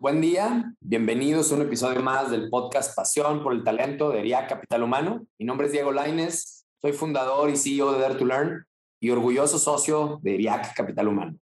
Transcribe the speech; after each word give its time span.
Buen 0.00 0.20
día, 0.20 0.72
bienvenidos 0.78 1.50
a 1.50 1.56
un 1.56 1.62
episodio 1.62 2.00
más 2.00 2.30
del 2.30 2.50
podcast 2.50 2.94
Pasión 2.94 3.42
por 3.42 3.52
el 3.52 3.64
Talento 3.64 4.10
de 4.10 4.20
ERIA 4.20 4.46
Capital 4.46 4.84
Humano. 4.84 5.26
Mi 5.40 5.44
nombre 5.44 5.66
es 5.66 5.72
Diego 5.72 5.90
Laines, 5.90 6.64
soy 6.80 6.92
fundador 6.92 7.50
y 7.50 7.56
CEO 7.56 7.90
de 7.90 7.98
Dare 7.98 8.14
to 8.14 8.24
Learn 8.24 8.64
y 9.00 9.10
orgulloso 9.10 9.58
socio 9.58 10.20
de 10.22 10.36
ERIAC 10.36 10.76
Capital 10.76 11.08
Humano. 11.08 11.36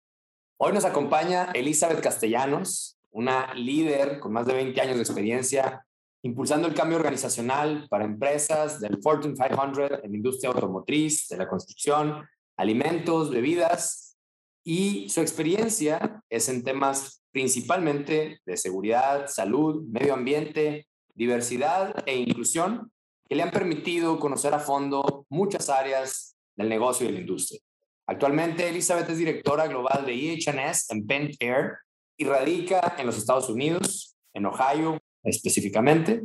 Hoy 0.56 0.72
nos 0.72 0.84
acompaña 0.84 1.50
Elizabeth 1.52 2.00
Castellanos, 2.00 2.96
una 3.10 3.52
líder 3.54 4.20
con 4.20 4.32
más 4.32 4.46
de 4.46 4.54
20 4.54 4.80
años 4.80 4.96
de 4.98 5.02
experiencia 5.02 5.84
impulsando 6.22 6.68
el 6.68 6.74
cambio 6.74 6.98
organizacional 6.98 7.88
para 7.90 8.04
empresas 8.04 8.78
del 8.78 9.02
Fortune 9.02 9.34
500 9.34 10.04
en 10.04 10.12
la 10.12 10.16
industria 10.16 10.50
automotriz, 10.52 11.26
de 11.26 11.38
la 11.38 11.48
construcción, 11.48 12.24
alimentos, 12.56 13.30
bebidas, 13.30 14.16
y 14.62 15.08
su 15.10 15.20
experiencia 15.20 16.22
es 16.30 16.48
en 16.48 16.62
temas 16.62 17.23
principalmente 17.34 18.40
de 18.46 18.56
seguridad, 18.56 19.26
salud, 19.26 19.82
medio 19.88 20.14
ambiente, 20.14 20.86
diversidad 21.16 22.04
e 22.06 22.16
inclusión, 22.16 22.92
que 23.28 23.34
le 23.34 23.42
han 23.42 23.50
permitido 23.50 24.20
conocer 24.20 24.54
a 24.54 24.60
fondo 24.60 25.26
muchas 25.28 25.68
áreas 25.68 26.36
del 26.54 26.68
negocio 26.68 27.04
y 27.04 27.08
de 27.08 27.14
la 27.14 27.20
industria. 27.20 27.60
Actualmente, 28.06 28.68
Elizabeth 28.68 29.10
es 29.10 29.18
directora 29.18 29.66
global 29.66 30.06
de 30.06 30.12
EHS 30.12 30.90
en 30.90 31.06
Pentair 31.06 31.72
y 32.16 32.24
radica 32.24 32.94
en 32.98 33.06
los 33.06 33.18
Estados 33.18 33.48
Unidos, 33.48 34.16
en 34.32 34.46
Ohio 34.46 35.00
específicamente. 35.24 36.22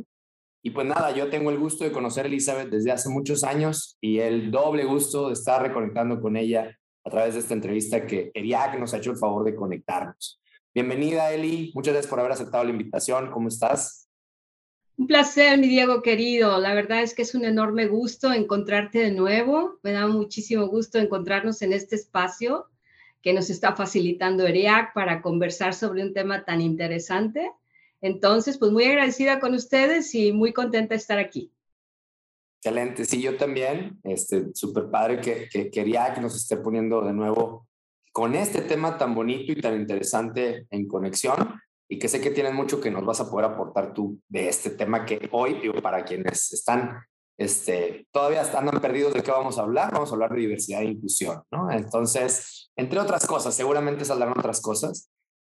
Y 0.62 0.70
pues 0.70 0.86
nada, 0.86 1.10
yo 1.10 1.28
tengo 1.28 1.50
el 1.50 1.58
gusto 1.58 1.82
de 1.82 1.90
conocer 1.90 2.26
a 2.26 2.28
Elizabeth 2.28 2.68
desde 2.68 2.92
hace 2.92 3.08
muchos 3.08 3.42
años 3.42 3.96
y 4.00 4.20
el 4.20 4.52
doble 4.52 4.84
gusto 4.84 5.26
de 5.26 5.32
estar 5.32 5.60
reconectando 5.60 6.20
con 6.20 6.36
ella 6.36 6.70
a 7.04 7.10
través 7.10 7.34
de 7.34 7.40
esta 7.40 7.54
entrevista 7.54 8.06
que 8.06 8.30
ERIAC 8.32 8.78
nos 8.78 8.94
ha 8.94 8.98
hecho 8.98 9.10
el 9.10 9.18
favor 9.18 9.42
de 9.42 9.56
conectarnos. 9.56 10.39
Bienvenida, 10.74 11.32
Eli. 11.32 11.72
Muchas 11.74 11.94
gracias 11.94 12.10
por 12.10 12.20
haber 12.20 12.32
aceptado 12.32 12.64
la 12.64 12.70
invitación. 12.70 13.30
¿Cómo 13.30 13.48
estás? 13.48 14.08
Un 14.96 15.06
placer, 15.06 15.58
mi 15.58 15.68
Diego 15.68 16.02
querido. 16.02 16.58
La 16.58 16.74
verdad 16.74 17.02
es 17.02 17.14
que 17.14 17.22
es 17.22 17.34
un 17.34 17.44
enorme 17.44 17.86
gusto 17.86 18.32
encontrarte 18.32 18.98
de 18.98 19.12
nuevo. 19.12 19.78
Me 19.82 19.92
da 19.92 20.06
muchísimo 20.06 20.66
gusto 20.68 20.98
encontrarnos 20.98 21.62
en 21.62 21.72
este 21.72 21.96
espacio 21.96 22.66
que 23.22 23.32
nos 23.32 23.50
está 23.50 23.74
facilitando 23.74 24.46
ERIAC 24.46 24.94
para 24.94 25.20
conversar 25.22 25.74
sobre 25.74 26.02
un 26.02 26.14
tema 26.14 26.44
tan 26.44 26.60
interesante 26.60 27.50
entonces, 28.00 28.56
pues 28.58 28.72
muy 28.72 28.84
agradecida 28.84 29.40
con 29.40 29.54
ustedes 29.54 30.14
y 30.14 30.32
muy 30.32 30.52
contenta 30.52 30.94
de 30.94 30.98
estar 30.98 31.18
aquí. 31.18 31.52
Excelente, 32.62 33.04
sí, 33.04 33.22
yo 33.22 33.36
también, 33.36 33.98
este, 34.04 34.54
súper 34.54 34.90
padre 34.90 35.20
que, 35.20 35.48
que 35.48 35.70
que 35.70 36.20
nos 36.20 36.36
esté 36.36 36.58
poniendo 36.58 37.00
de 37.02 37.12
nuevo 37.12 37.68
con 38.12 38.34
este 38.34 38.62
tema 38.62 38.98
tan 38.98 39.14
bonito 39.14 39.52
y 39.52 39.60
tan 39.60 39.74
interesante 39.74 40.66
en 40.70 40.88
conexión 40.88 41.60
y 41.88 41.98
que 41.98 42.08
sé 42.08 42.20
que 42.20 42.30
tienes 42.30 42.54
mucho 42.54 42.80
que 42.80 42.90
nos 42.90 43.04
vas 43.04 43.20
a 43.20 43.28
poder 43.28 43.46
aportar 43.46 43.92
tú 43.92 44.20
de 44.28 44.48
este 44.48 44.70
tema 44.70 45.04
que 45.04 45.28
hoy, 45.32 45.54
digo, 45.54 45.74
para 45.82 46.04
quienes 46.04 46.52
están, 46.52 47.00
este, 47.36 48.06
todavía 48.12 48.42
andan 48.56 48.80
perdidos 48.80 49.12
de 49.12 49.22
qué 49.22 49.30
vamos 49.30 49.58
a 49.58 49.62
hablar, 49.62 49.92
vamos 49.92 50.10
a 50.10 50.12
hablar 50.12 50.30
de 50.30 50.40
diversidad 50.40 50.82
e 50.82 50.86
inclusión, 50.86 51.42
¿no? 51.50 51.70
Entonces, 51.70 52.70
entre 52.76 53.00
otras 53.00 53.26
cosas, 53.26 53.54
seguramente 53.54 54.04
saldrán 54.04 54.38
otras 54.38 54.60
cosas, 54.60 55.10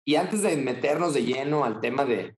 y 0.05 0.15
antes 0.15 0.41
de 0.41 0.57
meternos 0.57 1.13
de 1.13 1.23
lleno 1.23 1.63
al 1.63 1.79
tema 1.79 2.03
de, 2.03 2.35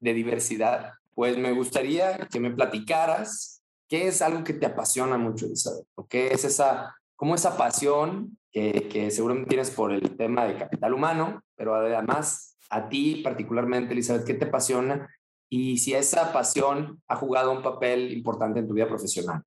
de 0.00 0.14
diversidad, 0.14 0.92
pues 1.14 1.36
me 1.38 1.52
gustaría 1.52 2.16
que 2.30 2.40
me 2.40 2.50
platicaras 2.50 3.62
qué 3.88 4.08
es 4.08 4.22
algo 4.22 4.42
que 4.42 4.54
te 4.54 4.66
apasiona 4.66 5.18
mucho, 5.18 5.46
Elizabeth, 5.46 5.86
o 5.94 6.06
qué 6.06 6.28
es 6.28 6.44
esa, 6.44 6.96
como 7.14 7.34
esa 7.34 7.56
pasión 7.56 8.38
que, 8.54 8.88
que 8.88 9.10
seguramente 9.10 9.48
tienes 9.48 9.70
por 9.70 9.92
el 9.92 10.16
tema 10.16 10.46
de 10.46 10.56
capital 10.56 10.94
humano, 10.94 11.42
pero 11.56 11.74
además 11.74 12.56
a 12.70 12.88
ti 12.88 13.20
particularmente, 13.22 13.92
Elizabeth, 13.92 14.24
¿qué 14.24 14.34
te 14.34 14.44
apasiona? 14.46 15.08
Y 15.50 15.78
si 15.78 15.92
esa 15.92 16.32
pasión 16.32 17.02
ha 17.08 17.16
jugado 17.16 17.50
un 17.50 17.62
papel 17.62 18.12
importante 18.12 18.60
en 18.60 18.68
tu 18.68 18.74
vida 18.74 18.86
profesional. 18.86 19.42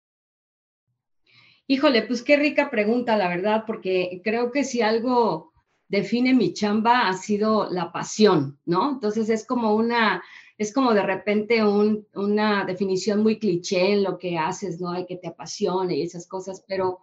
Híjole, 1.67 2.03
pues 2.03 2.21
qué 2.21 2.37
rica 2.37 2.69
pregunta, 2.69 3.17
la 3.17 3.29
verdad, 3.29 3.63
porque 3.65 4.21
creo 4.23 4.51
que 4.51 4.63
si 4.63 4.81
algo 4.81 5.53
define 5.87 6.33
mi 6.33 6.53
chamba 6.53 7.07
ha 7.07 7.13
sido 7.13 7.69
la 7.69 7.93
pasión, 7.93 8.59
¿no? 8.65 8.91
Entonces 8.91 9.29
es 9.29 9.45
como 9.45 9.73
una, 9.73 10.21
es 10.57 10.73
como 10.73 10.93
de 10.93 11.03
repente 11.03 11.63
una 11.63 12.65
definición 12.65 13.23
muy 13.23 13.39
cliché 13.39 13.93
en 13.93 14.03
lo 14.03 14.17
que 14.17 14.37
haces, 14.37 14.81
¿no? 14.81 14.91
Hay 14.91 15.05
que 15.05 15.15
te 15.15 15.27
apasione 15.27 15.95
y 15.95 16.03
esas 16.03 16.27
cosas, 16.27 16.63
pero 16.67 16.99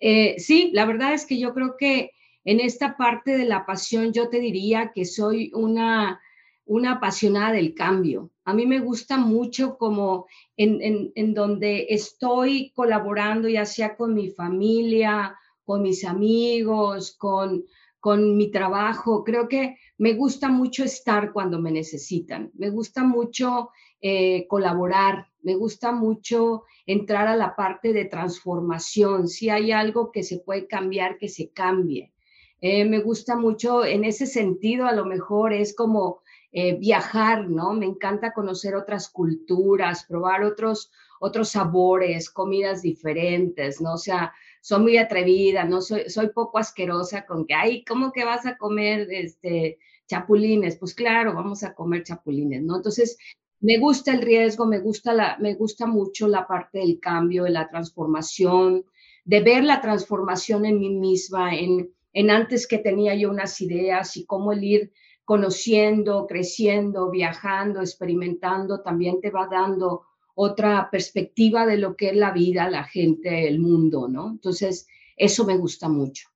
eh, 0.00 0.36
sí, 0.38 0.70
la 0.72 0.86
verdad 0.86 1.12
es 1.12 1.26
que 1.26 1.38
yo 1.38 1.54
creo 1.54 1.76
que 1.78 2.12
en 2.44 2.60
esta 2.60 2.96
parte 2.96 3.36
de 3.36 3.44
la 3.44 3.66
pasión 3.66 4.12
yo 4.12 4.28
te 4.28 4.40
diría 4.40 4.92
que 4.94 5.04
soy 5.04 5.52
una, 5.54 6.20
una 6.64 6.92
apasionada 6.92 7.52
del 7.52 7.74
cambio. 7.74 8.30
A 8.44 8.54
mí 8.54 8.66
me 8.66 8.80
gusta 8.80 9.18
mucho 9.18 9.76
como 9.76 10.26
en, 10.56 11.12
en, 11.14 11.34
donde 11.34 11.86
estoy 11.90 12.72
colaborando, 12.74 13.48
ya 13.48 13.66
sea 13.66 13.96
con 13.96 14.14
mi 14.14 14.30
familia, 14.30 15.36
con 15.64 15.82
mis 15.82 16.04
amigos, 16.04 17.14
con 17.16 17.64
con 18.00 18.36
mi 18.36 18.50
trabajo. 18.50 19.22
Creo 19.22 19.46
que 19.46 19.76
me 19.98 20.14
gusta 20.14 20.48
mucho 20.48 20.82
estar 20.82 21.32
cuando 21.32 21.60
me 21.60 21.70
necesitan, 21.70 22.50
me 22.54 22.70
gusta 22.70 23.04
mucho 23.04 23.70
eh, 24.00 24.46
colaborar, 24.48 25.28
me 25.42 25.54
gusta 25.54 25.92
mucho 25.92 26.64
entrar 26.86 27.28
a 27.28 27.36
la 27.36 27.56
parte 27.56 27.92
de 27.92 28.04
transformación. 28.04 29.28
Si 29.28 29.48
hay 29.48 29.72
algo 29.72 30.12
que 30.12 30.22
se 30.22 30.38
puede 30.38 30.66
cambiar, 30.66 31.18
que 31.18 31.28
se 31.28 31.50
cambie. 31.50 32.12
Eh, 32.60 32.84
me 32.84 33.00
gusta 33.00 33.36
mucho 33.36 33.84
en 33.84 34.04
ese 34.04 34.26
sentido, 34.26 34.86
a 34.86 34.92
lo 34.92 35.06
mejor 35.06 35.52
es 35.52 35.74
como 35.74 36.20
eh, 36.52 36.76
viajar, 36.76 37.48
¿no? 37.48 37.72
Me 37.72 37.86
encanta 37.86 38.32
conocer 38.32 38.74
otras 38.74 39.08
culturas, 39.08 40.04
probar 40.06 40.42
otros, 40.44 40.90
otros 41.20 41.50
sabores, 41.50 42.28
comidas 42.28 42.82
diferentes, 42.82 43.80
¿no? 43.80 43.94
O 43.94 43.98
sea, 43.98 44.32
soy 44.60 44.80
muy 44.80 44.98
atrevida, 44.98 45.64
no 45.64 45.80
soy, 45.80 46.10
soy 46.10 46.28
poco 46.30 46.58
asquerosa 46.58 47.24
con 47.24 47.46
que, 47.46 47.54
ay, 47.54 47.84
¿cómo 47.84 48.12
que 48.12 48.24
vas 48.24 48.44
a 48.46 48.58
comer 48.58 49.08
este, 49.10 49.78
chapulines? 50.06 50.76
Pues 50.76 50.94
claro, 50.94 51.34
vamos 51.34 51.62
a 51.62 51.72
comer 51.74 52.02
chapulines, 52.02 52.62
¿no? 52.62 52.76
Entonces, 52.76 53.16
me 53.60 53.78
gusta 53.78 54.12
el 54.12 54.22
riesgo, 54.22 54.66
me 54.66 54.78
gusta, 54.78 55.12
la, 55.12 55.36
me 55.38 55.54
gusta 55.54 55.86
mucho 55.86 56.28
la 56.28 56.46
parte 56.46 56.78
del 56.78 56.98
cambio, 56.98 57.44
de 57.44 57.50
la 57.50 57.68
transformación, 57.68 58.84
de 59.24 59.40
ver 59.40 59.64
la 59.64 59.80
transformación 59.80 60.64
en 60.64 60.78
mí 60.78 60.90
misma, 60.90 61.54
en, 61.54 61.90
en 62.12 62.30
antes 62.30 62.66
que 62.66 62.78
tenía 62.78 63.14
yo 63.14 63.30
unas 63.30 63.60
ideas 63.60 64.16
y 64.16 64.24
cómo 64.24 64.52
el 64.52 64.64
ir 64.64 64.92
conociendo, 65.24 66.26
creciendo, 66.26 67.10
viajando, 67.10 67.80
experimentando, 67.80 68.80
también 68.80 69.20
te 69.20 69.30
va 69.30 69.46
dando 69.46 70.02
otra 70.34 70.88
perspectiva 70.90 71.66
de 71.66 71.76
lo 71.76 71.96
que 71.96 72.08
es 72.08 72.16
la 72.16 72.32
vida, 72.32 72.68
la 72.68 72.84
gente, 72.84 73.46
el 73.46 73.60
mundo, 73.60 74.08
¿no? 74.08 74.30
Entonces, 74.30 74.88
eso 75.16 75.44
me 75.44 75.56
gusta 75.56 75.88
mucho. 75.88 76.28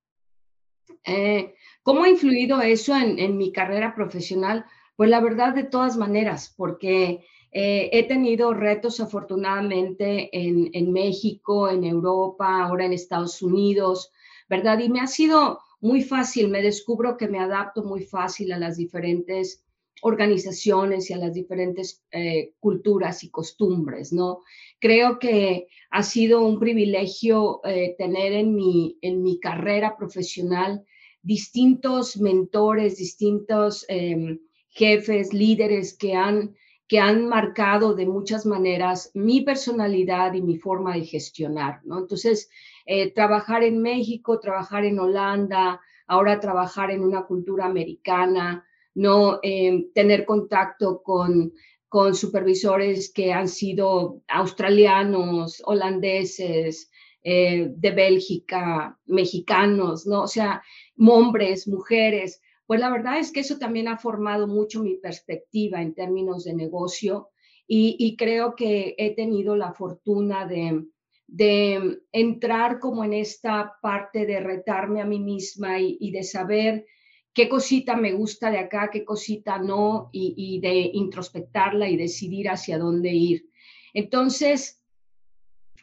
Eh, 1.05 1.55
¿Cómo 1.83 2.05
ha 2.05 2.09
influido 2.09 2.61
eso 2.61 2.95
en, 2.97 3.37
mi 3.37 3.51
carrera 3.51 3.95
profesional? 3.95 4.65
Pues 4.97 5.11
la 5.11 5.21
verdad, 5.21 5.55
de 5.55 5.65
todas 5.65 5.97
maneras, 5.97 6.55
porque 6.57 7.25
eh, 7.51 7.91
he 7.93 8.07
tenido 8.09 8.55
retos 8.55 9.01
afortunadamente 9.01 10.31
en, 10.33 10.71
en, 10.73 10.93
México, 10.93 11.69
en 11.69 11.85
Europa, 11.85 12.63
ahora 12.65 12.85
en 12.85 12.93
Estados 12.93 13.43
Unidos, 13.43 14.11
¿verdad? 14.49 14.79
Y 14.81 14.89
me 14.89 15.01
ha 15.01 15.07
sido 15.07 15.61
muy 15.81 16.03
fácil, 16.03 16.49
me 16.49 16.63
descubro 16.63 17.17
que 17.17 17.29
me 17.29 17.39
adapto 17.39 17.83
muy 17.83 18.05
fácil 18.05 18.53
a 18.53 18.59
las 18.59 18.77
diferentes 18.77 19.65
organizaciones 20.03 21.09
y 21.09 21.15
a 21.15 21.19
las 21.19 21.33
diferentes 21.33 22.05
eh, 22.11 22.53
culturas 22.61 23.25
y 23.25 23.31
costumbres, 23.31 24.13
¿no? 24.13 24.41
Creo 24.79 25.19
que 25.19 25.69
ha 25.91 26.03
sido 26.03 26.45
un 26.45 26.59
privilegio 26.59 27.61
eh, 27.65 27.95
tener 27.97 28.33
en 28.33 28.55
mi, 28.55 28.99
en 29.01 29.23
mi 29.23 29.41
carrera 29.41 29.97
profesional 29.97 30.85
distintos 31.23 32.19
mentores, 32.19 32.99
distintos 32.99 33.87
em, 33.89 34.39
jefes, 34.75 35.33
líderes 35.33 35.97
que 35.97 36.15
han, 36.15 36.55
que 36.87 36.99
han 36.99 37.29
marcado 37.29 37.95
de 37.95 38.07
muchas 38.07 38.45
maneras 38.45 39.11
mi 39.15 39.41
personalidad 39.41 40.35
y 40.35 40.43
mi 40.43 40.59
forma 40.59 40.95
de 40.95 41.05
gestionar, 41.05 41.81
¿no? 41.85 42.01
Entonces, 42.01 42.51
eh, 42.85 43.13
trabajar 43.13 43.63
en 43.63 43.81
México, 43.81 44.41
trabajar 44.41 44.85
en 44.85 44.99
Holanda, 44.99 45.81
ahora 46.07 46.41
trabajar 46.41 46.91
en 46.91 47.03
una 47.03 47.25
cultura 47.25 47.65
americana, 47.65 48.67
no 48.95 49.39
eh, 49.43 49.87
tener 49.95 50.25
contacto 50.27 51.03
con, 51.03 51.53
con 51.89 52.15
supervisores 52.15 53.13
que 53.13 53.33
han 53.33 53.49
sido 53.49 54.23
australianos, 54.29 55.63
holandeses, 55.65 56.91
eh, 57.27 57.69
de 57.75 57.91
Bélgica, 57.91 58.99
mexicanos, 59.07 60.07
¿no? 60.07 60.25
O 60.25 60.29
sea, 60.29 60.63
hombres, 60.99 61.67
mujeres. 61.67 62.43
Pues 62.67 62.81
la 62.81 62.91
verdad 62.91 63.19
es 63.19 63.31
que 63.31 63.41
eso 63.41 63.59
también 63.59 63.89
ha 63.89 63.99
formado 63.99 64.47
mucho 64.47 64.83
mi 64.83 64.95
perspectiva 64.95 65.83
en 65.83 65.95
términos 65.95 66.45
de 66.45 66.55
negocio 66.55 67.29
y, 67.67 68.15
creo 68.19 68.55
que 68.55 68.95
he 68.99 69.15
tenido 69.15 69.57
la 69.57 69.73
fortuna 69.73 70.47
de, 70.47 70.85
de, 71.27 71.99
entrar 72.13 72.79
como 72.79 73.05
en 73.05 73.15
esta 73.15 73.75
parte 73.81 74.27
de 74.27 74.41
retarme 74.41 75.01
a 75.01 75.07
mí 75.07 75.19
misma 75.19 75.81
y, 75.81 76.11
de 76.11 76.23
saber 76.23 76.85
qué 77.33 77.49
cosita 77.49 77.97
me 77.97 78.13
gusta 78.13 78.51
de 78.51 78.59
acá, 78.59 78.91
qué 78.93 79.03
cosita 79.03 79.59
no, 79.59 80.11
y, 80.13 80.35
y, 80.37 80.61
de 80.61 80.91
introspectarla 80.93 81.89
y 81.89 81.97
decidir 81.97 82.51
hacia 82.51 82.79
dónde 82.79 83.11
ir. 83.13 83.49
Entonces, 83.95 84.85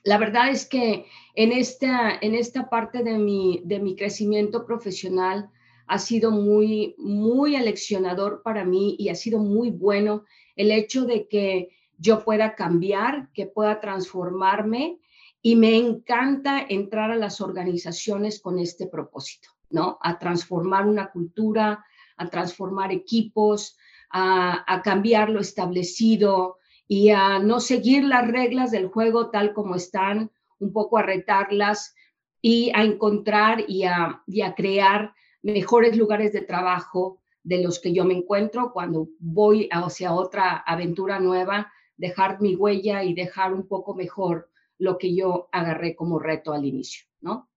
la 0.03 0.17
verdad 0.17 0.49
es 0.49 0.67
que 0.67 1.05
en 1.35 1.51
esta, 1.51 2.17
en 2.21 2.35
esta 2.35 2.69
parte 2.69 3.03
de 3.03 3.17
mi, 3.17 3.61
de 3.65 3.79
mi 3.79 3.95
crecimiento 3.95 4.65
profesional 4.65 5.49
ha 5.91 5.99
sido 5.99 6.31
muy, 6.31 6.95
muy 6.97 7.55
aleccionador 7.55 8.41
para 8.43 8.63
mí 8.63 8.95
y 8.97 9.09
ha 9.09 9.15
sido 9.15 9.39
muy 9.39 9.71
bueno 9.71 10.23
el 10.55 10.71
hecho 10.71 11.05
de 11.05 11.27
que 11.27 11.69
yo 11.97 12.23
pueda 12.23 12.55
cambiar, 12.55 13.29
que 13.33 13.45
pueda 13.45 13.79
transformarme 13.79 14.99
y 15.41 15.55
me 15.55 15.75
encanta 15.75 16.65
entrar 16.67 17.11
a 17.11 17.15
las 17.15 17.41
organizaciones 17.41 18.39
con 18.39 18.57
este 18.57 18.87
propósito, 18.87 19.49
¿no? 19.69 19.97
A 20.01 20.17
transformar 20.17 20.87
una 20.87 21.11
cultura, 21.11 21.85
a 22.17 22.29
transformar 22.29 22.91
equipos, 22.91 23.77
a, 24.09 24.63
a 24.67 24.81
cambiar 24.81 25.29
lo 25.29 25.39
establecido, 25.39 26.57
y 26.91 27.09
a 27.11 27.39
no 27.39 27.61
seguir 27.61 28.03
las 28.03 28.27
reglas 28.27 28.69
del 28.69 28.87
juego 28.87 29.29
tal 29.29 29.53
como 29.53 29.75
están, 29.75 30.29
un 30.59 30.73
poco 30.73 30.97
a 30.97 31.03
retarlas 31.03 31.95
y 32.41 32.69
a 32.75 32.83
encontrar 32.83 33.63
y 33.65 33.83
a, 33.85 34.21
crear 34.57 35.13
mejores 35.43 35.97
lugares 35.97 36.33
de 36.33 36.41
trabajo 36.41 37.21
de 37.43 37.63
los 37.63 37.79
que 37.79 37.93
yo 37.93 38.05
me 38.05 38.13
encuentro 38.13 38.71
cuando 38.71 39.09
voy 39.19 39.67
hacia 39.71 40.13
otra 40.13 40.57
aventura 40.57 41.19
nueva, 41.19 41.71
dejar 41.97 42.41
mi 42.41 42.55
huella 42.55 43.03
y 43.03 43.13
dejar 43.13 43.53
un 43.53 43.67
poco 43.67 43.95
mejor 43.95 44.49
lo 44.77 44.97
que 44.97 45.15
yo 45.15 45.49
agarré 45.51 45.95
como 45.95 46.19
reto 46.19 46.53
al 46.53 46.65
inicio, 46.65 47.05
¿no? 47.21 47.49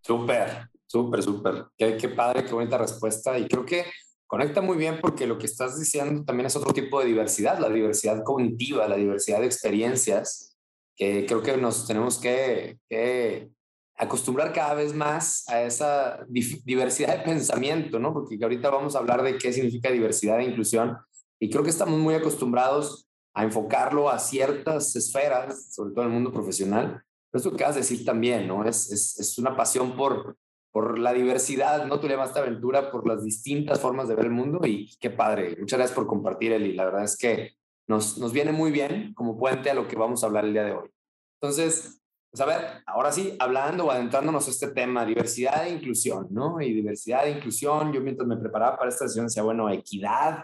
Súper, 0.00 0.68
súper, 0.86 1.22
súper. 1.22 1.66
Qué, 1.76 1.96
qué 1.96 2.08
padre, 2.08 2.44
qué 2.44 2.52
bonita 2.52 2.78
respuesta. 2.78 3.38
Y 3.38 3.46
creo 3.46 3.64
que 3.64 3.84
conecta 4.26 4.60
muy 4.60 4.76
bien 4.76 4.98
porque 5.00 5.26
lo 5.26 5.38
que 5.38 5.46
estás 5.46 5.78
diciendo 5.78 6.24
también 6.24 6.46
es 6.46 6.56
otro 6.56 6.72
tipo 6.72 7.00
de 7.00 7.06
diversidad, 7.06 7.58
la 7.58 7.68
diversidad 7.68 8.22
cognitiva, 8.24 8.88
la 8.88 8.96
diversidad 8.96 9.40
de 9.40 9.46
experiencias, 9.46 10.56
que 10.96 11.26
creo 11.26 11.42
que 11.42 11.56
nos 11.56 11.86
tenemos 11.86 12.18
que, 12.18 12.78
acostumbrar 13.96 14.52
cada 14.52 14.74
vez 14.74 14.94
más 14.94 15.48
a 15.48 15.62
esa 15.62 16.24
diversidad 16.28 17.18
de 17.18 17.24
pensamiento, 17.24 17.98
¿no? 17.98 18.12
Porque 18.12 18.38
ahorita 18.42 18.70
vamos 18.70 18.96
a 18.96 18.98
hablar 18.98 19.22
de 19.22 19.38
qué 19.38 19.52
significa 19.52 19.90
diversidad 19.90 20.40
e 20.40 20.44
inclusión 20.44 20.96
y 21.38 21.50
creo 21.50 21.62
que 21.62 21.70
estamos 21.70 21.98
muy 21.98 22.14
acostumbrados 22.14 23.08
a 23.34 23.44
enfocarlo 23.44 24.10
a 24.10 24.18
ciertas 24.18 24.94
esferas, 24.94 25.74
sobre 25.74 25.92
todo 25.92 26.04
en 26.04 26.10
el 26.10 26.14
mundo 26.14 26.32
profesional. 26.32 27.02
Pero 27.30 27.38
esto 27.38 27.56
que 27.56 27.64
vas 27.64 27.76
a 27.76 27.80
decir 27.80 28.04
también, 28.04 28.46
¿no? 28.46 28.64
Es, 28.64 28.92
es, 28.92 29.18
es 29.18 29.38
una 29.38 29.56
pasión 29.56 29.96
por, 29.96 30.36
por 30.70 30.98
la 30.98 31.12
diversidad, 31.12 31.86
¿no? 31.86 31.98
Tú 31.98 32.08
le 32.08 32.14
esta 32.14 32.40
aventura 32.40 32.90
por 32.90 33.06
las 33.06 33.24
distintas 33.24 33.80
formas 33.80 34.08
de 34.08 34.14
ver 34.14 34.26
el 34.26 34.32
mundo 34.32 34.60
y 34.66 34.90
qué 35.00 35.10
padre. 35.10 35.56
Muchas 35.58 35.78
gracias 35.78 35.94
por 35.96 36.06
compartir, 36.06 36.52
Eli. 36.52 36.74
La 36.74 36.84
verdad 36.84 37.04
es 37.04 37.16
que 37.16 37.52
nos, 37.88 38.18
nos 38.18 38.32
viene 38.32 38.52
muy 38.52 38.70
bien 38.70 39.12
como 39.14 39.38
puente 39.38 39.70
a 39.70 39.74
lo 39.74 39.88
que 39.88 39.96
vamos 39.96 40.22
a 40.22 40.26
hablar 40.26 40.44
el 40.44 40.52
día 40.52 40.64
de 40.64 40.72
hoy. 40.72 40.90
Entonces, 41.40 42.01
pues 42.32 42.40
a 42.40 42.46
ver, 42.46 42.82
ahora 42.86 43.12
sí, 43.12 43.36
hablando 43.38 43.84
o 43.84 43.90
adentrándonos 43.90 44.48
a 44.48 44.50
este 44.50 44.68
tema, 44.68 45.04
diversidad 45.04 45.66
e 45.66 45.70
inclusión, 45.70 46.28
¿no? 46.30 46.62
Y 46.62 46.72
diversidad 46.72 47.26
e 47.26 47.32
inclusión, 47.32 47.92
yo 47.92 48.00
mientras 48.00 48.26
me 48.26 48.38
preparaba 48.38 48.78
para 48.78 48.88
esta 48.88 49.06
sesión 49.06 49.26
decía, 49.26 49.42
bueno, 49.42 49.68
equidad, 49.68 50.42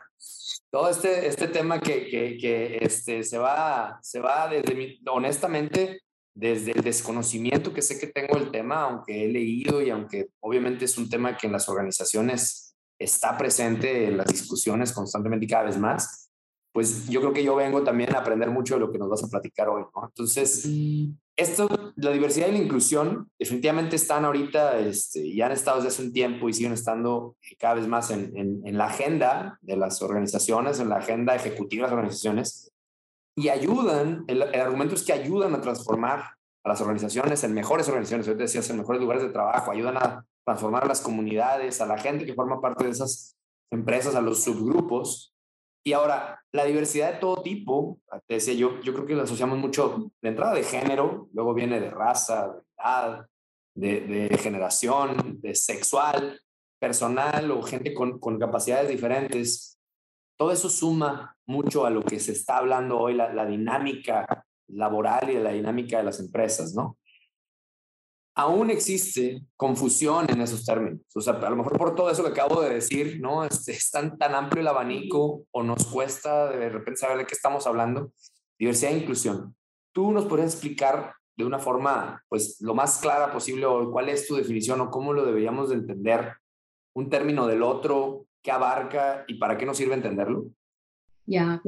todo 0.70 0.90
este, 0.90 1.26
este 1.26 1.48
tema 1.48 1.80
que, 1.80 2.06
que, 2.08 2.36
que 2.36 2.78
este, 2.82 3.22
se, 3.22 3.38
va, 3.38 3.98
se 4.02 4.20
va 4.20 4.48
desde 4.48 4.74
mi, 4.74 5.00
honestamente, 5.10 6.02
desde 6.34 6.72
el 6.72 6.82
desconocimiento 6.82 7.72
que 7.72 7.80
sé 7.80 7.98
que 7.98 8.08
tengo 8.08 8.36
el 8.36 8.50
tema, 8.50 8.82
aunque 8.82 9.24
he 9.24 9.28
leído 9.28 9.80
y 9.80 9.88
aunque 9.88 10.28
obviamente 10.40 10.84
es 10.84 10.98
un 10.98 11.08
tema 11.08 11.38
que 11.38 11.46
en 11.46 11.54
las 11.54 11.70
organizaciones 11.70 12.76
está 12.98 13.38
presente 13.38 14.08
en 14.08 14.18
las 14.18 14.26
discusiones 14.26 14.92
constantemente 14.92 15.46
y 15.46 15.48
cada 15.48 15.64
vez 15.64 15.78
más, 15.78 16.30
pues 16.70 17.08
yo 17.08 17.20
creo 17.20 17.32
que 17.32 17.42
yo 17.42 17.56
vengo 17.56 17.82
también 17.82 18.14
a 18.14 18.18
aprender 18.18 18.50
mucho 18.50 18.74
de 18.74 18.80
lo 18.80 18.92
que 18.92 18.98
nos 18.98 19.08
vas 19.08 19.24
a 19.24 19.28
platicar 19.28 19.70
hoy, 19.70 19.84
¿no? 19.96 20.04
Entonces, 20.06 20.68
esto, 21.38 21.68
la 21.94 22.10
diversidad 22.10 22.48
y 22.48 22.52
la 22.52 22.58
inclusión 22.58 23.30
definitivamente 23.38 23.94
están 23.94 24.24
ahorita, 24.24 24.78
este, 24.80 25.24
y 25.24 25.40
han 25.40 25.52
estado 25.52 25.76
desde 25.76 25.88
hace 25.88 26.02
un 26.02 26.12
tiempo 26.12 26.48
y 26.48 26.52
siguen 26.52 26.72
estando 26.72 27.36
cada 27.60 27.74
vez 27.74 27.86
más 27.86 28.10
en, 28.10 28.60
la 28.76 28.86
agenda 28.86 29.56
de 29.62 29.76
las 29.76 30.02
organizaciones, 30.02 30.80
en 30.80 30.88
la 30.88 30.96
agenda 30.96 31.36
ejecutiva 31.36 31.86
de 31.86 31.90
las 31.90 31.92
organizaciones, 31.92 32.72
y 33.36 33.50
ayudan, 33.50 34.24
el, 34.26 34.42
argumento 34.42 34.96
es 34.96 35.04
que 35.04 35.12
ayudan 35.12 35.54
a 35.54 35.60
transformar 35.60 36.24
a 36.64 36.68
las 36.68 36.80
organizaciones 36.80 37.44
en 37.44 37.54
mejores 37.54 37.86
organizaciones, 37.86 38.26
ahorita 38.26 38.42
decías, 38.42 38.68
en 38.70 38.78
mejores 38.78 39.00
lugares 39.00 39.22
de 39.22 39.30
trabajo, 39.30 39.70
ayudan 39.70 39.96
a 39.96 40.26
transformar 40.44 40.84
a 40.84 40.88
las 40.88 41.00
comunidades, 41.00 41.80
a 41.80 41.86
la 41.86 41.98
gente 41.98 42.26
que 42.26 42.34
forma 42.34 42.60
parte 42.60 42.84
de 42.84 42.90
esas 42.90 43.36
empresas, 43.70 44.16
a 44.16 44.20
los 44.20 44.42
subgrupos. 44.42 45.32
Y 45.88 45.94
ahora, 45.94 46.38
la 46.52 46.66
diversidad 46.66 47.14
de 47.14 47.18
todo 47.18 47.42
tipo, 47.42 47.98
te 48.26 48.34
decía 48.34 48.52
yo, 48.52 48.78
yo 48.82 48.92
creo 48.92 49.06
que 49.06 49.14
lo 49.14 49.22
asociamos 49.22 49.56
mucho 49.56 50.12
de 50.20 50.28
entrada 50.28 50.52
de 50.52 50.62
género, 50.62 51.30
luego 51.32 51.54
viene 51.54 51.80
de 51.80 51.88
raza, 51.88 52.48
de 52.48 52.60
edad, 52.76 53.26
de, 53.74 54.28
de 54.28 54.36
generación, 54.36 55.40
de 55.40 55.54
sexual, 55.54 56.38
personal 56.78 57.50
o 57.52 57.62
gente 57.62 57.94
con, 57.94 58.18
capacidades 58.38 58.90
diferentes. 58.90 59.78
Todo 60.36 60.52
eso 60.52 60.68
suma 60.68 61.34
mucho 61.46 61.86
a 61.86 61.90
lo 61.90 62.02
que 62.02 62.20
se 62.20 62.32
está 62.32 62.58
hablando 62.58 62.98
hoy, 62.98 63.14
la, 63.14 63.46
dinámica 63.46 64.44
laboral 64.66 65.30
y 65.30 65.38
la 65.38 65.52
dinámica 65.52 65.96
de 65.96 66.04
las 66.04 66.20
empresas, 66.20 66.74
¿no? 66.74 66.98
Aún 68.38 68.70
existe 68.70 69.42
confusión 69.56 70.26
en 70.30 70.40
esos 70.40 70.64
términos. 70.64 71.00
O 71.12 71.20
sea, 71.20 71.34
a 71.34 71.50
lo 71.50 71.56
mejor 71.56 71.76
por 71.76 71.96
todo 71.96 72.08
eso 72.08 72.22
que 72.22 72.30
acabo 72.30 72.62
de 72.62 72.72
decir, 72.72 73.18
¿no? 73.20 73.42
Este, 73.42 73.72
es 73.72 73.90
tan, 73.90 74.16
amplio 74.20 74.60
el 74.60 74.68
abanico 74.68 75.44
o 75.50 75.64
nos 75.64 75.84
cuesta 75.86 76.48
de 76.48 76.68
repente 76.68 77.00
saber 77.00 77.18
de 77.18 77.26
qué 77.26 77.34
estamos 77.34 77.66
hablando. 77.66 78.12
Diversidad 78.56 78.92
e 78.92 78.98
inclusión. 78.98 79.56
¿Tú 79.92 80.12
nos 80.12 80.26
podrías 80.26 80.52
explicar 80.52 81.14
de 81.36 81.44
una 81.44 81.58
forma, 81.58 82.22
pues, 82.28 82.60
lo 82.60 82.76
más 82.76 82.98
clara 82.98 83.32
posible 83.32 83.66
o 83.66 83.90
cuál 83.90 84.08
es 84.08 84.28
tu 84.28 84.36
definición 84.36 84.80
o 84.82 84.90
cómo 84.92 85.12
lo 85.12 85.24
deberíamos 85.24 85.70
de 85.70 85.74
entender 85.74 86.34
un 86.94 87.10
término 87.10 87.48
del 87.48 87.64
otro 87.64 88.26
qué 88.40 88.52
abarca 88.52 89.24
y 89.26 89.34
para 89.34 89.58
qué 89.58 89.66
nos 89.66 89.78
sirve 89.78 89.94
entenderlo? 89.94 90.44
Ya, 91.30 91.60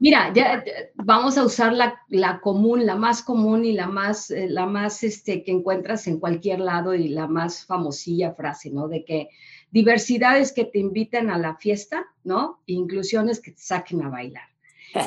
mira, 0.00 0.32
ya 0.34 0.64
vamos 0.96 1.38
a 1.38 1.44
usar 1.44 1.72
la, 1.72 2.02
la, 2.08 2.40
común, 2.40 2.84
la 2.84 2.96
más 2.96 3.22
común 3.22 3.64
y 3.64 3.72
la 3.72 3.86
más, 3.86 4.32
eh, 4.32 4.48
la 4.48 4.66
más 4.66 5.04
este, 5.04 5.44
que 5.44 5.52
encuentras 5.52 6.08
en 6.08 6.18
cualquier 6.18 6.58
lado 6.58 6.96
y 6.96 7.06
la 7.06 7.28
más 7.28 7.64
famosilla 7.64 8.34
frase, 8.34 8.70
¿no? 8.70 8.88
De 8.88 9.04
que 9.04 9.28
diversidades 9.70 10.52
que 10.52 10.64
te 10.64 10.80
inviten 10.80 11.30
a 11.30 11.38
la 11.38 11.54
fiesta, 11.54 12.06
¿no? 12.24 12.60
Inclusiones 12.66 13.38
que 13.38 13.52
te 13.52 13.60
saquen 13.60 14.02
a 14.02 14.08
bailar. 14.08 14.48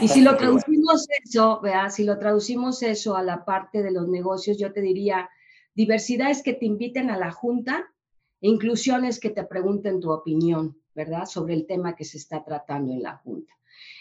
Y 0.01 0.07
si 0.07 0.21
lo 0.21 0.37
traducimos 0.37 1.05
eso, 1.25 1.59
¿verdad? 1.61 1.89
Si 1.89 2.05
lo 2.05 2.17
traducimos 2.17 2.83
eso 2.83 3.17
a 3.17 3.23
la 3.23 3.43
parte 3.43 3.83
de 3.83 3.91
los 3.91 4.07
negocios, 4.07 4.57
yo 4.57 4.71
te 4.71 4.79
diría, 4.79 5.29
diversidades 5.75 6.43
que 6.43 6.53
te 6.53 6.65
inviten 6.65 7.09
a 7.09 7.17
la 7.17 7.31
junta, 7.31 7.91
inclusiones 8.39 9.19
que 9.19 9.31
te 9.31 9.43
pregunten 9.43 9.99
tu 9.99 10.11
opinión, 10.11 10.77
¿verdad? 10.95 11.25
Sobre 11.25 11.55
el 11.55 11.65
tema 11.65 11.93
que 11.93 12.05
se 12.05 12.17
está 12.17 12.41
tratando 12.41 12.93
en 12.93 13.03
la 13.03 13.17
Junta. 13.17 13.53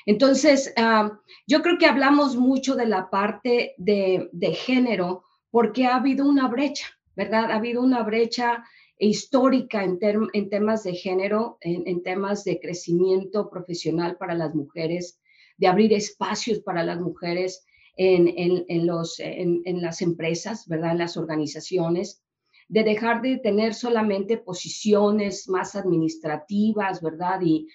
Entonces, 0.06 0.72
ah, 0.76 1.20
yo 1.46 1.62
creo 1.62 1.78
que 1.78 1.86
hablamos 1.86 2.36
mucho 2.36 2.74
de 2.74 2.86
la 2.86 3.10
parte 3.10 3.74
de, 3.76 4.28
género 4.54 5.24
porque 5.50 5.86
ha 5.86 5.96
habido 5.96 6.26
una 6.26 6.48
brecha, 6.48 6.86
¿verdad? 7.16 7.50
Ha 7.50 7.56
habido 7.56 7.82
una 7.82 8.02
brecha 8.02 8.64
histórica 8.98 9.82
en, 9.82 9.98
temas 10.48 10.84
de 10.84 10.94
género, 10.94 11.58
en, 11.60 12.02
temas 12.02 12.44
de 12.44 12.60
crecimiento 12.60 13.50
profesional 13.50 14.16
para 14.16 14.34
las 14.34 14.54
mujeres, 14.54 15.18
de 15.56 15.66
abrir 15.66 15.92
espacios 15.92 16.60
para 16.60 16.82
las 16.84 17.00
mujeres 17.00 17.66
en, 17.96 18.86
los, 18.86 19.18
en 19.20 19.82
las 19.82 20.02
empresas, 20.02 20.66
¿verdad? 20.68 20.92
En 20.92 20.98
las 20.98 21.16
organizaciones 21.16 22.22
de 22.70 22.84
dejar 22.84 23.20
de 23.20 23.38
tener 23.38 23.74
solamente 23.74 24.36
posiciones 24.36 25.48
más 25.48 25.74
administrativas, 25.74 27.02
¿verdad? 27.02 27.40
Y, 27.42 27.66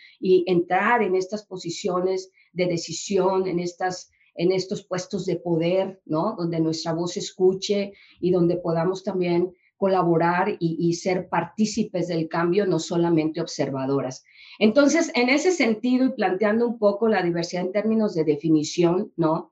entrar 0.47 1.03
en 1.03 1.15
estas 1.15 1.45
posiciones 1.45 2.31
de 2.53 2.65
decisión, 2.67 3.45
en, 3.45 3.59
estas, 3.59 4.09
en 4.35 4.53
estos 4.53 4.85
puestos 4.87 5.25
de 5.25 5.35
poder, 5.35 6.01
¿no? 6.05 6.35
Donde 6.37 6.61
nuestra 6.61 6.93
voz 6.93 7.13
se 7.13 7.19
escuche 7.19 7.91
y 8.21 8.31
donde 8.31 8.55
podamos 8.55 9.03
también 9.03 9.53
colaborar 9.75 10.55
y, 10.61 10.93
ser 10.93 11.27
partícipes 11.27 12.07
del 12.07 12.29
cambio, 12.29 12.65
no 12.65 12.79
solamente 12.79 13.41
observadoras. 13.41 14.23
Entonces, 14.59 15.11
en 15.13 15.27
ese 15.27 15.51
sentido 15.51 16.05
y 16.05 16.13
planteando 16.13 16.65
un 16.65 16.79
poco 16.79 17.09
la 17.09 17.21
diversidad 17.21 17.65
en 17.65 17.73
términos 17.73 18.15
de 18.15 18.23
definición, 18.23 19.11
¿no? 19.17 19.51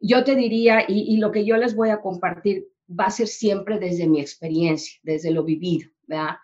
Yo 0.00 0.24
te 0.24 0.34
diría, 0.34 0.84
y, 0.88 1.16
lo 1.18 1.30
que 1.30 1.44
yo 1.44 1.56
les 1.58 1.76
voy 1.76 1.90
a 1.90 2.00
compartir 2.00 2.66
va 2.90 3.04
a 3.04 3.10
ser 3.10 3.28
siempre 3.28 3.78
desde 3.78 4.06
mi 4.06 4.20
experiencia, 4.20 4.98
desde 5.02 5.30
lo 5.30 5.44
vivido, 5.44 5.90
¿verdad? 6.06 6.36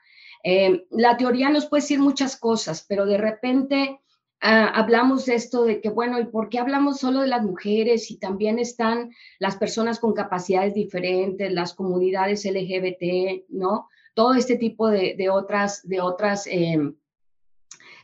Eh, 0.44 0.86
la 0.90 1.16
teoría 1.16 1.50
nos 1.50 1.66
puede 1.66 1.82
decir 1.82 1.98
muchas 1.98 2.36
cosas, 2.36 2.84
pero 2.88 3.04
de 3.04 3.18
repente 3.18 4.00
Ah, 4.40 4.68
hablamos 4.68 5.24
de 5.26 5.34
esto 5.34 5.64
de 5.64 5.80
que, 5.80 5.88
bueno, 5.88 6.20
¿y 6.20 6.26
por 6.26 6.48
qué 6.48 6.58
hablamos 6.58 7.00
solo 7.00 7.20
de 7.20 7.26
las 7.26 7.42
mujeres 7.42 8.10
y 8.10 8.18
también 8.18 8.58
están 8.58 9.10
las 9.38 9.56
personas 9.56 9.98
con 9.98 10.12
capacidades 10.12 10.74
diferentes, 10.74 11.52
las 11.52 11.72
comunidades 11.74 12.44
LGBT, 12.44 13.46
¿no? 13.48 13.88
Todo 14.14 14.34
este 14.34 14.56
tipo 14.56 14.88
de, 14.88 15.30
otras, 15.30 15.86
de 15.88 16.00
otras 16.00 16.46
em, 16.46 16.94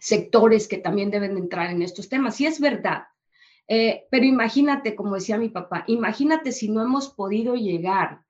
sectores 0.01 0.69
que 0.69 0.79
también 0.79 1.11
deben 1.11 1.37
entrar 1.37 1.71
en 1.71 1.83
estos 1.83 2.09
temas. 2.09 2.41
Y 2.41 2.47
es 2.47 2.61
verdad, 2.61 3.05
eh, 3.69 4.07
pero 4.11 4.25
imagínate, 4.25 4.95
como 4.95 5.15
decía 5.15 5.39
mi 5.39 5.51
papá, 5.51 5.85
imagínate 5.87 6.53
si 6.53 6.71
no 6.71 6.83
hemos 6.83 7.11
podido 7.11 7.55
llegar 7.57 8.23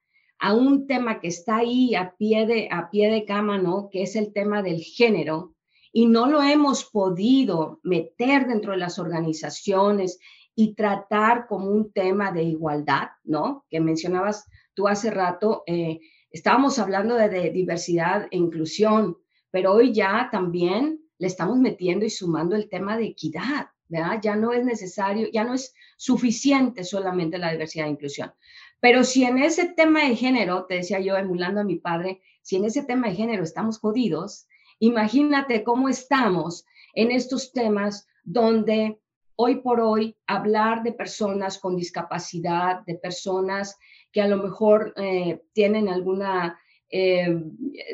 a 0.42 0.54
un 0.54 0.88
tema 0.88 1.20
que 1.20 1.28
está 1.28 1.58
ahí 1.58 1.94
a 1.94 2.16
pie 2.16 2.46
de, 2.46 2.68
a 2.68 2.90
pie 2.90 3.08
de 3.08 3.24
cama, 3.24 3.58
¿no? 3.58 3.88
Que 3.88 4.02
es 4.02 4.16
el 4.16 4.32
tema 4.32 4.60
del 4.60 4.80
género 4.80 5.54
y 5.92 6.06
no 6.06 6.26
lo 6.26 6.42
hemos 6.42 6.84
podido 6.84 7.78
meter 7.84 8.48
dentro 8.48 8.72
de 8.72 8.78
las 8.78 8.98
organizaciones 8.98 10.18
y 10.56 10.74
tratar 10.74 11.46
como 11.46 11.66
un 11.66 11.92
tema 11.92 12.32
de 12.32 12.42
igualdad, 12.42 13.10
¿no? 13.22 13.64
Que 13.70 13.78
mencionabas 13.78 14.44
tú 14.74 14.88
hace 14.88 15.12
rato, 15.12 15.62
eh, 15.68 16.00
estábamos 16.32 16.80
hablando 16.80 17.14
de, 17.14 17.50
diversidad 17.50 18.26
e 18.32 18.36
inclusión, 18.36 19.18
pero 19.52 19.72
hoy 19.72 19.92
ya 19.92 20.28
también 20.32 20.98
le 21.18 21.28
estamos 21.28 21.58
metiendo 21.58 22.04
y 22.04 22.10
sumando 22.10 22.56
el 22.56 22.68
tema 22.68 22.96
de 22.96 23.04
equidad, 23.04 23.68
¿verdad? 23.86 24.18
Ya 24.20 24.34
no 24.34 24.52
es 24.52 24.64
necesario, 24.64 25.28
ya 25.32 25.44
no 25.44 25.54
es 25.54 25.72
suficiente 25.96 26.82
solamente 26.82 27.38
la 27.38 27.52
diversidad 27.52 27.86
e 27.86 27.90
inclusión. 27.90 28.32
Pero 28.82 29.02
si 29.04 29.24
en 29.24 29.38
ese 29.38 29.64
tema 29.68 30.04
de 30.04 30.16
género, 30.16 30.66
te 30.66 30.74
decía 30.74 31.00
yo, 31.00 31.16
emulando 31.16 31.62
a 31.62 31.64
mi 31.64 31.76
padre, 31.76 32.20
si 32.42 32.56
en 32.56 32.66
ese 32.66 32.82
tema 32.82 33.08
de 33.08 33.14
género 33.14 33.42
estamos 33.42 33.78
jodidos, 33.78 34.46
Imagínate 34.82 35.62
cómo 35.62 35.88
estamos 35.88 36.66
en 36.92 37.12
estos 37.12 37.52
temas 37.52 38.08
donde 38.24 39.00
hoy 39.36 39.60
por 39.60 39.80
hoy 39.80 40.16
hablar 40.26 40.82
de 40.82 40.90
personas 40.92 41.56
con 41.60 41.76
discapacidad, 41.76 42.84
de 42.84 42.96
personas 42.96 43.78
que 44.10 44.20
a 44.20 44.26
lo 44.26 44.38
mejor 44.38 44.92
eh, 44.96 45.44
tienen 45.52 45.88
alguna 45.88 46.58
eh, 46.90 47.44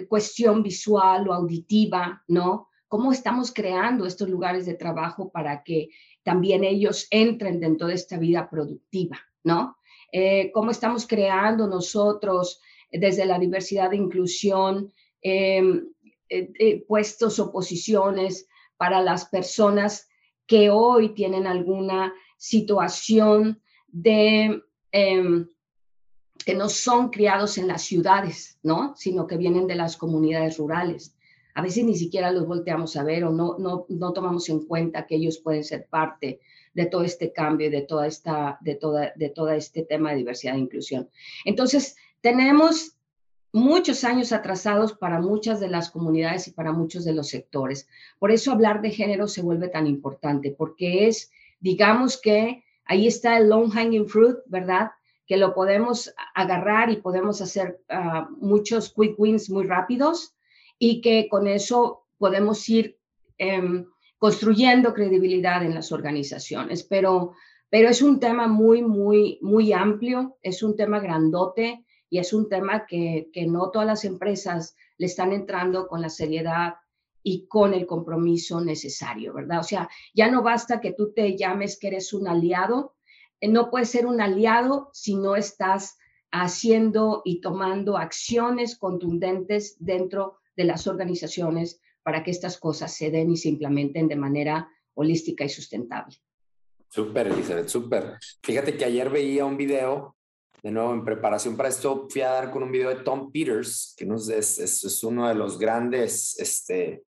cuestión 0.09 0.63
visual 0.63 1.29
o 1.29 1.35
auditiva, 1.35 2.25
¿no? 2.27 2.71
¿Cómo 2.89 3.13
estamos 3.13 3.53
creando 3.53 4.07
estos 4.07 4.31
lugares 4.31 4.65
de 4.65 4.73
trabajo 4.73 5.31
para 5.31 5.63
que 5.63 5.91
también 6.23 6.65
ellos 6.65 7.07
entren 7.11 7.61
dentro 7.61 7.89
de 7.89 7.95
esta 7.97 8.17
vida 8.17 8.49
productiva, 8.49 9.19
¿no? 9.45 9.77
Eh, 10.13 10.51
¿Cómo 10.53 10.71
estamos 10.71 11.07
creando 11.07 11.67
nosotros 11.67 12.61
desde 12.91 13.27
la 13.27 13.39
diversidad 13.39 13.91
de 13.91 13.97
inclusión 13.97 14.93
eh, 15.23 15.63
eh, 16.31 16.85
puestos 16.87 17.39
o 17.39 17.51
posiciones 17.51 18.49
para 18.77 19.01
las 19.01 19.27
personas 19.27 20.09
que 20.47 20.71
hoy 20.71 21.15
tienen 21.15 21.47
alguna 21.47 22.15
situación 22.37 23.63
de 23.89 24.63
em, 24.93 25.49
que 26.45 26.55
no 26.55 26.69
son 26.69 27.11
criados 27.11 27.59
en 27.59 27.67
las 27.67 27.83
ciudades, 27.83 28.59
¿no? 28.63 28.95
Sino 28.97 29.27
que 29.27 29.37
vienen 29.37 29.67
de 29.67 29.75
las 29.75 29.97
comunidades 29.97 30.57
rurales. 30.59 31.15
A 31.55 31.63
veces 31.63 31.85
ni 31.85 31.97
siquiera 31.97 32.31
los 32.31 32.47
volteamos 32.47 32.97
a 32.97 33.05
ver 33.05 33.25
o 33.25 33.31
no, 33.31 33.57
no, 33.59 33.87
no 33.89 34.13
tomamos 34.13 34.49
en 34.49 34.65
cuenta 34.65 35.07
que 35.07 35.17
ellos 35.17 35.39
pueden 35.39 35.65
ser 35.65 35.89
parte 35.89 36.41
de 36.79 36.87
todo 36.87 37.03
este 37.03 37.33
cambio 37.33 37.67
y 37.67 37.71
de 37.71 37.83
toda 37.83 38.07
esta, 38.07 38.57
de 38.61 38.77
toda, 38.77 39.13
de 39.17 39.31
todo 39.31 39.51
este 39.51 39.83
tema 39.83 40.11
de 40.11 40.19
diversidad 40.19 40.55
e 40.55 40.61
inclusión. 40.61 41.11
Entonces, 41.45 41.97
tenemos 42.21 42.97
muchos 43.53 44.05
años 44.05 44.33
atrasados 44.33 44.93
para 44.93 45.21
muchas 45.21 45.59
de 45.59 45.67
las 45.67 45.91
comunidades 45.91 46.47
y 46.47 46.53
para 46.53 46.71
muchos 46.71 47.05
de 47.05 47.15
los 47.15 47.31
sectores. 47.31 47.89
Por 48.21 48.31
eso 48.31 48.53
hablar 48.53 48.81
de 48.81 48.93
género 48.93 49.27
se 49.27 49.43
vuelve 49.43 49.67
tan 49.67 49.89
importante, 49.89 50.55
porque 50.57 51.09
es, 51.09 51.33
digamos 51.59 52.21
que 52.21 52.63
ahí 52.85 53.09
está 53.09 53.39
el 53.39 53.49
long 53.49 53.73
hanging 53.73 54.07
fruit, 54.07 54.37
¿verdad? 54.47 54.93
Que 55.27 55.37
lo 55.37 55.55
podemos 55.55 56.15
agarrar 56.33 56.93
y 56.93 56.99
podemos 56.99 57.41
hacer 57.41 57.81
ah, 57.89 58.29
muchos 58.39 58.95
quick 58.95 59.19
wins 59.19 59.51
muy 59.51 59.67
rápidos 59.67 60.37
y 60.79 61.01
que 61.01 61.27
con 61.29 61.49
eso 61.49 62.05
podemos 62.19 62.69
ir 62.69 62.97
em, 63.37 63.85
construyendo 64.19 64.93
credibilidad 64.93 65.65
en 65.65 65.75
las 65.75 65.93
organizaciones. 65.93 66.83
Pero, 66.83 67.35
pero 67.71 67.89
es 67.89 68.03
un 68.03 68.21
tema 68.21 68.49
muy, 68.49 68.83
muy, 68.83 69.39
muy 69.41 69.73
amplio, 69.73 70.37
es 70.43 70.63
un 70.63 70.77
tema 70.77 71.01
grandote 71.01 71.85
y 72.11 72.19
es 72.19 72.33
un 72.33 72.49
tema 72.49 72.87
que, 72.87 73.31
no 73.47 73.71
todas 73.71 73.87
las 73.87 74.05
empresas 74.05 74.77
le 74.97 75.07
están 75.07 75.33
entrando 75.33 75.87
con 75.87 76.01
la 76.03 76.09
seriedad 76.09 76.75
y 77.23 77.47
con 77.47 77.75
el 77.75 77.87
compromiso 77.87 78.61
necesario, 78.61 79.35
¿verdad? 79.35 79.61
O 79.61 79.65
sea, 79.65 79.89
ya 80.15 80.31
no 80.31 80.43
basta 80.43 80.81
que 80.81 80.93
tú 80.93 81.13
te 81.13 81.37
llames 81.37 81.79
que 81.79 81.89
eres 81.89 82.13
un 82.13 82.27
aliado, 82.27 82.97
eh, 83.41 83.49
no 83.49 83.71
puedes 83.71 83.91
ser 83.91 84.07
un 84.07 84.21
aliado 84.21 84.91
si 84.93 85.15
no 85.15 85.37
estás 85.37 85.99
haciendo 86.31 87.23
y 87.25 87.41
tomando 87.41 87.97
acciones 87.97 88.77
contundentes 88.77 89.77
dentro 89.79 90.39
de 90.57 90.65
las 90.65 90.87
organizaciones 90.87 91.81
para 92.03 92.23
que 92.23 92.31
estas 92.31 92.59
cosas 92.59 92.95
se 92.95 93.11
den 93.11 93.31
y 93.31 93.37
se 93.37 93.49
implementen 93.49 94.09
de 94.09 94.17
manera 94.17 94.69
holística 94.95 95.45
y 95.45 95.49
sustentable. 95.49 96.17
Súper, 96.89 97.29
Elizabeth, 97.29 97.69
súper. 97.69 98.19
Fíjate 98.43 98.77
que 98.77 98.85
ayer 98.85 99.11
veía 99.11 99.45
un 99.45 99.57
video 99.57 100.17
de 100.63 100.73
nuevo, 100.73 100.93
en 100.93 101.05
preparación 101.05 101.57
para 101.57 101.69
esto, 101.69 102.09
fui 102.11 102.21
a 102.23 102.31
dar 102.31 102.51
con 102.51 102.63
un 102.63 102.73
video 102.73 102.89
de 102.89 103.03
Tom 103.03 103.31
Peters, 103.31 103.95
que 103.97 104.05
es, 104.05 104.59
es, 104.59 104.85
es 104.85 105.05
uno 105.05 105.29
de 105.29 105.35
los 105.35 105.59
grandes, 105.59 106.39
este, 106.39 107.05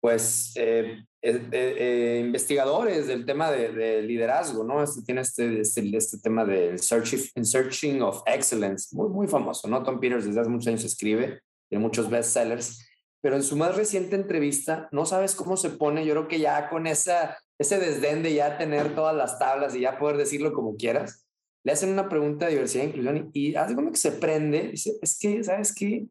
pues, 0.00 0.52
eh, 0.56 1.04
eh, 1.22 1.48
eh, 1.52 2.22
investigadores 2.24 3.06
del 3.06 3.24
tema 3.24 3.52
de, 3.52 4.02
liderazgo, 4.02 4.64
¿no? 4.64 4.82
Este, 4.82 5.02
tiene 5.02 5.20
este, 5.20 5.60
este, 5.60 5.96
este 5.96 6.18
tema 6.18 6.44
del 6.44 6.80
searching 6.80 8.02
of 8.02 8.22
excellence, 8.26 8.94
muy, 8.96 9.08
muy 9.08 9.28
famoso, 9.28 9.68
¿no? 9.68 9.82
Tom 9.84 10.00
Peters 10.00 10.24
desde 10.24 10.40
hace 10.40 10.50
muchos 10.50 10.66
años 10.66 10.84
escribe, 10.84 11.40
tiene 11.68 11.82
muchos 11.82 12.10
bestsellers, 12.10 12.84
pero 13.22 13.36
en 13.36 13.42
su 13.44 13.56
más 13.56 13.76
reciente 13.76 14.16
entrevista, 14.16 14.88
no 14.90 15.06
sabes 15.06 15.34
cómo 15.34 15.56
se 15.56 15.70
pone, 15.70 16.04
yo 16.04 16.12
creo 16.12 16.28
que 16.28 16.40
ya 16.40 16.68
con 16.68 16.86
esa, 16.88 17.38
ese 17.58 17.78
desdén 17.78 18.22
de 18.22 18.34
ya 18.34 18.58
tener 18.58 18.94
todas 18.94 19.16
las 19.16 19.38
tablas 19.38 19.74
y 19.74 19.80
ya 19.80 19.98
poder 19.98 20.16
decirlo 20.16 20.52
como 20.52 20.76
quieras, 20.76 21.24
le 21.64 21.72
hacen 21.72 21.90
una 21.90 22.08
pregunta 22.08 22.46
de 22.46 22.52
diversidad 22.52 22.84
e 22.84 22.88
inclusión 22.88 23.30
y, 23.32 23.54
hace 23.54 23.76
como 23.76 23.92
que 23.92 23.96
se 23.96 24.10
prende, 24.10 24.70
dice, 24.70 24.94
es 25.00 25.16
que, 25.16 25.44
¿sabes 25.44 25.72
qué? 25.72 26.06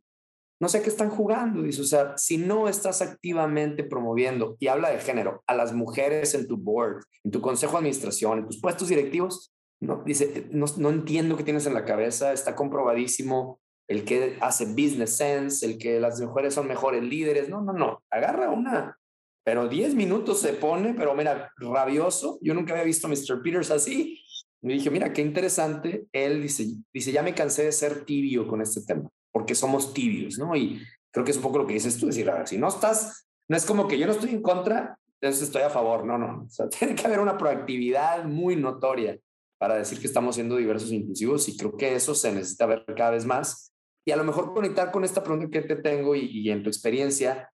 No 0.62 0.70
sé 0.70 0.82
qué 0.82 0.90
están 0.90 1.10
jugando, 1.10 1.62
dice, 1.64 1.82
o 1.82 1.86
sea, 1.86 2.18
si 2.18 2.38
no 2.38 2.70
estás 2.70 3.02
activamente 3.02 3.84
promoviendo, 3.84 4.56
y 4.60 4.68
habla 4.68 4.90
de 4.90 5.00
género, 5.00 5.44
a 5.48 5.56
las 5.56 5.74
mujeres 5.74 6.34
en 6.34 6.48
tu 6.48 6.56
board, 6.56 7.04
en 7.26 7.32
tu 7.32 7.42
consejo 7.42 7.74
de 7.74 7.80
administración, 7.80 8.40
en 8.40 8.46
tus 8.46 8.62
puestos 8.62 8.88
directivos, 8.88 9.54
no, 9.82 10.04
dice, 10.06 10.48
no, 10.52 10.66
no 10.78 10.90
entiendo 10.90 11.36
qué 11.36 11.44
tienes 11.44 11.66
en 11.66 11.74
la 11.74 11.84
cabeza, 11.84 12.32
está 12.32 12.56
comprobadísimo 12.56 13.60
el 13.92 14.06
que 14.06 14.38
hace 14.40 14.66
business 14.66 15.18
sense, 15.18 15.66
el 15.66 15.78
que 15.78 16.00
las 16.00 16.22
mujeres 16.22 16.54
son 16.54 16.66
mejores 16.66 17.04
líderes, 17.04 17.50
no, 17.50 17.62
no, 17.62 17.74
no, 17.74 18.02
agarra 18.10 18.50
una, 18.50 18.98
pero 19.44 19.68
10 19.68 19.96
minutos 19.96 20.40
se 20.40 20.54
pone, 20.54 20.94
pero 20.94 21.14
mira, 21.14 21.52
rabioso, 21.58 22.40
yo 22.42 22.54
nunca 22.54 22.72
había 22.72 22.86
visto 22.86 23.08
a 23.08 23.10
Mr. 23.10 23.42
Peters 23.44 23.70
así, 23.70 24.18
me 24.62 24.74
dije, 24.74 24.90
mira, 24.90 25.12
qué 25.12 25.22
interesante. 25.22 26.06
Él 26.14 26.42
dice, 26.42 26.68
dice, 26.94 27.12
ya 27.12 27.22
me 27.22 27.34
cansé 27.34 27.66
de 27.66 27.72
ser 27.74 28.06
tibio 28.06 28.48
con 28.48 28.62
este 28.62 28.82
tema, 28.82 29.10
porque 29.30 29.56
somos 29.56 29.94
tibios, 29.94 30.38
¿no? 30.38 30.56
Y 30.56 30.82
creo 31.12 31.26
que 31.26 31.32
es 31.32 31.38
un 31.38 31.44
poco 31.44 31.58
lo 31.58 31.68
que 31.68 31.74
dices 31.74 31.98
tú, 31.98 32.06
decir, 32.06 32.30
a 32.30 32.36
ver, 32.36 32.48
si 32.48 32.58
no 32.58 32.70
estás, 32.70 33.28
no 33.50 33.58
es 33.58 33.66
como 33.66 33.90
que 33.90 34.00
yo 34.00 34.06
no 34.06 34.14
estoy 34.14 34.30
en 34.30 34.42
contra, 34.42 34.98
entonces 35.20 35.44
estoy 35.44 35.64
a 35.64 35.70
favor, 35.70 36.06
no, 36.06 36.18
no. 36.18 36.46
O 36.46 36.50
sea, 36.50 36.70
tiene 36.80 36.96
que 36.96 37.06
haber 37.06 37.20
una 37.20 37.38
proactividad 37.38 38.24
muy 38.24 38.56
notoria 38.56 39.20
para 39.58 39.76
decir 39.76 40.00
que 40.00 40.08
estamos 40.08 40.36
siendo 40.36 40.56
diversos 40.56 40.92
e 40.92 40.96
inclusivos 40.96 41.50
y 41.50 41.58
creo 41.58 41.76
que 41.76 41.94
eso 41.94 42.16
se 42.16 42.32
necesita 42.32 42.66
ver 42.68 42.86
cada 42.96 43.12
vez 43.12 43.26
más. 43.26 43.71
Y 44.06 44.12
a 44.12 44.16
lo 44.16 44.24
mejor 44.24 44.54
conectar 44.54 44.92
con 44.92 45.04
esta 45.04 45.24
pregunta 45.24 45.50
que 45.50 45.62
te 45.62 45.76
tengo 45.76 46.16
y, 46.16 46.26
y 46.26 46.52
en 46.52 46.64
tu 46.64 46.70
experiencia, 46.70 47.52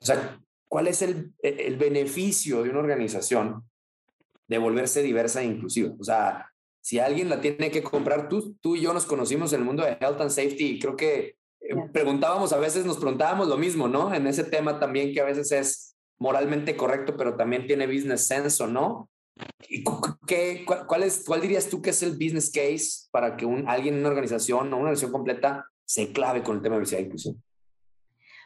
o 0.00 0.04
sea, 0.04 0.40
¿cuál 0.68 0.88
es 0.88 1.02
el, 1.02 1.32
el 1.42 1.76
beneficio 1.76 2.62
de 2.62 2.70
una 2.70 2.80
organización 2.80 3.64
de 4.48 4.58
volverse 4.58 5.02
diversa 5.02 5.42
e 5.42 5.46
inclusiva. 5.46 5.94
O 5.98 6.04
sea, 6.04 6.52
si 6.80 6.98
alguien 6.98 7.28
la 7.28 7.40
tiene 7.40 7.70
que 7.70 7.82
comprar, 7.82 8.28
tú, 8.28 8.56
tú 8.60 8.76
y 8.76 8.82
yo 8.82 8.92
nos 8.92 9.06
conocimos 9.06 9.52
en 9.52 9.60
el 9.60 9.66
mundo 9.66 9.84
de 9.84 9.96
health 10.00 10.20
and 10.20 10.30
safety 10.30 10.66
y 10.66 10.78
creo 10.78 10.96
que 10.96 11.36
eh, 11.60 11.74
preguntábamos, 11.92 12.52
a 12.52 12.58
veces 12.58 12.86
nos 12.86 12.98
preguntábamos 12.98 13.48
lo 13.48 13.56
mismo, 13.56 13.88
¿no? 13.88 14.14
En 14.14 14.26
ese 14.26 14.44
tema 14.44 14.78
también 14.78 15.12
que 15.12 15.20
a 15.20 15.24
veces 15.24 15.50
es 15.52 15.96
moralmente 16.18 16.76
correcto, 16.76 17.16
pero 17.16 17.36
también 17.36 17.66
tiene 17.66 17.86
business 17.86 18.26
sense 18.26 18.64
no. 18.66 19.10
¿Y 19.68 19.84
qué, 20.26 20.64
cuál, 20.86 21.02
es, 21.02 21.24
¿Cuál 21.26 21.40
dirías 21.40 21.68
tú 21.68 21.82
que 21.82 21.90
es 21.90 22.02
el 22.02 22.12
business 22.12 22.50
case 22.50 23.08
para 23.10 23.36
que 23.36 23.44
un, 23.44 23.68
alguien 23.68 23.94
en 23.94 24.00
una 24.00 24.10
organización 24.10 24.72
o 24.72 24.76
una 24.76 24.76
organización 24.76 25.12
completa 25.12 25.66
se 25.84 26.12
clave 26.12 26.42
con 26.42 26.56
el 26.56 26.62
tema 26.62 26.76
de 26.76 26.80
diversidad 26.80 27.00
e 27.00 27.04
inclusión? 27.04 27.42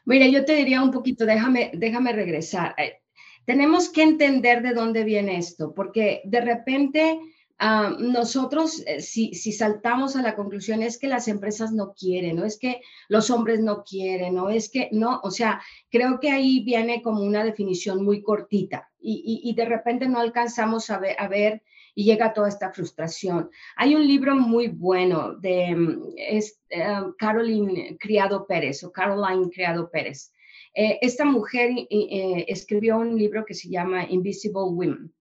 Mira, 0.04 0.26
yo 0.26 0.44
te 0.44 0.54
diría 0.54 0.82
un 0.82 0.90
poquito, 0.90 1.26
déjame, 1.26 1.70
déjame 1.74 2.12
regresar. 2.12 2.74
Eh, 2.78 3.00
tenemos 3.44 3.88
que 3.90 4.02
entender 4.02 4.62
de 4.62 4.72
dónde 4.72 5.04
viene 5.04 5.36
esto, 5.36 5.74
porque 5.74 6.22
de 6.24 6.40
repente 6.40 7.20
ah, 7.60 7.94
nosotros, 7.98 8.82
eh, 8.86 9.00
si, 9.00 9.34
si, 9.34 9.52
saltamos 9.52 10.16
a 10.16 10.22
la 10.22 10.34
conclusión, 10.34 10.82
es 10.82 10.98
que 10.98 11.06
las 11.06 11.28
empresas 11.28 11.72
no 11.72 11.94
quieren, 11.94 12.36
no 12.36 12.44
es 12.44 12.58
que 12.58 12.80
los 13.08 13.30
hombres 13.30 13.60
no 13.60 13.84
quieren, 13.84 14.34
no 14.34 14.50
es 14.50 14.70
que, 14.70 14.88
no, 14.92 15.20
o 15.22 15.30
sea, 15.30 15.62
creo 15.90 16.18
que 16.18 16.30
ahí 16.30 16.64
viene 16.64 17.02
como 17.02 17.22
una 17.22 17.44
definición 17.44 18.04
muy 18.04 18.22
cortita 18.22 18.90
y, 18.98 19.40
y, 19.44 19.54
de 19.54 19.64
repente 19.64 20.08
no 20.08 20.20
alcanzamos 20.20 20.90
a 20.90 20.98
ver, 20.98 21.16
a 21.18 21.28
ver 21.28 21.62
y 21.94 22.04
llega 22.04 22.32
toda 22.32 22.48
esta 22.48 22.72
frustración. 22.72 23.50
Hay 23.76 23.94
un 23.94 24.06
libro 24.06 24.34
muy 24.34 24.68
bueno 24.68 25.34
de 25.34 25.74
mm, 25.74 26.14
es, 26.16 26.60
eh, 26.70 26.82
Caroline 27.18 27.96
Criado 27.98 28.46
Pérez 28.46 28.82
o 28.84 28.92
Caroline 28.92 29.50
Criado 29.50 29.90
Pérez. 29.90 30.32
Eh, 30.74 30.98
esta 31.02 31.24
mujer 31.24 31.70
escribió 31.90 32.98
un 32.98 33.16
libro 33.18 33.44
que 33.44 33.54
se 33.54 33.68
llama 33.68 34.04
Invisible 34.08 34.62
Women. 34.62 35.12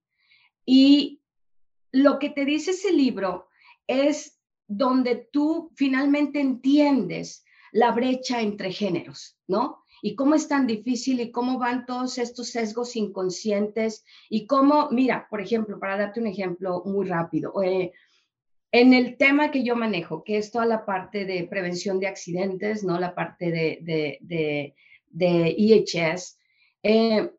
Y 0.66 1.19
lo 1.92 2.20
que 2.20 2.30
te 2.30 2.46
dice 2.46 2.72
ese 2.72 2.92
libro 2.92 3.48
es 3.88 4.40
donde 4.68 5.28
tú 5.32 5.72
finalmente 5.76 6.40
entiendes 6.40 7.44
la 7.72 7.92
brecha 7.92 8.42
entre 8.42 8.72
géneros, 8.72 9.38
¿no? 9.48 9.84
y 10.02 10.16
cómo 10.16 10.36
es 10.36 10.48
tan 10.48 10.68
difícil 10.68 11.20
y 11.20 11.32
cómo 11.32 11.60
van 11.60 11.86
todos 11.86 12.18
estos 12.18 12.50
sesgos 12.50 12.96
inconscientes 12.96 14.06
y 14.30 14.46
cómo, 14.48 14.90
mira, 14.92 15.28
por 15.30 15.42
ejemplo, 15.42 15.80
para 15.80 15.98
darte 15.98 16.20
un 16.20 16.28
ejemplo 16.28 16.84
muy 16.86 17.08
rápido, 17.08 17.62
eh, 17.62 17.92
en 18.72 18.94
el 18.94 19.18
tema 19.18 19.50
que 19.50 19.64
yo 19.64 19.76
manejo, 19.76 20.24
que 20.24 20.38
es 20.38 20.52
toda 20.52 20.66
la 20.66 20.86
parte 20.86 21.26
de 21.26 21.46
prevención 21.46 22.00
de 22.00 22.08
accidentes, 22.08 22.84
¿no? 22.84 23.00
La 23.00 23.16
parte 23.16 23.50
de, 23.50 23.80
de, 23.82 24.20
de, 24.22 24.76
de 25.08 25.56
EHS. 25.58 26.38
Eh, 26.84 27.32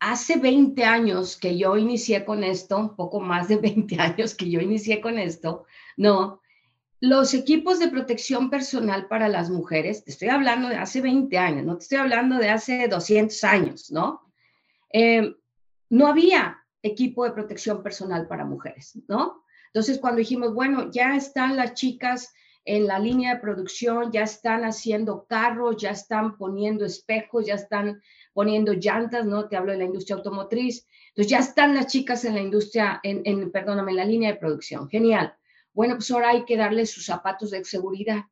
hace 0.00 0.38
20 0.38 0.82
años 0.84 1.36
que 1.36 1.56
yo 1.56 1.76
inicié 1.76 2.24
con 2.24 2.42
esto, 2.42 2.94
poco 2.96 3.20
más 3.20 3.48
de 3.48 3.56
20 3.58 4.00
años 4.00 4.34
que 4.34 4.50
yo 4.50 4.60
inicié 4.60 5.00
con 5.00 5.18
esto, 5.18 5.66
¿no? 5.96 6.40
Los 7.02 7.32
equipos 7.32 7.78
de 7.78 7.88
protección 7.88 8.50
personal 8.50 9.08
para 9.08 9.28
las 9.28 9.48
mujeres, 9.48 10.04
te 10.04 10.10
estoy 10.10 10.28
hablando 10.28 10.68
de 10.68 10.76
hace 10.76 11.00
20 11.00 11.38
años, 11.38 11.64
no 11.64 11.76
te 11.76 11.84
estoy 11.84 11.98
hablando 11.98 12.36
de 12.36 12.50
hace 12.50 12.88
200 12.88 13.44
años, 13.44 13.90
¿no? 13.90 14.32
Eh, 14.92 15.34
no 15.88 16.06
había 16.08 16.58
equipo 16.82 17.24
de 17.24 17.32
protección 17.32 17.82
personal 17.82 18.26
para 18.26 18.44
mujeres, 18.44 18.98
¿no? 19.08 19.44
Entonces, 19.66 19.98
cuando 19.98 20.18
dijimos, 20.18 20.52
bueno, 20.52 20.90
ya 20.90 21.14
están 21.14 21.56
las 21.56 21.74
chicas 21.74 22.34
en 22.64 22.86
la 22.86 22.98
línea 22.98 23.34
de 23.34 23.40
producción, 23.40 24.12
ya 24.12 24.22
están 24.22 24.64
haciendo 24.64 25.24
carros, 25.26 25.76
ya 25.78 25.90
están 25.90 26.36
poniendo 26.36 26.84
espejos, 26.84 27.46
ya 27.46 27.54
están 27.54 28.02
poniendo 28.32 28.72
llantas, 28.74 29.24
¿no? 29.24 29.48
Te 29.48 29.56
hablo 29.56 29.72
de 29.72 29.78
la 29.78 29.84
industria 29.84 30.16
automotriz. 30.16 30.86
Entonces, 31.08 31.30
ya 31.30 31.38
están 31.38 31.74
las 31.74 31.86
chicas 31.86 32.24
en 32.24 32.34
la 32.34 32.40
industria, 32.40 33.00
en, 33.02 33.22
en 33.24 33.50
perdóname, 33.50 33.92
en 33.92 33.96
la 33.96 34.04
línea 34.04 34.32
de 34.32 34.38
producción. 34.38 34.88
Genial. 34.88 35.34
Bueno, 35.72 35.94
pues 35.94 36.10
ahora 36.10 36.30
hay 36.30 36.44
que 36.44 36.56
darle 36.56 36.86
sus 36.86 37.06
zapatos 37.06 37.50
de 37.50 37.64
seguridad. 37.64 38.24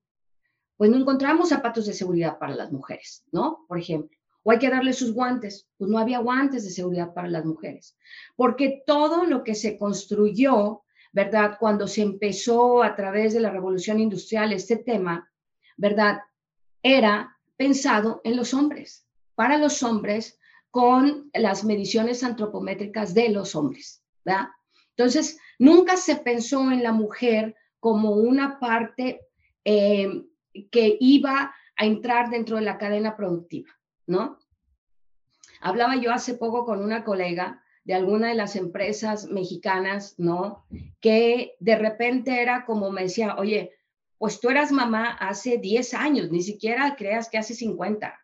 Pues 0.76 0.90
no 0.90 0.96
encontramos 0.96 1.48
zapatos 1.48 1.86
de 1.86 1.92
seguridad 1.92 2.38
para 2.38 2.54
las 2.54 2.70
mujeres, 2.70 3.24
¿no? 3.32 3.64
Por 3.66 3.78
ejemplo. 3.78 4.16
O 4.44 4.50
hay 4.52 4.58
que 4.58 4.70
darle 4.70 4.92
sus 4.92 5.12
guantes. 5.12 5.68
Pues 5.76 5.90
no 5.90 5.98
había 5.98 6.20
guantes 6.20 6.64
de 6.64 6.70
seguridad 6.70 7.12
para 7.14 7.28
las 7.28 7.44
mujeres. 7.44 7.96
Porque 8.36 8.82
todo 8.86 9.24
lo 9.24 9.42
que 9.42 9.54
se 9.54 9.76
construyó, 9.76 10.82
¿verdad? 11.18 11.56
Cuando 11.58 11.88
se 11.88 12.02
empezó 12.02 12.80
a 12.80 12.94
través 12.94 13.34
de 13.34 13.40
la 13.40 13.50
revolución 13.50 13.98
industrial 13.98 14.52
este 14.52 14.76
tema, 14.76 15.28
¿verdad? 15.76 16.20
Era 16.80 17.36
pensado 17.56 18.20
en 18.22 18.36
los 18.36 18.54
hombres, 18.54 19.04
para 19.34 19.58
los 19.58 19.82
hombres, 19.82 20.38
con 20.70 21.28
las 21.34 21.64
mediciones 21.64 22.22
antropométricas 22.22 23.14
de 23.14 23.30
los 23.30 23.56
hombres, 23.56 24.00
¿verdad? 24.24 24.50
Entonces, 24.90 25.40
nunca 25.58 25.96
se 25.96 26.14
pensó 26.14 26.70
en 26.70 26.84
la 26.84 26.92
mujer 26.92 27.56
como 27.80 28.12
una 28.12 28.60
parte 28.60 29.22
eh, 29.64 30.24
que 30.70 30.98
iba 31.00 31.52
a 31.76 31.84
entrar 31.84 32.30
dentro 32.30 32.58
de 32.58 32.62
la 32.62 32.78
cadena 32.78 33.16
productiva, 33.16 33.72
¿no? 34.06 34.38
Hablaba 35.60 35.96
yo 35.96 36.12
hace 36.12 36.34
poco 36.34 36.64
con 36.64 36.80
una 36.80 37.02
colega 37.02 37.60
de 37.88 37.94
alguna 37.94 38.28
de 38.28 38.34
las 38.34 38.54
empresas 38.54 39.28
mexicanas, 39.28 40.14
¿no? 40.18 40.66
Que 41.00 41.56
de 41.58 41.74
repente 41.74 42.42
era 42.42 42.66
como 42.66 42.92
me 42.92 43.04
decía, 43.04 43.36
oye, 43.38 43.72
pues 44.18 44.40
tú 44.40 44.50
eras 44.50 44.70
mamá 44.70 45.16
hace 45.18 45.56
10 45.56 45.94
años, 45.94 46.30
ni 46.30 46.42
siquiera 46.42 46.96
creas 46.96 47.30
que 47.30 47.38
hace 47.38 47.54
50. 47.54 48.14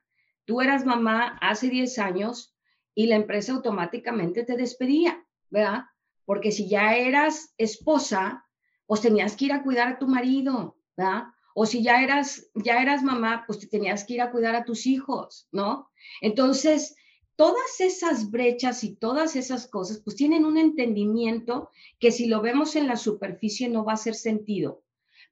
Tú 0.44 0.61
eras 0.61 0.85
mamá 0.85 1.38
hace 1.40 1.70
10 1.70 1.98
años 1.98 2.55
y 2.94 3.07
la 3.07 3.16
empresa 3.16 3.55
automáticamente 3.55 4.44
te 4.44 4.59
despedía, 4.59 5.24
¿verdad? 5.48 5.85
porque 6.24 6.53
si 6.53 6.68
ya 6.68 6.94
eras 6.94 7.55
esposa, 7.59 8.44
pues 8.87 9.00
tenías 9.00 9.35
que 9.35 9.46
ir 9.46 9.53
a 9.53 9.62
cuidar 9.62 9.88
a 9.88 9.98
tu 9.98 10.07
marido, 10.07 10.77
¿verdad? 10.94 11.24
O 11.55 11.66
si 11.66 11.83
ya 11.83 12.03
eras, 12.03 12.50
ya 12.55 12.83
eras 12.83 13.03
mamá, 13.03 13.44
pues 13.46 13.61
te 13.61 13.66
tenías 13.66 14.05
que 14.05 14.14
ir 14.14 14.22
a 14.22 14.31
cuidar 14.31 14.55
a 14.57 14.64
tus 14.64 14.87
hijos, 14.87 15.48
¿no? 15.53 15.90
Entonces, 16.20 16.96
todas 17.37 17.81
esas 17.81 18.31
brechas 18.31 18.85
y 18.85 18.94
todas 18.94 19.37
esas 19.37 19.66
cosas, 19.66 20.01
pues 20.01 20.16
tienen 20.16 20.44
un 20.44 20.57
entendimiento 20.57 21.70
que 21.99 22.12
si 22.12 22.27
lo 22.27 22.40
vemos 22.40 22.77
en 22.77 22.87
la 22.87 22.97
superficie 22.97 23.68
no 23.68 23.85
va 23.85 23.92
a 23.92 23.94
hacer 23.97 24.14
sentido. 24.14 24.83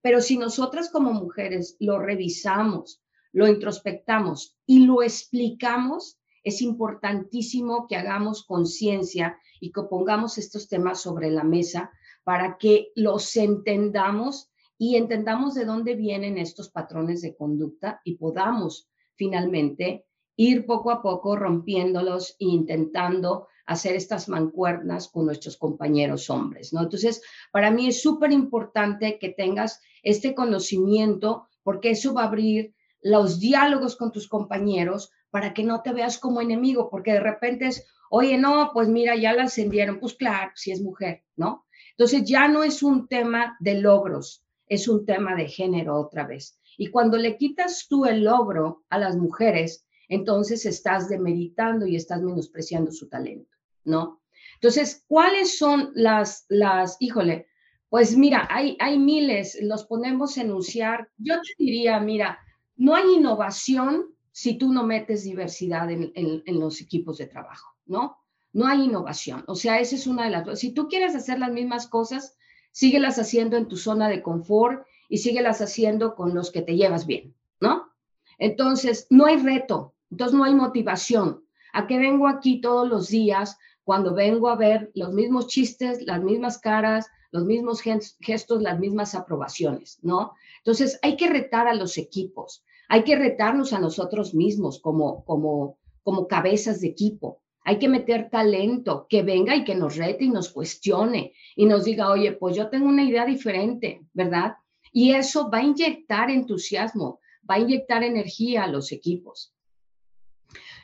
Pero 0.01 0.21
si 0.21 0.37
nosotras 0.37 0.91
como 0.91 1.13
mujeres 1.13 1.77
lo 1.79 1.99
revisamos, 1.99 3.03
lo 3.33 3.47
introspectamos 3.47 4.57
y 4.67 4.85
lo 4.85 5.03
explicamos, 5.03 6.19
es 6.43 6.61
importantísimo 6.61 7.87
que 7.87 7.97
hagamos 7.97 8.45
conciencia 8.45 9.39
y 9.61 9.71
que 9.71 9.83
pongamos 9.83 10.39
estos 10.39 10.69
temas 10.69 11.01
sobre 11.01 11.31
la 11.31 11.45
mesa 11.45 11.93
para 12.25 12.59
que 12.59 12.89
los 12.97 13.37
entendamos 13.37 14.51
y 14.77 14.97
entendamos 14.97 15.55
de 15.55 15.65
dónde 15.65 15.95
vienen 15.95 16.39
estos 16.39 16.69
patrones 16.69 17.23
de 17.23 17.37
conducta 17.37 18.01
y 18.05 18.17
podamos 18.17 18.89
finalmente 19.15 20.05
ir 20.37 20.67
poco 20.67 20.91
a 20.91 21.03
poco 21.03 21.37
rompiéndolos 21.37 22.37
e 22.39 22.47
intentando 22.47 23.49
hacer 23.67 23.95
estas 23.95 24.29
mancuernas 24.29 25.09
con 25.09 25.27
nuestros 25.27 25.57
compañeros 25.57 26.29
hombres, 26.31 26.73
¿no? 26.73 26.83
Entonces, 26.83 27.23
para 27.53 27.71
mí 27.71 27.89
es 27.89 28.03
súper 28.03 28.33
importante 28.33 29.19
que 29.19 29.29
tengas 29.29 29.81
este 30.03 30.35
conocimiento 30.35 31.47
porque 31.63 31.91
eso 31.91 32.13
va 32.13 32.23
a 32.23 32.27
abrir 32.27 32.75
los 33.01 33.39
diálogos 33.39 33.97
con 33.97 34.11
tus 34.11 34.29
compañeros 34.29 35.11
para 35.31 35.55
que 35.55 35.65
no 35.65 35.83
te 35.83 35.93
veas 35.93 36.19
como 36.19 36.41
enemigo, 36.41 36.91
porque 36.91 37.13
de 37.13 37.21
repente 37.21 37.67
es, 37.67 37.87
Oye, 38.15 38.37
no, 38.37 38.73
pues 38.75 38.89
mira, 38.89 39.17
ya 39.17 39.33
la 39.33 39.45
ascendieron. 39.45 39.99
Pues 39.99 40.13
claro, 40.13 40.53
si 40.55 40.71
es 40.71 40.83
mujer, 40.83 41.25
¿no? 41.35 41.65
Entonces 41.93 42.25
ya 42.25 42.47
no 42.47 42.63
es 42.63 42.83
un 42.83 43.09
tema 43.09 43.57
de 43.59 43.81
logros, 43.81 44.45
es 44.67 44.87
un 44.87 45.07
tema 45.07 45.35
de 45.35 45.49
género 45.49 45.99
otra 45.99 46.27
vez. 46.27 46.61
Y 46.77 46.89
cuando 46.89 47.17
le 47.17 47.39
quitas 47.39 47.87
tú 47.89 48.05
el 48.05 48.25
logro 48.25 48.85
a 48.91 48.99
las 48.99 49.17
mujeres, 49.17 49.87
entonces 50.15 50.67
estás 50.67 51.09
demeritando 51.09 51.87
y 51.87 51.97
estás 51.97 52.23
menospreciando 52.23 52.93
su 52.93 53.09
talento, 53.09 53.57
¿no? 53.85 54.23
Entonces, 54.55 55.05
¿cuáles 55.09 55.59
son 55.59 55.91
las, 55.95 56.45
las, 56.49 56.97
híjole, 57.01 57.49
pues 57.89 58.17
mira, 58.17 58.47
hay, 58.51 58.77
hay 58.81 58.99
miles, 58.99 59.59
los 59.63 59.85
ponemos 59.85 60.39
a 60.39 60.43
enunciar. 60.43 61.11
Yo 61.19 61.35
te 61.37 61.53
diría, 61.59 62.01
mira, 62.01 62.39
no 62.77 62.95
hay 62.95 63.15
innovación 63.15 64.15
si 64.31 64.57
tú 64.57 64.73
no 64.73 64.85
metes 64.85 65.25
diversidad 65.25 65.91
en, 65.91 66.13
en 66.15 66.61
los 66.61 66.81
equipos 66.81 67.19
de 67.19 67.27
trabajo. 67.27 67.73
¿no? 67.87 68.19
No 68.53 68.67
hay 68.67 68.85
innovación. 68.85 69.45
O 69.47 69.55
sea, 69.55 69.81
esa 69.81 69.97
es 69.97 70.07
una 70.07 70.25
de 70.25 70.31
las... 70.31 70.59
Si 70.59 70.73
tú 70.73 70.89
quieres 70.89 71.15
hacer 71.15 71.39
las 71.39 71.53
mismas 71.53 71.87
cosas, 71.87 72.37
síguelas 72.71 73.19
haciendo 73.19 73.57
en 73.57 73.69
tu 73.69 73.77
zona 73.77 74.09
de 74.09 74.23
confort 74.23 74.87
y 75.09 75.19
síguelas 75.19 75.61
haciendo 75.61 76.15
con 76.15 76.35
los 76.35 76.51
que 76.51 76.63
te 76.63 76.77
llevas 76.77 77.07
bien, 77.07 77.35
¿no? 77.61 77.93
Entonces, 78.39 79.07
no 79.11 79.27
hay 79.27 79.37
reto, 79.37 79.92
entonces 80.13 80.37
no 80.37 80.45
hay 80.45 80.55
motivación. 80.55 81.43
¿A 81.73 81.87
qué 81.87 81.99
vengo 81.99 82.29
aquí 82.29 82.61
todos 82.61 82.87
los 82.87 83.09
días 83.09 83.57
cuando 83.83 84.15
vengo 84.15 84.51
a 84.51 84.57
ver 84.57 84.93
los 84.95 85.13
mismos 85.15 85.47
chistes, 85.47 86.03
las 86.03 86.23
mismas 86.23 86.59
caras, 86.59 87.09
los 87.31 87.47
mismos 87.47 87.81
gestos, 87.81 88.63
las 88.63 88.79
mismas 88.79 89.15
aprobaciones, 89.15 89.99
¿no? 90.03 90.33
Entonces, 90.59 90.99
hay 91.01 91.17
que 91.17 91.31
retar 91.31 91.67
a 91.67 91.75
los 91.75 91.97
equipos, 91.97 92.63
hay 92.89 93.05
que 93.05 93.17
retarnos 93.17 93.73
a 93.73 93.81
nosotros 93.81 94.35
mismos 94.35 94.81
como, 94.81 95.25
como, 95.25 95.79
como 96.03 96.29
cabezas 96.29 96.83
de 96.83 96.89
equipo. 96.89 97.41
Hay 97.65 97.79
que 97.79 97.89
meter 97.89 98.29
talento, 98.29 99.07
que 99.09 99.23
venga 99.23 99.57
y 99.57 99.65
que 99.65 99.75
nos 99.75 99.97
rete 99.97 100.25
y 100.25 100.29
nos 100.29 100.51
cuestione 100.51 101.33
y 101.57 101.65
nos 101.65 101.85
diga, 101.85 102.11
oye, 102.11 102.33
pues 102.33 102.55
yo 102.55 102.69
tengo 102.69 102.87
una 102.87 103.05
idea 103.05 103.25
diferente, 103.25 104.03
¿verdad? 104.13 104.57
Y 104.93 105.13
eso 105.13 105.49
va 105.49 105.59
a 105.59 105.63
inyectar 105.63 106.29
entusiasmo, 106.29 107.21
va 107.49 107.55
a 107.55 107.61
inyectar 107.61 108.03
energía 108.03 108.65
a 108.65 108.67
los 108.67 108.93
equipos. 108.93 109.55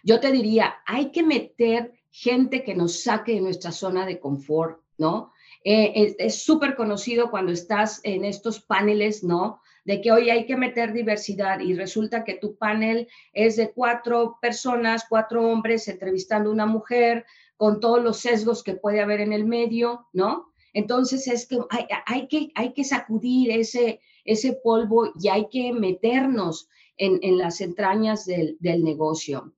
Yo 0.03 0.21
te 0.21 0.33
diría, 0.33 0.77
hay 0.87 1.11
que 1.11 1.23
meter 1.23 1.93
gente 2.11 2.65
que 2.65 2.75
nos 2.75 3.03
saque 3.03 3.33
de 3.35 3.41
nuestra 3.41 3.73
zona 3.73 4.07
de 4.07 4.19
confort, 4.19 4.81
¿no? 4.97 5.33
Eh, 5.65 6.15
es 6.19 6.43
súper 6.43 6.77
conocido 6.77 7.31
cuando 7.31 7.53
estás 7.53 8.01
en 8.05 8.25
estos 8.25 8.61
paneles, 8.61 9.25
¿no? 9.25 9.61
de 9.89 10.03
que 10.03 10.13
hoy 10.13 10.29
hay 10.29 10.45
que 10.45 10.55
meter 10.55 10.93
diversidad 10.93 11.61
y 11.61 11.73
resulta 11.73 12.23
que 12.23 12.35
tu 12.35 12.57
panel 12.57 13.09
es 13.33 13.57
de 13.57 13.73
cuatro 13.73 14.39
personas, 14.39 15.07
cuatro 15.09 15.49
hombres 15.49 15.89
entrevistando 15.89 16.51
a 16.51 16.53
una 16.53 16.67
mujer 16.67 17.25
con 17.57 17.81
todos 17.81 18.05
los 18.05 18.19
sesgos 18.19 18.63
que 18.63 18.75
puede 18.75 19.01
haber 19.01 19.23
en 19.23 19.33
el 19.33 19.47
medio, 19.47 20.07
¿no? 20.13 20.53
Entonces 20.75 21.27
es 21.27 21.47
que 21.47 21.59
hay, 22.05 22.29
que, 22.29 22.51
hay 22.55 22.75
que 22.75 22.85
sacudir 22.85 23.51
ese, 23.51 24.01
ese 24.27 24.61
polvo 24.63 25.11
y 25.19 25.29
hay 25.29 25.49
que 25.49 25.73
meternos 25.73 26.69
en, 26.99 27.19
en 27.23 27.39
las 27.39 27.63
entrañas 27.63 28.27
del, 28.27 28.59
del 28.61 28.85
negocio. 28.85 29.55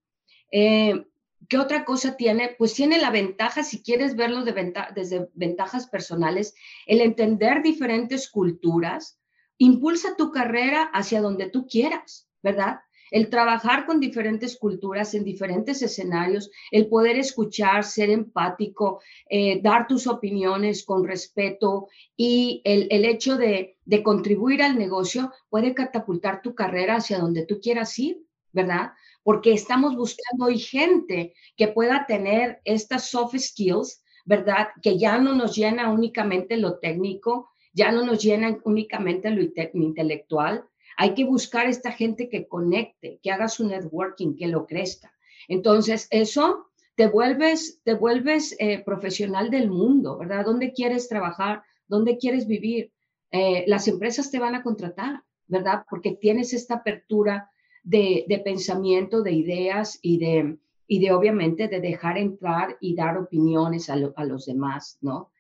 Eh, 0.51 1.05
¿Qué 1.49 1.59
otra 1.59 1.85
cosa 1.85 2.17
tiene? 2.17 2.55
Pues 2.59 2.75
tiene 2.75 2.99
la 2.99 3.11
ventaja, 3.11 3.63
si 3.63 3.83
quieres 3.83 4.15
verlo 4.15 4.45
de 4.45 4.73
desde 4.95 5.29
ventajas 5.35 5.89
personales, 5.89 6.55
el 6.87 7.01
entender 7.01 7.63
diferentes 7.63 8.31
culturas, 8.31 9.19
impulsa 9.59 10.17
tu 10.17 10.31
carrera 10.31 10.91
hacia 10.93 11.21
donde 11.21 11.51
tú 11.51 11.67
quieras, 11.67 12.29
¿verdad? 12.43 12.81
El 13.11 13.31
trabajar 13.31 13.87
con 13.87 13.99
diferentes 13.99 14.57
culturas 14.57 15.15
en 15.15 15.25
diferentes 15.25 15.83
escenarios, 15.83 16.51
el 16.71 16.87
poder 16.87 17.19
escuchar, 17.19 17.83
ser 17.83 18.11
empático, 18.11 19.01
eh, 19.29 19.61
dar 19.61 19.89
tus 19.89 20.07
opiniones 20.07 20.85
con 20.85 21.05
respeto 21.05 21.89
y 22.17 22.63
el, 22.65 23.05
hecho 23.05 23.37
de 23.37 23.77
contribuir 24.05 24.63
al 24.63 24.79
negocio 24.79 25.33
puede 25.49 25.75
catapultar 25.75 26.43
tu 26.43 26.55
carrera 26.55 26.97
hacia 26.97 27.19
donde 27.19 27.45
tú 27.45 27.59
quieras 27.61 27.99
ir, 27.99 28.23
¿verdad? 28.53 28.93
Porque 29.23 29.53
estamos 29.53 29.97
buscando 29.97 30.47
hoy 30.47 30.59
gente 30.59 31.35
que 31.57 31.69
pueda 31.69 32.07
tener 32.07 32.61
estas 32.65 33.11
soft 33.11 33.37
skills, 33.37 34.03
¿verdad? 34.25 34.69
Que 34.83 34.99
ya 34.99 35.19
no 35.19 35.35
nos 35.35 35.55
llena 35.55 35.91
únicamente 35.91 36.57
lo 36.57 36.79
técnico, 36.79 37.51
ya 37.73 37.93
no 37.93 38.05
nos 38.05 38.23
llena 38.23 38.59
únicamente 38.65 39.31
lo 39.31 39.43
intelectual. 39.75 40.65
Hay 40.97 41.15
que 41.15 41.25
buscar 41.25 41.67
esta 41.67 41.93
gente 41.93 42.29
que 42.29 42.49
conecte, 42.49 43.21
que 43.23 43.31
haga 43.31 43.49
su 43.49 43.67
networking, 43.67 44.37
que 44.37 44.49
lo 44.49 44.67
crezca. 44.67 45.13
Entonces, 45.49 46.07
eso 46.11 46.71
te 46.95 47.07
vuelves, 47.07 47.81
te 47.85 47.95
vuelves 47.95 48.55
eh, 48.59 48.83
profesional 48.85 49.51
del 49.51 49.71
mundo, 49.71 50.19
¿verdad? 50.19 50.45
¿Dónde 50.45 50.73
quieres 50.73 51.09
trabajar? 51.09 51.63
¿Dónde 51.89 52.19
quieres 52.19 52.47
vivir? 52.47 52.93
Eh, 53.31 53.65
las 53.67 53.89
empresas 53.89 54.31
te 54.31 54.39
van 54.39 54.55
a 54.55 54.63
contratar, 54.63 55.23
¿verdad? 55.47 55.85
Porque 55.89 56.13
tienes 56.13 56.53
esta 56.53 56.75
apertura 56.75 57.51
de, 57.83 58.43
pensamiento, 58.45 59.23
de 59.23 59.33
ideas 59.33 59.99
y 60.03 60.19
de, 60.19 60.59
y 60.87 61.01
de 61.01 61.13
obviamente 61.13 61.69
de 61.69 61.81
dejar 61.81 62.19
entrar 62.19 62.77
y 62.81 62.95
dar 62.95 63.19
opiniones 63.19 63.91
a, 63.91 63.95
a 64.17 64.25
los 64.25 64.47
demás, 64.47 64.99
¿no? 65.01 65.31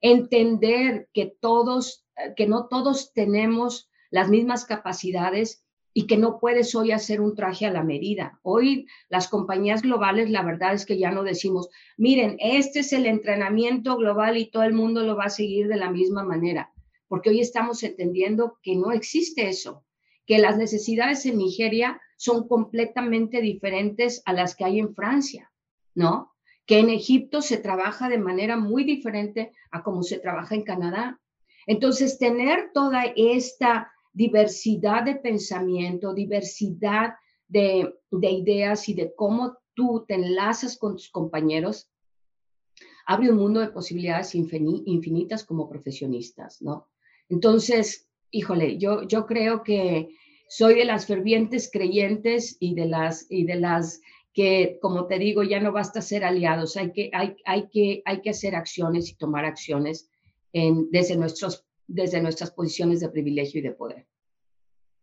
entender 0.00 1.08
que 1.12 1.26
todos, 1.40 2.06
eh, 2.16 2.34
que 2.36 2.46
no 2.46 2.66
todos 2.68 3.12
tenemos 3.12 3.90
las 4.10 4.28
mismas 4.28 4.64
capacidades 4.64 5.64
y 5.92 6.06
que 6.06 6.16
no 6.16 6.38
puedes 6.38 6.74
hoy 6.74 6.92
hacer 6.92 7.20
un 7.20 7.34
traje 7.34 7.66
a 7.66 7.72
la 7.72 7.82
medida. 7.82 8.38
Hoy 8.42 8.86
las 9.08 9.28
compañías 9.28 9.82
globales, 9.82 10.30
la 10.30 10.42
verdad 10.42 10.72
es 10.72 10.86
que 10.86 10.98
ya 10.98 11.10
no 11.10 11.24
decimos, 11.24 11.68
miren, 11.96 12.36
este 12.38 12.80
es 12.80 12.92
el 12.92 13.06
entrenamiento 13.06 13.96
global 13.96 14.36
y 14.36 14.50
todo 14.50 14.62
el 14.62 14.72
mundo 14.72 15.02
lo 15.02 15.16
va 15.16 15.24
a 15.24 15.30
seguir 15.30 15.68
de 15.68 15.76
la 15.76 15.90
misma 15.90 16.24
manera, 16.24 16.72
porque 17.08 17.30
hoy 17.30 17.40
estamos 17.40 17.82
entendiendo 17.82 18.58
que 18.62 18.76
no 18.76 18.92
existe 18.92 19.48
eso, 19.48 19.84
que 20.26 20.38
las 20.38 20.56
necesidades 20.56 21.26
en 21.26 21.38
Nigeria 21.38 22.00
son 22.16 22.46
completamente 22.46 23.40
diferentes 23.40 24.22
a 24.24 24.32
las 24.32 24.54
que 24.54 24.64
hay 24.64 24.78
en 24.78 24.94
Francia, 24.94 25.50
¿no? 25.94 26.30
que 26.70 26.78
en 26.78 26.88
Egipto 26.88 27.42
se 27.42 27.56
trabaja 27.56 28.08
de 28.08 28.18
manera 28.18 28.56
muy 28.56 28.84
diferente 28.84 29.50
a 29.72 29.82
como 29.82 30.04
se 30.04 30.20
trabaja 30.20 30.54
en 30.54 30.62
Canadá. 30.62 31.20
Entonces, 31.66 32.16
tener 32.16 32.70
toda 32.72 33.06
esta 33.16 33.90
diversidad 34.12 35.02
de 35.02 35.16
pensamiento, 35.16 36.14
diversidad 36.14 37.14
de, 37.48 37.92
ideas 38.12 38.88
y 38.88 38.94
de 38.94 39.12
cómo 39.16 39.58
tú 39.74 40.04
te 40.06 40.14
enlazas 40.14 40.78
con 40.78 40.92
tus 40.92 41.10
compañeros, 41.10 41.90
abre 43.04 43.30
un 43.30 43.38
mundo 43.38 43.58
de 43.58 43.70
posibilidades 43.70 44.36
infinitas 44.36 45.44
como 45.44 45.68
profesionistas, 45.68 46.62
¿no? 46.62 46.86
Entonces, 47.28 48.08
híjole, 48.30 48.78
yo, 48.78 49.02
yo 49.02 49.26
creo 49.26 49.62
que 49.62 50.08
soy 50.48 50.74
de 50.74 50.84
las 50.84 51.06
fervientes 51.06 51.70
creyentes 51.72 52.56
y 52.60 52.74
de 52.74 52.86
las, 52.86 53.26
y 53.30 53.44
de 53.44 53.56
las 53.56 54.00
que, 54.32 54.78
como 54.80 55.06
te 55.06 55.18
digo, 55.18 55.42
ya 55.42 55.60
no 55.60 55.72
basta 55.72 56.00
ser 56.00 56.24
aliados, 56.24 56.76
hay 56.76 56.92
que, 56.92 57.10
hay, 57.12 57.36
hay 57.44 57.68
que, 57.68 58.02
hay 58.04 58.20
que 58.20 58.30
hacer 58.30 58.54
acciones 58.54 59.10
y 59.10 59.16
tomar 59.16 59.44
acciones 59.44 60.08
en, 60.52 60.90
desde, 60.90 61.16
nuestros, 61.16 61.66
desde 61.86 62.20
nuestras 62.20 62.50
posiciones 62.50 63.00
de 63.00 63.08
privilegio 63.08 63.60
y 63.60 63.62
de 63.62 63.72
poder. 63.72 64.06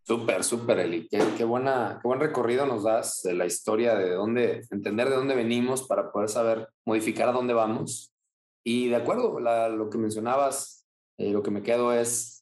Súper, 0.04 0.44
súper, 0.46 0.80
Eli. 0.80 1.08
Qué, 1.10 1.22
qué, 1.38 1.44
buena, 1.44 2.00
qué 2.02 2.08
buen 2.08 2.22
recorrido 2.22 2.66
nos 2.66 2.84
das 2.84 3.22
de 3.24 3.34
la 3.34 3.46
historia, 3.46 3.94
de 3.96 4.12
dónde, 4.12 4.62
entender 4.72 5.10
de 5.10 5.16
dónde 5.16 5.36
venimos 5.36 5.86
para 5.86 6.12
poder 6.12 6.30
saber 6.30 6.70
modificar 6.86 7.28
a 7.28 7.34
dónde 7.34 7.54
vamos. 7.54 8.14
Y 8.64 8.88
de 8.88 8.96
acuerdo, 8.96 9.38
lo 9.40 9.90
que 9.90 9.98
mencionabas, 9.98 10.86
eh, 11.18 11.32
lo 11.32 11.44
que 11.44 11.52
me 11.52 11.62
quedo 11.62 11.94
es, 11.94 12.37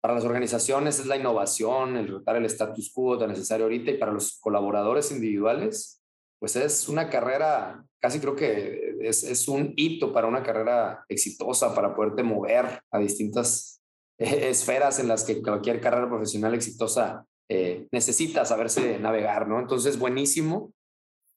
para 0.00 0.14
las 0.14 0.24
organizaciones 0.24 0.98
es 0.98 1.06
la 1.06 1.16
innovación, 1.16 1.96
el 1.96 2.08
retar 2.08 2.36
el 2.36 2.44
status 2.46 2.92
quo 2.92 3.18
tan 3.18 3.30
necesario 3.30 3.66
ahorita 3.66 3.90
y 3.90 3.98
para 3.98 4.12
los 4.12 4.38
colaboradores 4.40 5.10
individuales 5.10 5.98
pues 6.38 6.56
es 6.56 6.88
una 6.88 7.10
carrera, 7.10 7.84
casi 8.00 8.20
creo 8.20 8.36
que 8.36 8.96
es, 9.00 9.24
es, 9.24 9.48
un 9.48 9.72
hito 9.76 10.12
para 10.12 10.28
una 10.28 10.42
carrera 10.42 11.04
exitosa, 11.08 11.74
para 11.74 11.94
poderte 11.94 12.22
mover 12.22 12.82
a 12.90 12.98
distintas 12.98 13.82
esferas 14.18 14.98
en 15.00 15.08
las 15.08 15.24
que 15.24 15.42
cualquier 15.42 15.80
carrera 15.80 16.08
profesional 16.08 16.54
exitosa 16.54 17.24
eh, 17.48 17.88
necesita 17.90 18.44
saberse 18.44 18.98
navegar, 18.98 19.48
¿no? 19.48 19.58
Entonces, 19.58 19.98
buenísimo. 19.98 20.72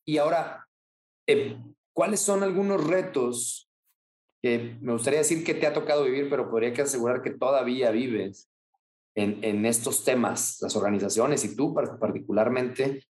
Y 0.05 0.17
ahora, 0.17 0.67
eh, 1.27 1.57
¿cuáles 1.93 2.19
son 2.19 2.43
algunos 2.43 2.85
retos 2.85 3.69
que 4.43 4.77
me 4.81 4.93
gustaría 4.93 5.19
decir 5.19 5.43
que 5.43 5.53
te 5.53 5.67
ha 5.67 5.73
tocado 5.73 6.03
vivir, 6.03 6.29
pero 6.29 6.49
podría 6.49 6.73
que 6.73 6.81
asegurar 6.81 7.21
que 7.21 7.29
todavía 7.29 7.91
vives 7.91 8.50
en, 9.15 9.65
estos 9.65 10.03
temas, 10.03 10.57
las 10.61 10.75
organizaciones 10.75 11.43
y 11.45 11.55
tú 11.55 11.73
particularmente, 11.73 13.03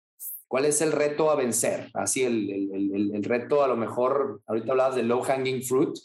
¿Cuál 0.48 0.64
es 0.64 0.80
el 0.80 0.90
reto 0.90 1.30
a 1.30 1.36
vencer? 1.36 1.92
Así, 1.94 2.24
el, 2.24 2.50
el, 2.50 3.14
el, 3.14 3.22
reto 3.22 3.62
a 3.62 3.68
lo 3.68 3.76
mejor, 3.76 4.42
ahorita 4.48 4.72
hablabas 4.72 4.96
de 4.96 5.04
low 5.04 5.22
hanging 5.22 5.62
fruit, 5.62 5.96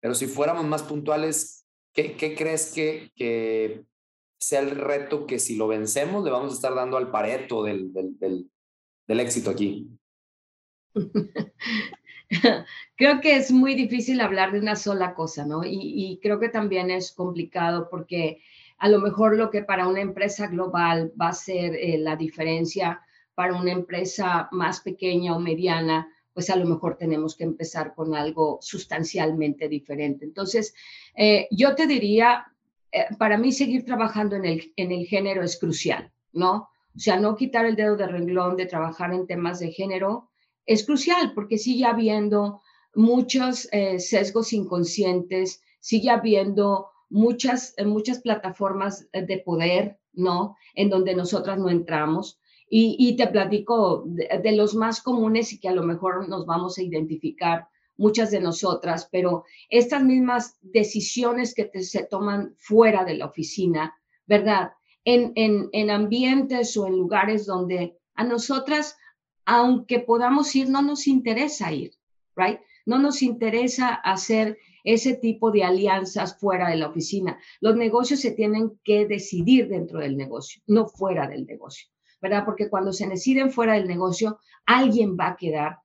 pero 0.00 0.16
si 0.16 0.26
fuéramos 0.26 0.64
más 0.64 0.82
puntuales, 0.82 1.64
¿qué, 1.92 2.16
qué 2.16 2.34
crees 2.34 2.72
que, 2.72 3.12
que, 3.14 3.84
sea 4.38 4.60
el 4.60 4.70
reto 4.70 5.26
que 5.26 5.38
si 5.38 5.56
lo 5.56 5.66
vencemos 5.68 6.24
le 6.24 6.30
vamos 6.30 6.52
a 6.52 6.54
estar 6.54 6.74
dando 6.74 6.96
al 6.96 7.10
pareto 7.10 7.62
del, 7.64 7.92
del, 7.92 8.48
del, 9.06 9.20
éxito 9.20 9.50
aquí? 9.50 9.88
creo 12.96 13.20
que 13.20 13.36
es 13.36 13.50
muy 13.50 13.74
difícil 13.74 14.20
hablar 14.20 14.52
de 14.52 14.60
una 14.60 14.76
sola 14.76 15.14
cosa, 15.14 15.44
¿no? 15.44 15.62
Y, 15.64 16.20
creo 16.22 16.38
que 16.38 16.48
también 16.48 16.90
es 16.90 17.12
complicado 17.12 17.88
porque 17.90 18.42
a 18.78 18.88
lo 18.88 19.00
mejor 19.00 19.36
lo 19.36 19.50
que 19.50 19.62
para 19.62 19.88
una 19.88 20.00
empresa 20.00 20.46
global 20.46 21.12
va 21.20 21.28
a 21.28 21.34
ser 21.34 21.74
eh, 21.74 21.98
la 21.98 22.16
diferencia 22.16 23.00
para 23.34 23.54
una 23.54 23.72
empresa 23.72 24.48
más 24.52 24.80
pequeña 24.80 25.36
o 25.36 25.40
mediana, 25.40 26.08
pues 26.32 26.50
a 26.50 26.56
lo 26.56 26.64
mejor 26.64 26.96
tenemos 26.96 27.36
que 27.36 27.44
empezar 27.44 27.94
con 27.94 28.14
algo 28.14 28.58
sustancialmente 28.60 29.68
diferente. 29.68 30.24
Entonces, 30.24 30.74
eh, 31.14 31.48
yo 31.50 31.74
te 31.74 31.86
diría, 31.86 32.46
eh, 32.92 33.06
para 33.18 33.36
mí 33.36 33.52
seguir 33.52 33.84
trabajando 33.84 34.36
en 34.36 34.44
el, 34.44 34.72
en 34.76 34.92
el 34.92 35.06
género 35.06 35.42
es 35.42 35.58
crucial, 35.58 36.12
¿no? 36.32 36.68
O 36.94 37.00
sea, 37.00 37.18
no 37.18 37.36
quitar 37.36 37.64
el 37.64 37.76
dedo 37.76 37.96
de 37.96 38.06
renglón 38.06 38.56
de 38.56 38.66
trabajar 38.66 39.12
en 39.12 39.26
temas 39.26 39.60
de 39.60 39.72
género 39.72 40.30
es 40.66 40.84
crucial 40.84 41.32
porque 41.34 41.58
sigue 41.58 41.84
habiendo 41.84 42.60
muchos 42.94 43.68
sesgos 43.98 44.52
inconscientes, 44.52 45.62
sigue 45.80 46.10
habiendo 46.10 46.88
muchas, 47.10 47.74
muchas 47.84 48.20
plataformas 48.20 49.08
de 49.12 49.38
poder, 49.38 49.98
¿no? 50.12 50.56
En 50.74 50.90
donde 50.90 51.14
nosotras 51.14 51.58
no 51.58 51.70
entramos. 51.70 52.40
Y, 52.70 53.16
te 53.16 53.26
platico 53.28 54.04
de, 54.04 54.52
los 54.52 54.74
más 54.74 55.00
comunes 55.00 55.54
y 55.54 55.58
que 55.58 55.68
a 55.68 55.74
lo 55.74 55.82
mejor 55.82 56.28
nos 56.28 56.44
vamos 56.44 56.76
a 56.76 56.82
identificar 56.82 57.66
muchas 57.96 58.30
de 58.30 58.40
nosotras, 58.40 59.08
pero 59.10 59.44
estas 59.70 60.04
mismas 60.04 60.58
decisiones 60.60 61.54
que 61.54 61.70
se 61.82 62.04
toman 62.04 62.54
fuera 62.58 63.04
de 63.04 63.14
la 63.14 63.24
oficina, 63.24 63.94
¿verdad? 64.26 64.72
En, 65.04 65.32
en, 65.34 65.70
en 65.72 65.90
ambientes 65.90 66.76
o 66.76 66.86
en 66.86 66.96
lugares 66.96 67.46
donde 67.46 67.96
a 68.14 68.24
nosotras, 68.24 68.98
aunque 69.46 70.00
podamos 70.00 70.54
ir, 70.54 70.68
no 70.68 70.82
nos 70.82 71.06
interesa 71.06 71.72
ir, 71.72 71.92
¿right? 72.36 72.60
No 72.84 72.98
nos 72.98 73.22
interesa 73.22 73.94
hacer 73.94 74.58
ese 74.84 75.14
tipo 75.14 75.50
de 75.50 75.64
alianzas 75.64 76.38
fuera 76.38 76.70
de 76.70 76.76
la 76.76 76.88
oficina. 76.88 77.38
Los 77.60 77.76
negocios 77.76 78.20
se 78.20 78.32
tienen 78.32 78.78
que 78.84 79.06
decidir 79.06 79.68
dentro 79.68 80.00
del 80.00 80.16
negocio, 80.16 80.62
no 80.66 80.86
fuera 80.86 81.28
del 81.28 81.46
negocio. 81.46 81.88
¿verdad? 82.20 82.44
Porque 82.44 82.68
cuando 82.68 82.92
se 82.92 83.06
deciden 83.06 83.52
fuera 83.52 83.74
del 83.74 83.86
negocio, 83.86 84.40
alguien 84.66 85.16
va 85.16 85.28
a 85.28 85.36
quedar, 85.36 85.78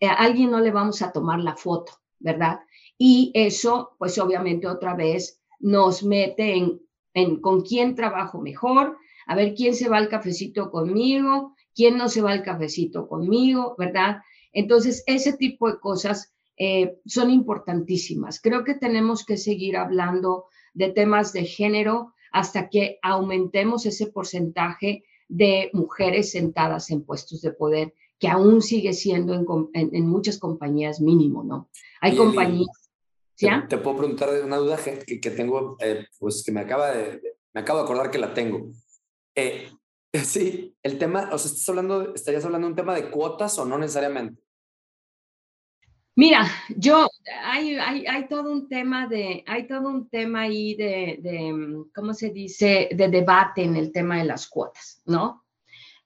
eh, 0.00 0.06
a 0.06 0.12
alguien 0.12 0.50
no 0.50 0.60
le 0.60 0.70
vamos 0.70 1.00
a 1.00 1.12
tomar 1.12 1.40
la 1.40 1.56
foto, 1.56 1.92
¿verdad? 2.18 2.60
Y 2.98 3.30
eso, 3.32 3.96
pues 3.98 4.18
obviamente 4.18 4.66
otra 4.66 4.94
vez 4.94 5.40
nos 5.60 6.02
mete 6.02 6.56
en 6.56 6.78
en 7.18 7.40
con 7.40 7.62
quién 7.62 7.94
trabajo 7.94 8.40
mejor, 8.40 8.96
a 9.26 9.34
ver 9.34 9.54
quién 9.54 9.74
se 9.74 9.88
va 9.88 9.98
al 9.98 10.08
cafecito 10.08 10.70
conmigo, 10.70 11.54
quién 11.74 11.96
no 11.96 12.08
se 12.08 12.22
va 12.22 12.32
al 12.32 12.42
cafecito 12.42 13.08
conmigo, 13.08 13.74
¿verdad? 13.78 14.18
Entonces, 14.52 15.02
ese 15.06 15.34
tipo 15.34 15.68
de 15.70 15.78
cosas 15.78 16.34
eh, 16.58 16.98
son 17.06 17.30
importantísimas. 17.30 18.40
Creo 18.40 18.64
que 18.64 18.74
tenemos 18.74 19.24
que 19.24 19.36
seguir 19.36 19.76
hablando 19.76 20.46
de 20.74 20.90
temas 20.90 21.32
de 21.32 21.44
género 21.44 22.14
hasta 22.32 22.68
que 22.68 22.98
aumentemos 23.02 23.86
ese 23.86 24.08
porcentaje 24.08 25.04
de 25.28 25.70
mujeres 25.72 26.30
sentadas 26.30 26.90
en 26.90 27.04
puestos 27.04 27.42
de 27.42 27.52
poder, 27.52 27.94
que 28.18 28.28
aún 28.28 28.62
sigue 28.62 28.92
siendo 28.92 29.34
en, 29.72 30.06
muchas 30.06 30.38
compañías 30.38 31.00
mínimo, 31.00 31.44
¿no? 31.44 31.68
Hay 32.00 32.16
compañías... 32.16 32.68
Te, 33.36 33.78
puedo 33.78 33.98
preguntar 33.98 34.30
una 34.44 34.56
duda 34.56 34.76
que, 35.06 35.20
que 35.20 35.30
tengo, 35.30 35.76
eh, 35.78 36.06
pues 36.18 36.42
que 36.44 36.50
me 36.50 36.60
acaba 36.60 36.90
de, 36.90 37.20
me 37.54 37.60
acabo 37.60 37.78
de 37.78 37.84
acordar 37.84 38.10
que 38.10 38.18
la 38.18 38.34
tengo. 38.34 38.72
Eh, 39.36 39.68
sí, 40.24 40.74
el 40.82 40.98
tema, 40.98 41.30
o 41.32 41.38
sea, 41.38 41.50
estás 41.50 41.68
hablando, 41.68 42.14
estarías 42.14 42.44
hablando 42.44 42.66
de 42.66 42.72
un 42.72 42.76
tema 42.76 42.94
de 42.94 43.10
cuotas 43.10 43.58
o 43.58 43.64
no 43.64 43.78
necesariamente. 43.78 44.42
Mira, 46.18 46.50
yo, 46.76 47.06
hay, 47.44 47.76
hay, 47.76 48.26
todo 48.26 48.50
un 48.50 48.68
tema 48.68 49.06
de, 49.06 49.44
hay 49.46 49.68
todo 49.68 49.88
un 49.88 50.08
tema 50.08 50.40
ahí 50.40 50.74
de, 50.74 51.84
¿cómo 51.94 52.12
se 52.12 52.30
dice?, 52.30 52.88
de 52.92 53.06
debate 53.06 53.62
en 53.62 53.76
el 53.76 53.92
tema 53.92 54.18
de 54.18 54.24
las 54.24 54.48
cuotas, 54.48 55.00
¿no? 55.06 55.44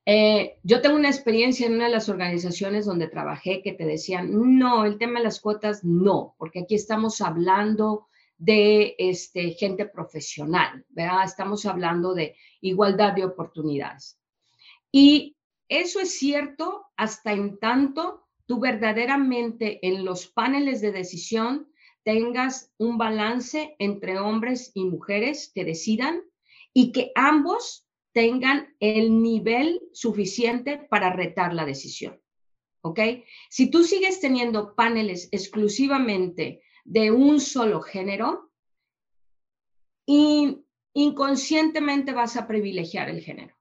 Eh, 0.04 0.58
yo 0.64 0.82
tengo 0.82 0.96
una 0.96 1.08
experiencia 1.08 1.66
en 1.66 1.76
una 1.76 1.86
de 1.86 1.92
las 1.92 2.10
organizaciones 2.10 2.84
donde 2.84 3.08
trabajé 3.08 3.62
que 3.62 3.72
te 3.72 3.86
decían, 3.86 4.58
no, 4.58 4.84
el 4.84 4.98
tema 4.98 5.18
de 5.18 5.24
las 5.24 5.40
cuotas 5.40 5.82
no, 5.82 6.34
porque 6.36 6.60
aquí 6.64 6.74
estamos 6.74 7.22
hablando 7.22 8.08
de 8.36 8.94
este, 8.98 9.52
gente 9.52 9.86
profesional, 9.86 10.84
¿verdad? 10.90 11.24
Estamos 11.24 11.64
hablando 11.64 12.12
de 12.12 12.36
igualdad 12.60 13.14
de 13.14 13.24
oportunidades. 13.24 14.18
Y 14.90 15.38
eso 15.70 16.00
es 16.00 16.18
cierto 16.18 16.84
hasta 16.98 17.32
en 17.32 17.58
tanto 17.58 18.21
tú 18.52 18.60
verdaderamente 18.60 19.78
en 19.80 20.04
los 20.04 20.26
paneles 20.26 20.82
de 20.82 20.92
decisión 20.92 21.72
tengas 22.04 22.70
un 22.76 22.98
balance 22.98 23.74
entre 23.78 24.18
hombres 24.18 24.72
y 24.74 24.84
mujeres 24.84 25.50
que 25.54 25.64
decidan 25.64 26.20
y 26.74 26.92
que 26.92 27.12
ambos 27.14 27.88
tengan 28.12 28.76
el 28.78 29.22
nivel 29.22 29.80
suficiente 29.94 30.86
para 30.90 31.14
retar 31.14 31.54
la 31.54 31.64
decisión. 31.64 32.20
¿Ok? 32.82 33.00
Si 33.48 33.70
tú 33.70 33.84
sigues 33.84 34.20
teniendo 34.20 34.74
paneles 34.74 35.30
exclusivamente 35.32 36.60
de 36.84 37.10
un 37.10 37.40
solo 37.40 37.80
género, 37.80 38.52
inconscientemente 40.92 42.12
vas 42.12 42.36
a 42.36 42.46
privilegiar 42.46 43.08
el 43.08 43.22
género. 43.22 43.56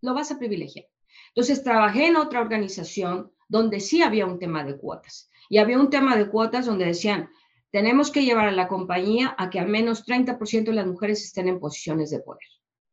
Lo 0.00 0.14
vas 0.14 0.30
a 0.30 0.38
privilegiar. 0.38 0.86
Entonces, 1.28 1.62
trabajé 1.62 2.06
en 2.06 2.16
otra 2.16 2.40
organización 2.40 3.32
donde 3.48 3.80
sí 3.80 4.02
había 4.02 4.26
un 4.26 4.38
tema 4.38 4.64
de 4.64 4.76
cuotas. 4.76 5.30
Y 5.48 5.58
había 5.58 5.78
un 5.78 5.90
tema 5.90 6.16
de 6.16 6.28
cuotas 6.28 6.66
donde 6.66 6.86
decían, 6.86 7.28
tenemos 7.70 8.10
que 8.10 8.24
llevar 8.24 8.48
a 8.48 8.52
la 8.52 8.68
compañía 8.68 9.34
a 9.38 9.50
que 9.50 9.58
al 9.58 9.68
menos 9.68 10.06
30% 10.06 10.64
de 10.64 10.72
las 10.72 10.86
mujeres 10.86 11.24
estén 11.24 11.48
en 11.48 11.58
posiciones 11.58 12.10
de 12.10 12.20
poder, 12.20 12.48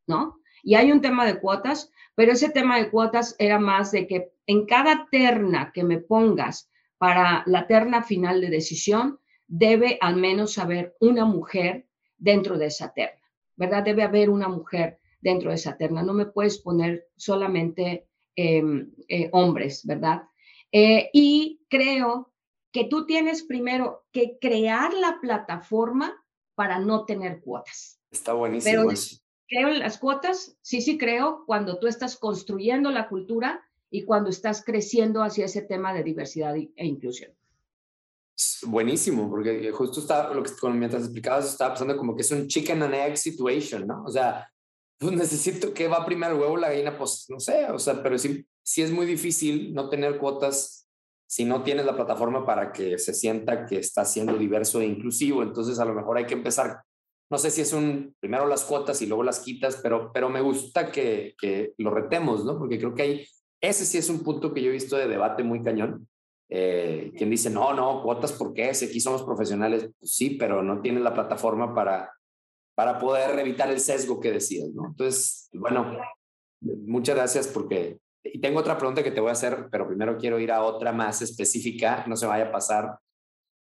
¿no? 0.08 0.40
Y 0.64 0.76
hay 0.76 0.92
un 0.92 1.02
tema 1.02 1.26
de 1.26 1.40
cuotas, 1.40 1.92
pero 2.16 2.32
ese 2.32 2.50
tema 2.50 2.78
de 2.78 2.90
cuotas 2.90 3.36
era 3.40 3.60
más 3.60 3.92
de 3.92 4.08
que 4.08 4.32
en 4.48 4.66
cada 4.66 5.08
terna 5.10 5.72
que 5.74 5.84
me 5.84 6.00
pongas 6.00 6.70
para 6.98 7.44
la 7.46 7.68
terna 7.68 8.04
final 8.04 8.42
de 8.42 8.50
decisión, 8.50 9.20
debe 9.48 9.98
al 10.02 10.18
menos 10.18 10.58
haber 10.58 10.96
una 11.00 11.26
mujer 11.26 11.88
dentro 12.18 12.58
de 12.58 12.66
esa 12.68 12.94
terna, 12.94 13.22
¿verdad? 13.56 13.84
Debe 13.84 14.04
haber 14.04 14.30
una 14.30 14.50
mujer 14.50 15.00
dentro 15.22 15.50
de 15.50 15.56
esa 15.56 15.78
terna. 15.78 16.04
No 16.04 16.14
me 16.14 16.26
puedes 16.26 16.60
poner 16.60 17.08
solamente 17.16 18.09
em, 18.40 18.92
eh, 19.08 19.30
hombres, 19.34 19.86
¿verdad? 19.86 20.24
Eh, 20.72 21.10
y 21.14 21.62
creo 21.70 22.32
que 22.72 22.86
tú 22.86 23.06
tienes 23.06 23.44
primero 23.44 24.06
que 24.12 24.38
crear 24.40 24.94
la 24.94 25.20
plataforma 25.22 26.14
para 26.56 26.80
no 26.80 27.06
tener 27.06 27.42
cuotas. 27.42 28.00
Está 28.12 28.34
buenísimo. 28.34 28.88
Pero 28.88 29.00
creo 29.48 29.70
en 29.70 29.80
las 29.80 29.98
cuotas, 29.98 30.58
sí, 30.62 30.82
sí 30.82 30.98
creo, 30.98 31.44
cuando 31.46 31.80
tú 31.80 31.88
estás 31.88 32.18
construyendo 32.18 32.92
la 32.92 33.10
cultura 33.10 33.62
y 33.90 34.06
cuando 34.06 34.30
estás 34.30 34.64
creciendo 34.64 35.24
hacia 35.24 35.46
ese 35.46 35.64
tema 35.64 35.94
de 35.94 36.04
diversidad 36.04 36.56
e 36.56 36.86
inclusión. 36.86 37.32
Buenísimo, 38.68 39.30
porque 39.30 39.70
justo 39.72 40.00
está, 40.00 40.34
lo 40.34 40.44
que 40.44 40.52
mientras 40.70 41.04
explicabas, 41.04 41.50
estaba 41.50 41.74
pensando 41.74 41.98
como 41.98 42.16
que 42.16 42.22
es 42.22 42.32
un 42.32 42.48
chicken 42.48 42.84
and 42.84 42.94
egg 42.94 43.18
situation, 43.18 43.86
¿no? 43.86 44.04
O 44.06 44.10
sea, 44.10 44.50
pues 45.00 45.14
necesito 45.14 45.74
que 45.74 45.88
va 45.88 46.06
primero 46.06 46.36
el 46.36 46.42
huevo 46.42 46.58
la 46.58 46.70
gallina, 46.70 46.98
pues 46.98 47.26
no 47.30 47.40
sé, 47.40 47.66
o 47.72 47.80
sea, 47.80 48.04
pero 48.04 48.18
sí, 48.18 48.46
sí 48.62 48.82
es 48.82 48.92
muy 48.92 49.06
difícil 49.06 49.74
no 49.74 49.90
tener 49.90 50.18
cuotas 50.18 50.88
si 51.26 51.46
no 51.46 51.64
tienes 51.64 51.86
la 51.86 51.96
plataforma 51.96 52.46
para 52.46 52.74
que 52.74 52.98
se 52.98 53.14
sienta 53.14 53.66
que 53.66 53.78
está 53.78 54.04
siendo 54.04 54.38
diverso 54.38 54.82
e 54.82 54.86
inclusivo. 54.86 55.44
Entonces, 55.44 55.80
a 55.80 55.86
lo 55.86 55.94
mejor 55.94 56.18
hay 56.18 56.26
que 56.26 56.34
empezar, 56.34 56.82
no 57.30 57.38
sé 57.38 57.52
si 57.52 57.62
es 57.62 57.72
un, 57.72 58.16
primero 58.20 58.46
las 58.48 58.66
cuotas 58.66 59.02
y 59.02 59.06
luego 59.06 59.24
las 59.24 59.40
quitas, 59.40 59.80
pero, 59.82 60.12
pero 60.12 60.30
me 60.30 60.42
gusta 60.42 60.92
que, 60.92 61.36
que 61.40 61.74
lo 61.78 61.92
retemos, 61.92 62.44
¿no? 62.44 62.58
Porque 62.58 62.80
creo 62.80 62.94
que 62.94 63.02
hay, 63.04 63.28
ese 63.62 63.86
sí 63.86 64.00
es 64.00 64.10
un 64.10 64.20
punto 64.22 64.54
que 64.54 64.62
yo 64.62 64.70
he 64.70 64.74
visto 64.74 64.98
de 64.98 65.08
debate 65.08 65.44
muy 65.44 65.62
cañón. 65.64 66.08
Eh, 66.50 67.14
quien 67.16 67.30
dice, 67.30 67.50
no, 67.52 67.74
no, 67.74 68.02
cuotas, 68.02 68.34
¿por 68.34 68.54
qué? 68.54 68.74
Si 68.74 68.86
aquí 68.86 69.00
somos 69.00 69.24
profesionales, 69.24 69.92
pues 70.00 70.12
sí, 70.16 70.32
pero 70.32 70.64
no 70.64 70.82
tienen 70.82 71.04
la 71.04 71.14
plataforma 71.14 71.76
para, 71.76 72.12
para 72.80 72.98
poder 72.98 73.38
evitar 73.38 73.70
el 73.70 73.82
sesgo 73.82 74.22
que 74.22 74.32
decías, 74.32 74.70
¿no? 74.70 74.86
Entonces, 74.88 75.50
bueno, 75.52 75.98
muchas 76.62 77.14
gracias 77.14 77.50
porque... 77.50 78.00
Y 78.24 78.40
tengo 78.40 78.62
otra 78.62 78.78
pregunta 78.78 79.04
que 79.04 79.12
te 79.12 79.20
voy 79.20 79.28
a 79.28 79.34
hacer, 79.34 79.68
pero 79.70 79.86
primero 79.86 80.18
quiero 80.18 80.40
ir 80.40 80.50
a 80.50 80.64
otra 80.64 80.94
más 80.94 81.22
específica, 81.22 82.06
no 82.08 82.16
se 82.16 82.26
vaya 82.26 82.46
a 82.46 82.52
pasar, 82.54 82.98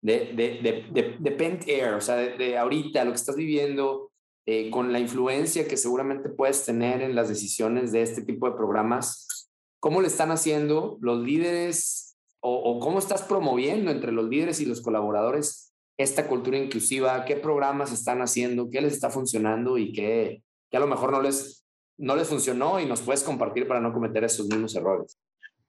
de, 0.02 0.32
de, 0.34 0.88
de, 0.92 1.16
de, 1.20 1.30
Pent 1.30 1.62
Air, 1.68 1.94
o 1.94 2.00
sea, 2.00 2.16
de, 2.16 2.58
ahorita, 2.58 3.04
lo 3.04 3.12
que 3.12 3.16
estás 3.16 3.36
viviendo, 3.36 4.10
eh, 4.46 4.68
con 4.68 4.92
la 4.92 4.98
influencia 4.98 5.68
que 5.68 5.76
seguramente 5.76 6.28
puedes 6.28 6.64
tener 6.64 7.00
en 7.00 7.14
las 7.14 7.28
decisiones 7.28 7.92
de 7.92 8.02
este 8.02 8.22
tipo 8.22 8.50
de 8.50 8.56
programas, 8.56 9.48
¿cómo 9.78 10.00
le 10.00 10.08
están 10.08 10.32
haciendo 10.32 10.98
los 11.00 11.20
líderes 11.20 12.16
o, 12.40 12.52
o 12.52 12.80
cómo 12.80 12.98
estás 12.98 13.22
promoviendo 13.22 13.92
entre 13.92 14.10
los 14.10 14.28
líderes 14.28 14.60
y 14.60 14.66
los 14.66 14.80
colaboradores 14.80 15.73
esta 15.96 16.26
cultura 16.26 16.58
inclusiva, 16.58 17.24
qué 17.24 17.36
programas 17.36 17.92
están 17.92 18.20
haciendo, 18.20 18.68
qué 18.70 18.80
les 18.80 18.94
está 18.94 19.10
funcionando 19.10 19.78
y 19.78 19.92
qué, 19.92 20.42
a 20.72 20.80
lo 20.80 20.86
mejor 20.86 21.12
no 21.12 21.22
les, 21.22 21.64
no 21.98 22.16
les 22.16 22.28
funcionó 22.28 22.80
y 22.80 22.86
nos 22.86 23.00
puedes 23.00 23.22
compartir 23.22 23.68
para 23.68 23.80
no 23.80 23.92
cometer 23.92 24.24
esos 24.24 24.46
mismos 24.46 24.74
errores. 24.74 25.18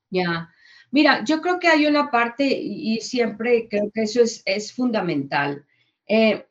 Ya, 0.10 0.50
mira, 0.92 1.24
yo 1.24 1.42
creo 1.42 1.60
que 1.60 1.68
hay 1.68 1.86
una 1.86 2.10
parte 2.10 2.46
y, 2.46 3.00
siempre 3.02 3.68
creo 3.70 3.92
que 3.94 4.04
eso 4.04 4.22
es, 4.22 4.42
es 4.46 4.74
fundamental. 4.74 5.66
Eh, 6.08 6.46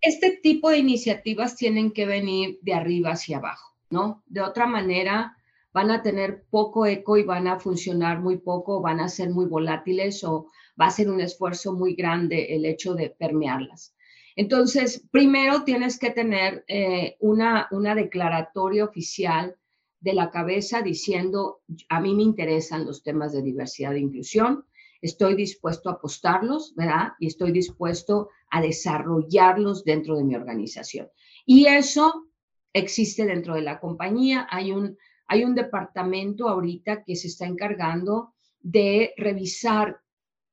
este 0.00 0.38
tipo 0.42 0.70
de 0.70 0.78
iniciativas 0.78 1.56
tienen 1.56 1.90
que 1.90 2.06
venir 2.06 2.58
de 2.62 2.74
arriba 2.74 3.10
hacia 3.10 3.38
abajo, 3.38 3.74
¿no? 3.90 4.22
De 4.26 4.40
otra 4.40 4.66
manera, 4.66 5.36
van 5.72 5.90
a 5.90 6.02
tener 6.02 6.44
poco 6.50 6.86
eco 6.86 7.16
y 7.16 7.24
van 7.24 7.48
a 7.48 7.58
funcionar 7.58 8.20
muy 8.20 8.38
poco, 8.38 8.80
van 8.80 9.00
a 9.00 9.08
ser 9.08 9.30
muy 9.30 9.46
volátiles 9.46 10.22
o 10.24 10.50
va 10.80 10.86
a 10.86 10.90
ser 10.90 11.10
un 11.10 11.20
esfuerzo 11.20 11.72
muy 11.72 11.94
grande 11.94 12.54
el 12.54 12.64
hecho 12.64 12.94
de 12.94 13.10
permearlas. 13.10 13.94
Entonces, 14.36 15.04
primero 15.10 15.64
tienes 15.64 15.98
que 15.98 16.10
tener 16.10 16.64
eh, 16.68 17.16
una, 17.20 17.66
una 17.72 17.94
declaratoria 17.94 18.84
oficial 18.84 19.56
de 20.00 20.12
la 20.12 20.30
cabeza 20.30 20.80
diciendo, 20.80 21.62
a 21.88 22.00
mí 22.00 22.14
me 22.14 22.22
interesan 22.22 22.86
los 22.86 23.02
temas 23.02 23.32
de 23.32 23.42
diversidad 23.42 23.94
e 23.94 24.00
inclusión, 24.00 24.64
estoy 25.02 25.34
dispuesto 25.34 25.88
a 25.88 25.94
apostarlos, 25.94 26.74
¿verdad? 26.76 27.14
Y 27.18 27.26
estoy 27.26 27.52
dispuesto 27.52 28.30
a 28.50 28.60
desarrollarlos 28.60 29.84
dentro 29.84 30.16
de 30.16 30.24
mi 30.24 30.34
organización. 30.34 31.08
Y 31.44 31.66
eso 31.66 32.28
existe 32.72 33.24
dentro 33.24 33.54
de 33.54 33.62
la 33.62 33.80
compañía. 33.80 34.46
Hay 34.50 34.72
un, 34.72 34.96
hay 35.26 35.44
un 35.44 35.54
departamento 35.54 36.48
ahorita 36.48 37.04
que 37.04 37.16
se 37.16 37.28
está 37.28 37.46
encargando 37.46 38.34
de 38.60 39.14
revisar 39.16 40.00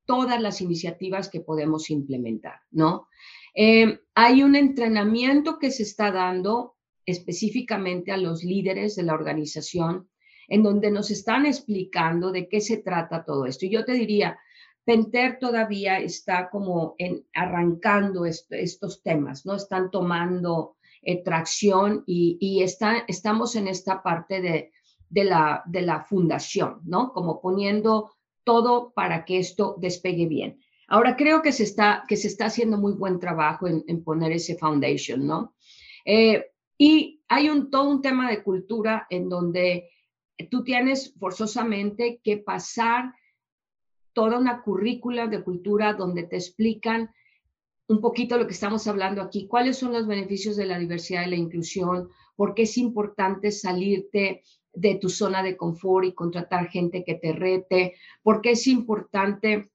todas 0.06 0.40
las 0.40 0.60
iniciativas 0.60 1.28
que 1.28 1.40
podemos 1.40 1.90
implementar, 1.90 2.60
¿no? 2.70 3.08
Eh, 3.54 4.00
hay 4.14 4.42
un 4.42 4.54
entrenamiento 4.54 5.58
que 5.58 5.70
se 5.70 5.82
está 5.82 6.10
dando 6.10 6.76
específicamente 7.04 8.12
a 8.12 8.16
los 8.16 8.44
líderes 8.44 8.96
de 8.96 9.02
la 9.02 9.14
organización, 9.14 10.08
en 10.48 10.62
donde 10.62 10.90
nos 10.90 11.10
están 11.10 11.46
explicando 11.46 12.32
de 12.32 12.48
qué 12.48 12.60
se 12.60 12.78
trata 12.78 13.24
todo 13.24 13.46
esto. 13.46 13.66
Y 13.66 13.70
yo 13.70 13.84
te 13.84 13.92
diría, 13.92 14.38
Penter 14.84 15.38
todavía 15.40 15.98
está 15.98 16.48
como 16.48 16.94
en, 16.98 17.26
arrancando 17.34 18.24
estos 18.24 19.02
temas, 19.02 19.44
¿no? 19.44 19.56
Están 19.56 19.90
tomando 19.90 20.76
eh, 21.02 21.24
tracción 21.24 22.04
y, 22.06 22.62
estamos 22.62 23.56
en 23.56 23.66
esta 23.66 24.02
parte 24.02 24.40
de, 24.40 24.72
de, 25.08 25.24
la, 25.24 25.62
de 25.66 25.82
la 25.82 26.04
fundación, 26.04 26.80
¿no? 26.84 27.12
Como 27.12 27.40
poniendo 27.40 28.12
todo 28.46 28.92
para 28.94 29.24
que 29.24 29.38
esto 29.38 29.74
despegue 29.78 30.26
bien. 30.26 30.60
Ahora 30.86 31.16
creo 31.16 31.42
que 31.42 31.50
se 31.50 31.64
está, 31.64 32.04
que 32.06 32.16
se 32.16 32.28
está 32.28 32.46
haciendo 32.46 32.78
muy 32.78 32.92
buen 32.92 33.18
trabajo 33.18 33.66
en, 33.66 34.04
poner 34.04 34.30
ese 34.30 34.56
foundation, 34.56 35.26
¿no? 35.26 35.56
Eh, 36.04 36.46
y 36.78 37.20
hay 37.28 37.48
un, 37.50 37.70
todo 37.70 37.90
un 37.90 38.00
tema 38.02 38.30
de 38.30 38.44
cultura 38.44 39.08
en 39.10 39.28
donde 39.28 39.90
tú 40.48 40.62
tienes 40.62 41.12
forzosamente 41.18 42.20
que 42.22 42.36
pasar 42.36 43.14
toda 44.12 44.38
una 44.38 44.62
currícula 44.62 45.26
de 45.26 45.42
cultura 45.42 45.94
donde 45.94 46.22
te 46.22 46.36
explican 46.36 47.10
un 47.88 48.00
poquito 48.00 48.38
lo 48.38 48.46
que 48.46 48.52
estamos 48.52 48.86
hablando 48.86 49.22
aquí, 49.22 49.48
cuáles 49.48 49.78
son 49.78 49.92
los 49.92 50.06
beneficios 50.06 50.56
de 50.56 50.66
la 50.66 50.78
diversidad 50.78 51.26
y 51.26 51.30
la 51.30 51.36
inclusión, 51.36 52.10
por 52.36 52.54
qué 52.54 52.62
es 52.62 52.78
importante 52.78 53.50
salirte 53.50 54.44
de 54.76 54.96
tu 54.96 55.08
zona 55.08 55.42
de 55.42 55.56
confort 55.56 56.06
y 56.06 56.12
contratar 56.12 56.68
gente 56.68 57.02
que 57.02 57.14
te 57.14 57.32
rete, 57.32 57.94
por 58.22 58.42
qué 58.42 58.52
es 58.52 58.66
importante 58.66 59.70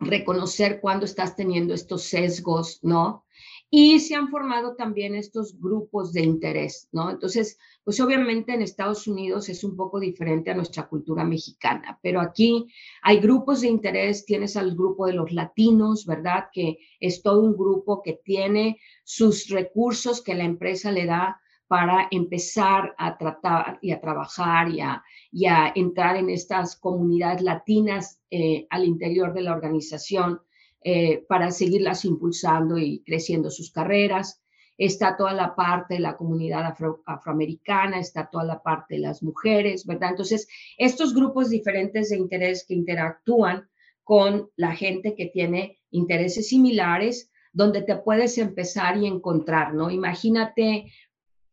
reconocer 0.00 0.80
cuando 0.80 1.04
estás 1.04 1.36
teniendo 1.36 1.74
estos 1.74 2.04
sesgos, 2.04 2.80
¿no? 2.82 3.24
Y 3.70 4.00
se 4.00 4.14
han 4.14 4.28
formado 4.28 4.74
también 4.74 5.14
estos 5.14 5.58
grupos 5.58 6.12
de 6.12 6.22
interés, 6.22 6.88
¿no? 6.92 7.10
Entonces, 7.10 7.58
pues 7.84 8.00
obviamente 8.00 8.52
en 8.54 8.62
Estados 8.62 9.06
Unidos 9.06 9.48
es 9.48 9.64
un 9.64 9.76
poco 9.76 10.00
diferente 10.00 10.50
a 10.50 10.54
nuestra 10.54 10.88
cultura 10.88 11.24
mexicana, 11.24 11.98
pero 12.02 12.20
aquí 12.20 12.66
hay 13.02 13.18
grupos 13.18 13.60
de 13.60 13.68
interés, 13.68 14.24
tienes 14.24 14.56
al 14.56 14.74
grupo 14.74 15.06
de 15.06 15.14
los 15.14 15.30
latinos, 15.32 16.06
¿verdad? 16.06 16.46
Que 16.52 16.78
es 17.00 17.22
todo 17.22 17.40
un 17.40 17.56
grupo 17.56 18.02
que 18.02 18.20
tiene 18.24 18.78
sus 19.04 19.48
recursos 19.48 20.22
que 20.22 20.34
la 20.34 20.44
empresa 20.44 20.90
le 20.90 21.06
da 21.06 21.41
para 21.72 22.06
empezar 22.10 22.94
a 22.98 23.16
tratar 23.16 23.78
y 23.80 23.92
a 23.92 24.00
trabajar 24.02 24.68
y 24.68 25.46
a, 25.46 25.72
entrar 25.74 26.18
en 26.18 26.28
estas 26.28 26.76
comunidades 26.76 27.40
latinas 27.40 28.20
eh, 28.30 28.66
al 28.68 28.84
interior 28.84 29.32
de 29.32 29.40
la 29.40 29.54
organización 29.54 30.42
eh, 30.84 31.24
para 31.26 31.50
seguirlas 31.50 32.04
impulsando 32.04 32.76
y 32.76 33.02
creciendo 33.06 33.48
sus 33.48 33.72
carreras. 33.72 34.42
Está 34.76 35.16
toda 35.16 35.32
la 35.32 35.56
parte 35.56 35.94
de 35.94 36.00
la 36.00 36.14
comunidad 36.14 36.76
afroamericana, 37.06 37.98
está 37.98 38.28
toda 38.30 38.44
la 38.44 38.62
parte 38.62 38.96
de 38.96 39.00
las 39.00 39.22
mujeres, 39.22 39.86
¿verdad? 39.86 40.10
Entonces, 40.10 40.46
estos 40.76 41.14
grupos 41.14 41.48
diferentes 41.48 42.10
de 42.10 42.18
interés 42.18 42.66
que 42.68 42.74
interactúan 42.74 43.66
con 44.04 44.50
la 44.56 44.76
gente 44.76 45.14
que 45.14 45.24
tiene 45.24 45.80
intereses 45.90 46.48
similares, 46.50 47.30
donde 47.54 47.80
te 47.80 47.96
puedes 47.96 48.36
empezar 48.36 48.98
y 48.98 49.06
encontrar, 49.06 49.72
¿no? 49.72 49.90
Imagínate, 49.90 50.92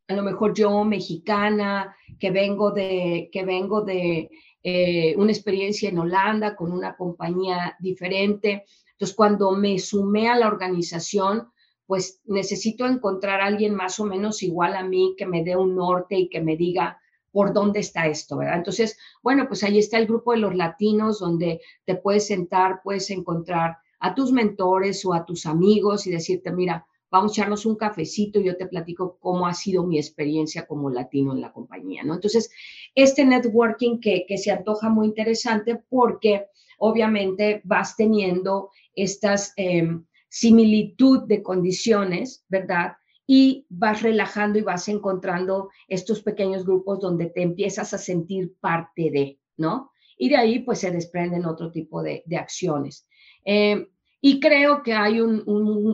a 0.09 0.13
lo 0.13 0.23
mejor 0.23 0.53
yo, 0.53 0.83
mexicana, 0.83 1.95
que 2.19 2.31
vengo 2.31 2.71
de, 2.71 3.29
que 3.31 3.45
vengo 3.45 3.81
de 3.81 4.29
eh, 4.63 5.15
una 5.15 5.31
experiencia 5.31 5.87
en 5.87 5.99
Holanda 5.99 6.55
con 6.55 6.73
una 6.73 6.97
compañía 6.97 7.77
diferente, 7.79 8.65
entonces, 8.99 9.15
cuando 9.15 9.51
me 9.51 9.79
sumé 9.79 10.27
a 10.27 10.35
la 10.35 10.49
organización, 10.49 11.47
pues 11.85 12.19
necesito 12.25 12.85
encontrar 12.85 13.39
a 13.39 13.45
alguien 13.45 13.73
más 13.73 13.97
o 14.01 14.05
menos 14.05 14.43
igual 14.43 14.75
a 14.75 14.83
mí 14.83 15.15
que 15.17 15.25
me 15.25 15.41
dé 15.41 15.55
un 15.55 15.73
norte 15.73 16.17
y 16.17 16.27
que 16.27 16.41
me 16.41 16.57
diga 16.57 16.99
por 17.31 17.53
dónde 17.53 17.79
está 17.79 18.07
esto, 18.07 18.35
¿verdad? 18.35 18.57
Entonces, 18.57 18.97
bueno, 19.23 19.47
pues 19.47 19.63
ahí 19.63 19.79
está 19.79 19.97
el 19.97 20.05
grupo 20.05 20.33
de 20.33 20.39
los 20.39 20.53
latinos 20.53 21.19
donde 21.19 21.61
te 21.85 21.95
puedes 21.95 22.27
sentar, 22.27 22.81
puedes 22.83 23.09
encontrar 23.09 23.77
a 24.01 24.13
tus 24.13 24.33
mentores 24.33 25.05
o 25.05 25.13
a 25.13 25.25
tus 25.25 25.45
amigos 25.45 26.05
y 26.05 26.11
decirte, 26.11 26.51
mira, 26.51 26.85
vamos 27.11 27.31
a 27.31 27.33
echarnos 27.33 27.65
un 27.65 27.75
cafecito 27.75 28.39
y 28.39 28.45
yo 28.45 28.57
te 28.57 28.67
platico 28.67 29.17
cómo 29.19 29.47
ha 29.47 29.53
sido 29.53 29.85
mi 29.85 29.97
experiencia 29.97 30.67
como 30.67 30.89
latino 30.89 31.33
en 31.33 31.41
la 31.41 31.51
compañía, 31.51 32.03
¿no? 32.03 32.15
Entonces, 32.15 32.51
este 32.95 33.25
networking 33.25 33.99
que, 33.99 34.25
se 34.37 34.51
antoja 34.51 34.89
muy 34.89 35.07
interesante 35.07 35.75
porque 35.89 36.45
obviamente 36.77 37.61
vas 37.63 37.95
teniendo 37.95 38.69
estas 38.95 39.53
em, 39.57 40.05
similitud 40.29 41.23
de 41.27 41.41
condiciones, 41.41 42.45
¿verdad? 42.47 42.93
Y 43.25 43.65
vas 43.69 44.01
relajando 44.01 44.59
y 44.59 44.63
vas 44.63 44.87
encontrando 44.87 45.69
estos 45.87 46.21
pequeños 46.21 46.65
grupos 46.65 46.99
donde 46.99 47.27
te 47.27 47.41
empiezas 47.41 47.93
a 47.93 47.97
sentir 47.97 48.55
parte 48.59 49.11
de, 49.11 49.39
¿no? 49.57 49.91
Y 50.17 50.29
de 50.29 50.37
ahí 50.37 50.59
pues 50.59 50.79
se 50.79 50.91
desprenden 50.91 51.45
otro 51.45 51.71
tipo 51.71 52.03
de, 52.03 52.23
acciones. 52.37 53.07
Em, 53.43 53.87
y 54.21 54.39
creo 54.39 54.83
que 54.83 54.93
hay 54.93 55.21
un, 55.21 55.43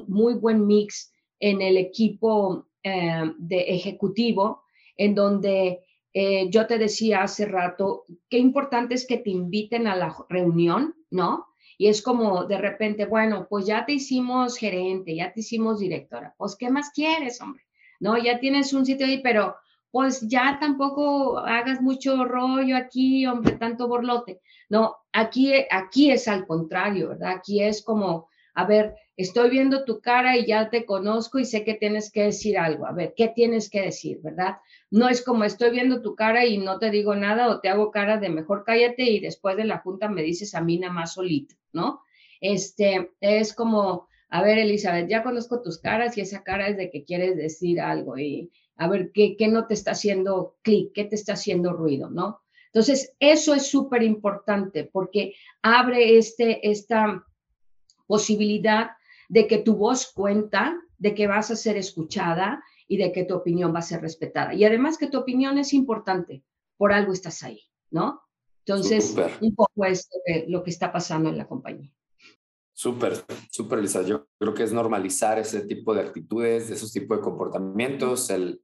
muy 0.08 0.34
buen 0.36 0.66
mix 0.66 1.14
en 1.40 1.62
el 1.62 1.78
equipo 1.78 2.68
em, 2.84 3.36
de 3.38 3.62
ejecutivo, 3.62 4.64
en 4.98 5.16
donde 5.16 5.82
eh, 6.14 6.50
yo 6.50 6.66
te 6.66 6.78
decía 6.78 7.24
hace 7.24 7.46
rato, 7.46 8.06
qué 8.30 8.38
importante 8.38 8.96
es 8.96 9.06
que 9.06 9.18
te 9.18 9.30
inviten 9.30 9.88
a 9.88 9.96
la 9.96 10.16
reunión, 10.30 10.96
¿no? 11.10 11.46
Y 11.78 11.88
es 11.88 12.02
como 12.02 12.46
de 12.46 12.58
repente, 12.58 13.06
bueno, 13.06 13.48
pues 13.50 13.66
ya 13.66 13.86
te 13.86 13.94
hicimos 13.94 14.58
gerente, 14.58 15.16
ya 15.16 15.34
te 15.34 15.42
hicimos 15.42 15.80
directora, 15.80 16.34
pues 16.38 16.56
¿qué 16.56 16.70
más 16.70 16.92
quieres, 16.92 17.42
hombre? 17.42 17.64
No, 18.00 18.18
ya 18.18 18.40
tienes 18.40 18.74
un 18.74 18.86
sitio 18.86 19.06
ahí, 19.06 19.22
pero 19.22 19.56
pues 19.92 20.28
ya 20.28 20.58
tampoco 20.60 21.40
hagas 21.40 21.82
mucho 21.82 22.26
rollo 22.26 22.76
aquí, 22.76 23.26
hombre, 23.26 23.54
tanto 23.58 23.88
borlote. 23.88 24.42
No, 24.70 24.96
aquí, 25.16 25.54
aquí 25.72 26.12
es 26.12 26.28
al 26.28 26.46
contrario, 26.46 27.10
¿verdad? 27.10 27.32
Aquí 27.38 27.64
es 27.64 27.82
como, 27.82 28.28
a 28.54 28.66
ver, 28.66 28.96
estoy 29.16 29.50
viendo 29.50 29.86
tu 29.86 30.02
cara 30.02 30.38
y 30.38 30.46
ya 30.46 30.70
te 30.70 30.86
conozco 30.86 31.40
y 31.40 31.46
sé 31.46 31.64
que 31.64 31.74
tienes 31.74 32.12
que 32.12 32.24
decir 32.24 32.58
algo. 32.58 32.86
A 32.86 32.92
ver, 32.92 33.14
¿qué 33.16 33.30
tienes 33.30 33.70
que 33.70 33.82
decir, 33.82 34.20
verdad? 34.22 34.58
No 34.92 35.08
es 35.08 35.24
como 35.24 35.46
estoy 35.46 35.72
viendo 35.72 36.02
tu 36.02 36.16
cara 36.16 36.46
y 36.46 36.58
no 36.58 36.80
te 36.80 36.92
digo 36.92 37.16
nada 37.16 37.48
o 37.48 37.62
te 37.62 37.70
hago 37.70 37.92
cara 37.92 38.18
de 38.18 38.30
mejor 38.30 38.66
cállate 38.66 39.04
y 39.04 39.22
después 39.22 39.56
de 39.56 39.64
la 39.64 39.80
junta 39.80 40.10
me 40.10 40.22
dices 40.22 40.54
a 40.54 40.62
mí 40.62 40.78
nada 40.78 40.94
más 40.94 41.14
solito, 41.14 41.56
¿no? 41.72 42.02
Este, 42.42 43.12
es 43.22 43.54
como, 43.54 44.10
a 44.30 44.44
ver, 44.44 44.58
Elizabeth, 44.58 45.10
ya 45.10 45.24
conozco 45.24 45.62
tus 45.62 45.80
caras 45.80 46.18
y 46.18 46.22
esa 46.22 46.44
cara 46.44 46.68
es 46.68 46.76
de 46.76 46.92
que 46.92 47.06
quieres 47.06 47.38
decir 47.38 47.80
algo 47.80 48.18
y 48.18 48.52
a 48.76 48.90
ver 48.90 49.12
qué, 49.14 49.38
qué 49.38 49.48
no 49.48 49.66
te 49.66 49.76
está 49.76 49.92
haciendo 49.92 50.58
clic, 50.62 50.92
qué 50.94 51.06
te 51.06 51.16
está 51.16 51.34
haciendo 51.34 51.72
ruido, 51.72 52.10
¿no? 52.10 52.42
Entonces, 52.76 53.16
eso 53.22 53.54
es 53.54 53.68
súper 53.68 54.04
importante 54.04 54.84
porque 54.84 55.34
abre 55.62 56.18
este, 56.18 56.70
esta 56.70 57.26
posibilidad 58.06 58.90
de 59.30 59.48
que 59.48 59.60
tu 59.60 59.78
voz 59.78 60.12
cuenta, 60.12 60.78
de 60.98 61.16
que 61.16 61.26
vas 61.26 61.52
a 61.52 61.56
ser 61.56 61.78
escuchada 61.78 62.62
y 62.90 62.98
de 62.98 63.14
que 63.14 63.24
tu 63.24 63.34
opinión 63.34 63.74
va 63.74 63.80
a 63.80 63.82
ser 63.82 64.02
respetada. 64.02 64.54
Y 64.54 64.66
además 64.66 64.98
que 64.98 65.08
tu 65.08 65.18
opinión 65.18 65.58
es 65.58 65.72
importante, 65.72 66.44
por 66.76 66.92
algo 66.92 67.14
estás 67.14 67.44
ahí, 67.44 67.62
¿no? 67.92 68.22
Entonces, 68.66 69.16
un 69.40 69.56
poco 69.56 69.86
es 69.86 70.10
lo 70.50 70.62
que 70.62 70.72
está 70.72 70.92
pasando 70.92 71.30
en 71.30 71.38
la 71.38 71.48
compañía. 71.48 71.94
Súper, 72.74 73.24
súper, 73.52 73.80
Lisa. 73.80 74.02
Yo 74.02 74.28
creo 74.38 74.54
que 74.54 74.64
es 74.64 74.74
normalizar 74.74 75.40
ese 75.40 75.62
tipo 75.62 75.94
de 75.94 76.02
actitudes, 76.02 76.70
esos 76.70 76.92
tipos 76.92 77.20
de 77.20 77.24
comportamientos, 77.24 78.30
el, 78.32 78.62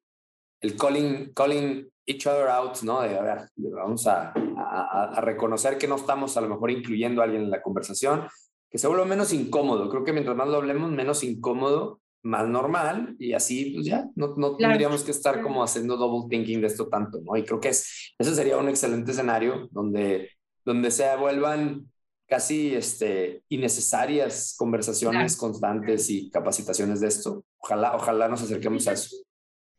el 0.61 0.77
calling, 0.77 1.33
calling 1.33 1.87
each 2.05 2.25
other 2.27 2.47
out, 2.47 2.81
¿no? 2.83 3.01
De, 3.01 3.17
a 3.17 3.21
ver, 3.21 3.49
vamos 3.55 4.07
a, 4.07 4.33
a, 4.57 5.13
a, 5.15 5.21
reconocer 5.21 5.77
que 5.77 5.87
no 5.87 5.95
estamos 5.95 6.37
a 6.37 6.41
lo 6.41 6.49
mejor 6.49 6.71
incluyendo 6.71 7.21
a 7.21 7.25
alguien 7.25 7.43
en 7.43 7.51
la 7.51 7.61
conversación, 7.61 8.27
que 8.69 8.77
se 8.77 8.87
vuelva 8.87 9.05
menos 9.05 9.33
incómodo. 9.33 9.89
Creo 9.89 10.03
que 10.03 10.13
mientras 10.13 10.35
más 10.35 10.47
lo 10.47 10.57
hablemos, 10.57 10.89
menos 10.91 11.23
incómodo 11.23 11.99
más 12.23 12.47
normal 12.47 13.15
y 13.19 13.33
así 13.33 13.71
pues 13.73 13.85
ya 13.85 14.07
no, 14.15 14.35
no 14.37 14.55
tendríamos 14.55 15.03
que 15.03 15.11
estar 15.11 15.41
como 15.41 15.63
haciendo 15.63 15.97
double 15.97 16.27
thinking 16.29 16.61
de 16.61 16.67
esto 16.67 16.87
tanto, 16.87 17.19
¿no? 17.21 17.35
Y 17.35 17.43
creo 17.43 17.59
que 17.59 17.69
es, 17.69 18.13
ese 18.17 18.35
sería 18.35 18.57
un 18.57 18.69
excelente 18.69 19.11
escenario 19.11 19.67
donde, 19.71 20.29
donde 20.63 20.91
se 20.91 21.15
vuelvan 21.17 21.91
casi 22.27 22.75
este, 22.75 23.43
innecesarias 23.49 24.55
conversaciones 24.57 25.35
constantes 25.35 26.09
y 26.09 26.29
capacitaciones 26.29 27.01
de 27.01 27.07
esto. 27.07 27.43
Ojalá, 27.57 27.95
ojalá 27.95 28.27
nos 28.29 28.41
acerquemos 28.41 28.87
a 28.87 28.93
eso. 28.93 29.17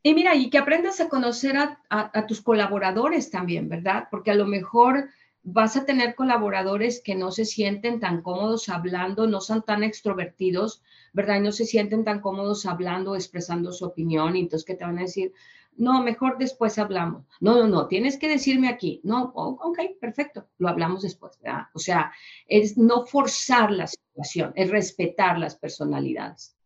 Y 0.02 0.14
mira, 0.14 0.34
y 0.34 0.50
que 0.50 0.58
aprendas 0.58 1.00
a 1.00 1.08
conocer 1.08 1.56
a, 1.56 2.26
tus 2.26 2.40
colaboradores 2.40 3.30
también, 3.30 3.68
¿verdad? 3.68 4.08
Porque 4.10 4.32
a 4.32 4.34
lo 4.34 4.46
mejor 4.46 5.10
vas 5.44 5.76
a 5.76 5.84
tener 5.84 6.16
colaboradores 6.16 7.00
que 7.00 7.14
no 7.14 7.30
se 7.30 7.44
sienten 7.44 8.00
tan 8.00 8.22
cómodos 8.22 8.68
hablando, 8.68 9.28
no 9.28 9.40
son 9.40 9.62
tan 9.62 9.84
extrovertidos, 9.84 10.82
¿verdad? 11.12 11.36
Y 11.36 11.40
no 11.40 11.52
se 11.52 11.66
sienten 11.66 12.04
tan 12.04 12.20
cómodos 12.20 12.66
hablando, 12.66 13.14
expresando 13.14 13.72
su 13.72 13.84
opinión, 13.84 14.36
y 14.36 14.40
entonces 14.40 14.66
que 14.66 14.74
te 14.74 14.84
van 14.84 14.98
a 14.98 15.02
decir, 15.02 15.32
no, 15.76 16.02
mejor 16.02 16.36
después 16.36 16.78
hablamos. 16.78 17.24
No, 17.40 17.56
no, 17.56 17.68
no, 17.68 17.86
tienes 17.86 18.18
que 18.18 18.28
decirme 18.28 18.68
aquí. 18.68 19.00
No, 19.04 19.32
ok, 19.34 19.78
perfecto, 20.00 20.48
lo 20.58 20.68
hablamos 20.68 21.02
después, 21.02 21.38
¿verdad? 21.40 21.66
O 21.74 21.78
sea, 21.78 22.12
es 22.46 22.76
no 22.76 23.06
forzar 23.06 23.70
la 23.70 23.86
situación, 23.86 24.52
es 24.56 24.68
respetar 24.70 25.38
las 25.38 25.56
personalidades. 25.56 26.56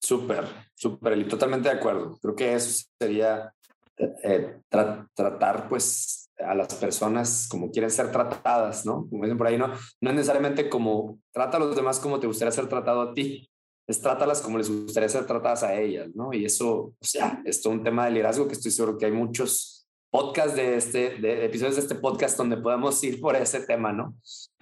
Súper, 0.00 0.44
súper, 0.74 1.18
y 1.18 1.24
totalmente 1.26 1.68
de 1.68 1.74
acuerdo. 1.76 2.18
Creo 2.22 2.34
que 2.34 2.54
eso 2.54 2.86
sería 2.98 3.52
eh, 3.96 4.60
tratar, 4.68 5.68
pues, 5.68 6.30
a 6.38 6.54
las 6.54 6.72
personas 6.74 7.48
como 7.50 7.70
quieren 7.70 7.90
ser 7.90 8.12
tratadas, 8.12 8.86
¿no? 8.86 9.08
Como 9.08 9.24
dicen 9.24 9.38
por 9.38 9.48
ahí, 9.48 9.58
no, 9.58 9.68
no 10.00 10.10
es 10.10 10.16
necesariamente 10.16 10.68
como 10.68 11.18
trata 11.32 11.56
a 11.56 11.60
los 11.60 11.74
demás 11.74 11.98
como 11.98 12.20
te 12.20 12.28
gustaría 12.28 12.52
ser 12.52 12.68
tratado 12.68 13.02
a 13.02 13.14
ti, 13.14 13.50
es 13.88 14.00
trátalas 14.00 14.40
como 14.40 14.58
les 14.58 14.70
gustaría 14.70 15.08
ser 15.08 15.26
tratadas 15.26 15.64
a 15.64 15.74
ellas, 15.74 16.10
¿no? 16.14 16.32
Y 16.32 16.44
eso, 16.44 16.74
o 16.76 16.96
sea, 17.00 17.42
es 17.44 17.64
un 17.66 17.82
tema 17.82 18.04
de 18.04 18.12
liderazgo 18.12 18.46
que 18.46 18.52
estoy 18.52 18.70
seguro 18.70 18.98
que 18.98 19.06
hay 19.06 19.12
muchos 19.12 19.88
podcasts 20.10 20.54
de 20.54 20.76
este, 20.76 21.18
de 21.18 21.44
episodios 21.44 21.76
de 21.76 21.82
este 21.82 21.94
podcast 21.96 22.36
donde 22.36 22.58
podemos 22.58 23.02
ir 23.02 23.20
por 23.20 23.34
ese 23.34 23.60
tema, 23.60 23.92
¿no? 23.92 24.14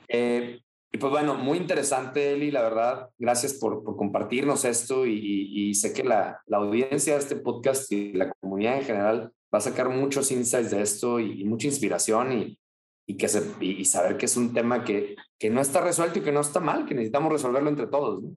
Eh, 0.09 0.61
Y 0.93 0.99
pues 0.99 1.11
bueno, 1.11 1.35
muy 1.35 1.59
interesante, 1.59 2.33
Eli, 2.33 2.51
la 2.51 2.63
verdad. 2.63 3.11
Gracias 3.19 3.55
por, 3.55 3.83
por 3.83 3.97
compartirnos 3.97 4.65
esto 4.65 5.07
y, 5.07 5.51
y, 5.53 5.75
sé 5.75 5.93
que 5.93 6.05
la, 6.05 6.41
la, 6.47 6.59
audiencia 6.59 7.15
de 7.15 7.19
este 7.19 7.37
podcast 7.37 7.91
y 7.93 8.13
la 8.13 8.33
comunidad 8.41 8.79
en 8.79 8.85
general 8.85 9.33
va 9.53 9.59
a 9.59 9.61
sacar 9.61 9.89
muchos 9.89 10.31
insights 10.31 10.71
de 10.71 10.83
esto 10.83 11.21
y, 11.21 11.45
mucha 11.45 11.67
inspiración 11.67 12.33
y, 12.33 12.59
y 13.07 13.17
que 13.17 13.29
se, 13.29 13.43
y, 13.61 13.85
saber 13.85 14.17
que 14.17 14.27
es 14.27 14.37
un 14.37 14.55
tema 14.55 14.85
que, 14.85 15.17
que 15.39 15.51
no 15.51 15.61
está 15.61 15.81
resuelto 15.81 16.19
y 16.19 16.23
que 16.23 16.33
no 16.33 16.41
está 16.41 16.61
mal, 16.61 16.87
que 16.87 16.95
necesitamos 16.95 17.33
resolverlo 17.33 17.69
entre 17.69 17.89
todos. 17.89 18.23
¿no? 18.23 18.37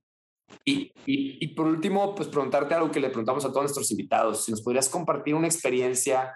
Y, 0.66 0.92
y, 1.06 1.48
por 1.50 1.68
último, 1.68 2.14
pues 2.16 2.28
preguntarte 2.28 2.74
algo 2.76 2.92
que 2.92 3.00
le 3.00 3.10
preguntamos 3.10 3.46
a 3.46 3.50
todos 3.50 3.64
nuestros 3.64 3.90
invitados, 3.92 4.46
si 4.46 4.52
nos 4.52 4.62
podrías 4.62 4.90
compartir 4.90 5.36
una 5.36 5.48
experiencia, 5.48 6.34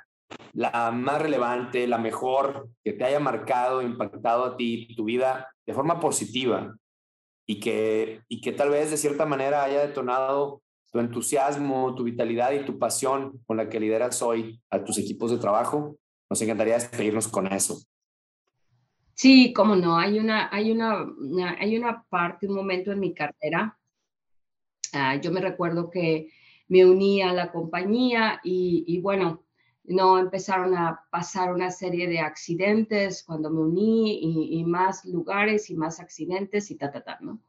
la 0.54 0.92
más 0.92 1.22
relevante, 1.22 1.88
la 1.88 1.98
mejor, 1.98 2.70
que 2.84 2.94
te 2.94 3.04
haya 3.04 3.20
marcado, 3.20 3.82
impactado 3.82 4.46
a 4.46 4.58
ti, 4.58 4.94
tu 4.96 5.06
vida 5.06 5.50
de 5.66 5.74
forma 5.74 6.00
positiva 6.00 6.76
y 7.46 7.60
que, 7.60 8.22
y 8.28 8.42
que 8.42 8.52
tal 8.52 8.70
vez 8.70 8.92
de 8.92 8.98
cierta 8.98 9.26
manera 9.26 9.64
haya 9.64 9.86
detonado 9.86 10.62
tu 10.92 11.00
entusiasmo, 11.00 11.96
tu 11.96 12.04
vitalidad 12.04 12.52
y 12.52 12.66
tu 12.66 12.78
pasión 12.78 13.42
con 13.48 13.58
la 13.58 13.68
que 13.68 13.80
lideras 13.80 14.22
hoy 14.22 14.62
a 14.70 14.84
tus 14.84 15.00
equipos 15.00 15.32
de 15.32 15.40
trabajo. 15.40 15.98
Nos 16.30 16.42
encantaría 16.42 16.76
despedirnos 16.76 17.28
con 17.28 17.48
eso. 17.48 17.82
Sí, 19.16 19.54
cómo 19.54 19.76
no. 19.76 19.98
Hay 19.98 20.20
una, 20.20 20.50
hay 20.52 20.72
una, 20.72 21.06
hay 21.60 21.78
una 21.78 22.04
parte, 22.10 22.48
un 22.48 22.56
momento 22.56 22.92
en 22.92 23.00
mi 23.00 23.14
carrera. 23.14 23.78
Uh, 24.94 25.20
yo 25.20 25.32
me 25.32 25.42
recuerdo 25.42 25.90
que 25.90 26.30
me 26.68 26.86
uní 26.86 27.22
a 27.22 27.34
la 27.34 27.52
compañía 27.52 28.40
y, 28.44 29.00
bueno, 29.02 29.44
no 29.86 30.18
empezaron 30.18 30.76
a 30.76 31.06
pasar 31.12 31.54
una 31.54 31.70
serie 31.70 32.08
de 32.08 32.20
accidentes 32.20 33.24
cuando 33.24 33.50
me 33.50 33.62
uní 33.62 34.58
y, 34.60 34.64
más 34.64 35.06
lugares 35.06 35.70
y 35.70 35.76
más 35.76 36.00
accidentes 36.00 36.72
y 36.72 36.76
ta, 36.76 36.92
ta, 36.92 37.04
ta, 37.04 37.18
¿no? 37.22 37.40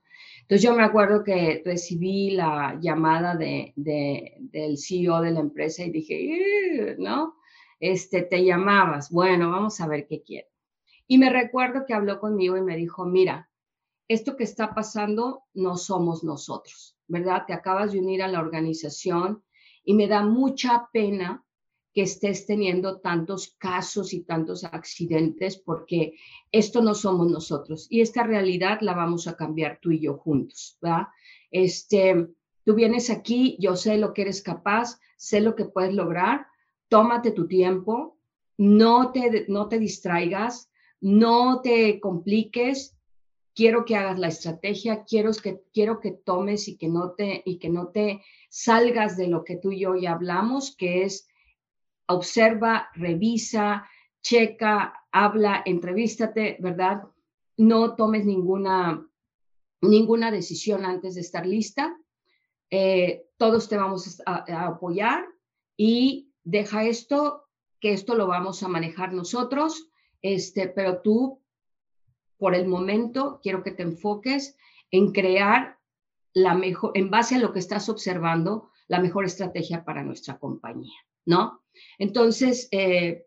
Entonces 0.42 0.62
yo 0.62 0.74
me 0.74 0.82
acuerdo 0.82 1.24
que 1.24 1.62
recibí 1.64 2.30
la 2.30 2.78
llamada 2.80 3.34
de, 3.34 3.72
de, 3.76 4.36
del 4.40 4.76
CEO 4.78 5.20
de 5.20 5.30
la 5.30 5.40
empresa 5.40 5.84
y 5.84 5.90
dije, 5.90 6.96
¿no? 6.98 7.36
Este, 7.80 8.22
te 8.22 8.44
llamabas. 8.44 9.10
Bueno, 9.10 9.50
vamos 9.50 9.80
a 9.80 9.86
ver 9.86 10.06
qué 10.06 10.22
quiere. 10.22 10.48
Y 11.06 11.18
me 11.18 11.30
recuerdo 11.30 11.84
que 11.86 11.94
habló 11.94 12.18
conmigo 12.18 12.56
y 12.56 12.62
me 12.62 12.76
dijo, 12.76 13.04
mira, 13.04 13.50
esto 14.08 14.36
que 14.36 14.44
está 14.44 14.74
pasando 14.74 15.44
no 15.54 15.76
somos 15.76 16.24
nosotros, 16.24 16.96
¿verdad? 17.06 17.44
Te 17.46 17.52
acabas 17.52 17.92
de 17.92 18.00
unir 18.00 18.22
a 18.22 18.28
la 18.28 18.40
organización 18.40 19.42
y 19.82 19.94
me 19.94 20.08
da 20.08 20.24
mucha 20.24 20.88
pena 20.92 21.44
que 21.94 22.02
estés 22.02 22.44
teniendo 22.44 22.98
tantos 22.98 23.54
casos 23.56 24.12
y 24.12 24.22
tantos 24.22 24.64
accidentes 24.64 25.56
porque 25.56 26.14
esto 26.50 26.82
no 26.82 26.94
somos 26.94 27.30
nosotros 27.30 27.86
y 27.88 28.00
esta 28.00 28.24
realidad 28.24 28.78
la 28.80 28.94
vamos 28.94 29.28
a 29.28 29.36
cambiar 29.36 29.78
tú 29.80 29.92
y 29.92 30.00
yo 30.00 30.18
juntos, 30.18 30.76
¿verdad? 30.82 31.06
Este, 31.52 32.26
tú 32.64 32.74
vienes 32.74 33.10
aquí, 33.10 33.56
yo 33.60 33.76
sé 33.76 33.96
lo 33.96 34.12
que 34.12 34.22
eres 34.22 34.42
capaz, 34.42 34.98
sé 35.16 35.40
lo 35.40 35.54
que 35.54 35.66
puedes 35.66 35.94
lograr, 35.94 36.48
tómate 36.88 37.30
tu 37.30 37.46
tiempo, 37.46 38.18
no 38.58 39.12
te, 39.12 39.44
no 39.46 39.68
te 39.68 39.78
distraigas, 39.78 40.70
no 41.00 41.60
te 41.60 42.00
compliques, 42.00 42.96
quiero 43.54 43.84
que 43.84 43.94
hagas 43.94 44.18
la 44.18 44.28
estrategia, 44.28 45.04
quiero 45.04 45.30
que, 45.32 45.62
quiero 45.72 46.00
que 46.00 46.10
tomes 46.10 46.66
y 46.66 46.76
que, 46.76 46.88
no 46.88 47.12
te, 47.12 47.42
y 47.44 47.58
que 47.58 47.68
no 47.68 47.88
te 47.88 48.20
salgas 48.48 49.16
de 49.16 49.28
lo 49.28 49.44
que 49.44 49.56
tú 49.56 49.70
y 49.70 49.80
yo 49.80 49.94
ya 49.94 50.12
hablamos, 50.12 50.74
que 50.76 51.04
es 51.04 51.28
observa, 52.06 52.88
revisa, 52.94 53.88
checa, 54.22 55.04
habla, 55.12 55.62
entrevístate, 55.64 56.56
¿verdad? 56.60 57.04
No 57.56 57.94
tomes 57.94 58.24
ninguna, 58.24 59.06
ninguna 59.80 60.30
decisión 60.30 60.84
antes 60.84 61.14
de 61.14 61.20
estar 61.20 61.46
lista. 61.46 61.96
Eh, 62.70 63.26
todos 63.36 63.68
te 63.68 63.76
vamos 63.76 64.22
a 64.26 64.66
apoyar 64.66 65.26
y 65.76 66.32
deja 66.42 66.84
esto, 66.84 67.48
que 67.80 67.92
esto 67.92 68.14
lo 68.14 68.26
vamos 68.26 68.62
a 68.62 68.68
manejar 68.68 69.12
nosotros 69.12 69.90
este, 70.24 70.68
pero 70.68 71.02
tú, 71.02 71.42
por 72.38 72.54
el 72.54 72.66
momento, 72.66 73.40
quiero 73.42 73.62
que 73.62 73.72
te 73.72 73.82
enfoques 73.82 74.56
en 74.90 75.12
crear 75.12 75.78
la 76.32 76.54
mejor, 76.54 76.92
en 76.94 77.10
base 77.10 77.34
a 77.34 77.38
lo 77.38 77.52
que 77.52 77.58
estás 77.58 77.90
observando, 77.90 78.70
la 78.88 79.00
mejor 79.00 79.26
estrategia 79.26 79.84
para 79.84 80.02
nuestra 80.02 80.38
compañía, 80.38 80.98
¿no? 81.26 81.62
Entonces, 81.98 82.68
eh, 82.70 83.26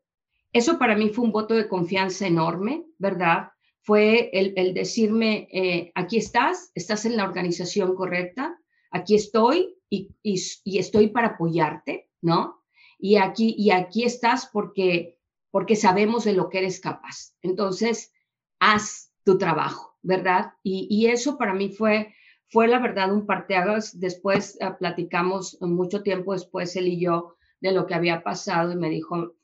eso 0.54 0.80
para 0.80 0.96
mí 0.96 1.10
fue 1.10 1.26
un 1.26 1.32
voto 1.32 1.54
de 1.54 1.68
confianza 1.68 2.28
enorme, 2.28 2.86
¿verdad? 2.98 3.50
Fue 3.82 4.30
el, 4.34 4.74
decirme, 4.74 5.48
eh, 5.52 5.92
aquí 5.96 6.18
estás, 6.18 6.72
estás 6.76 7.06
en 7.06 7.16
la 7.16 7.24
organización 7.24 7.96
correcta, 7.96 8.58
aquí 8.92 9.16
estoy 9.16 9.76
y, 9.90 10.10
y, 10.24 10.78
estoy 10.78 11.08
para 11.08 11.30
apoyarte, 11.30 12.10
¿no? 12.22 12.64
Y 13.00 13.16
aquí, 13.18 13.56
y 13.58 13.72
aquí 13.72 14.04
estás 14.04 14.50
porque 14.52 15.18
porque 15.52 15.76
sabemos 15.76 16.24
de 16.26 16.34
lo 16.34 16.50
que 16.50 16.60
eres 16.60 16.80
capaz. 16.80 17.34
Entonces, 17.42 18.14
haz 18.60 19.12
tu 19.24 19.38
trabajo, 19.38 19.98
¿verdad? 20.02 20.54
Y, 20.64 21.08
eso 21.08 21.38
para 21.38 21.54
mí 21.54 21.70
fue, 21.70 22.14
fue 22.50 22.68
la 22.68 22.80
verdad 22.80 23.12
un 23.12 23.26
parteaguas. 23.26 24.00
Después 24.00 24.58
uh, 24.62 24.78
platicamos 24.78 25.58
mucho 25.62 26.04
tiempo 26.04 26.34
después 26.34 26.76
él 26.76 26.88
y 26.88 27.00
yo 27.00 27.37
de 27.60 27.72
lo 27.72 27.86
que 27.86 27.96
había 27.96 28.24
pasado 28.24 28.72
y 28.72 28.76
me 28.76 28.90
dijo, 28.90 29.36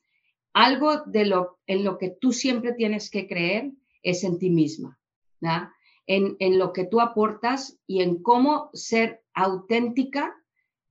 algo 0.53 1.01
de 1.05 1.25
lo 1.25 1.59
en 1.65 1.83
lo 1.83 1.97
que 1.97 2.09
tú 2.09 2.31
siempre 2.31 2.73
tienes 2.73 3.09
que 3.09 3.27
creer 3.27 3.71
es 4.03 4.23
en 4.23 4.37
ti 4.37 4.49
misma, 4.49 4.99
¿verdad? 5.39 5.69
En, 6.05 6.35
en 6.39 6.59
lo 6.59 6.73
que 6.73 6.85
tú 6.85 6.99
aportas 6.99 7.79
y 7.87 8.01
en 8.01 8.21
cómo 8.21 8.69
ser 8.73 9.23
auténtica 9.33 10.35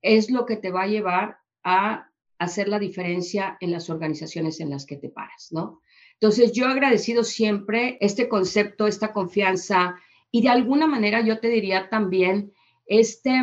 es 0.01 0.29
lo 0.29 0.45
que 0.45 0.57
te 0.57 0.71
va 0.71 0.83
a 0.83 0.87
llevar 0.87 1.37
a 1.63 2.09
hacer 2.39 2.67
la 2.67 2.79
diferencia 2.79 3.57
en 3.61 3.71
las 3.71 3.89
organizaciones 3.89 4.59
en 4.59 4.69
las 4.69 4.85
que 4.85 4.97
te 4.97 5.09
paras, 5.09 5.49
¿no? 5.51 5.81
Entonces, 6.13 6.51
yo 6.53 6.65
he 6.65 6.71
agradecido 6.71 7.23
siempre 7.23 7.97
este 8.01 8.27
concepto, 8.29 8.87
esta 8.87 9.13
confianza 9.13 9.95
y 10.31 10.41
de 10.41 10.49
alguna 10.49 10.87
manera 10.87 11.21
yo 11.21 11.39
te 11.39 11.49
diría 11.49 11.89
también 11.89 12.53
este, 12.85 13.41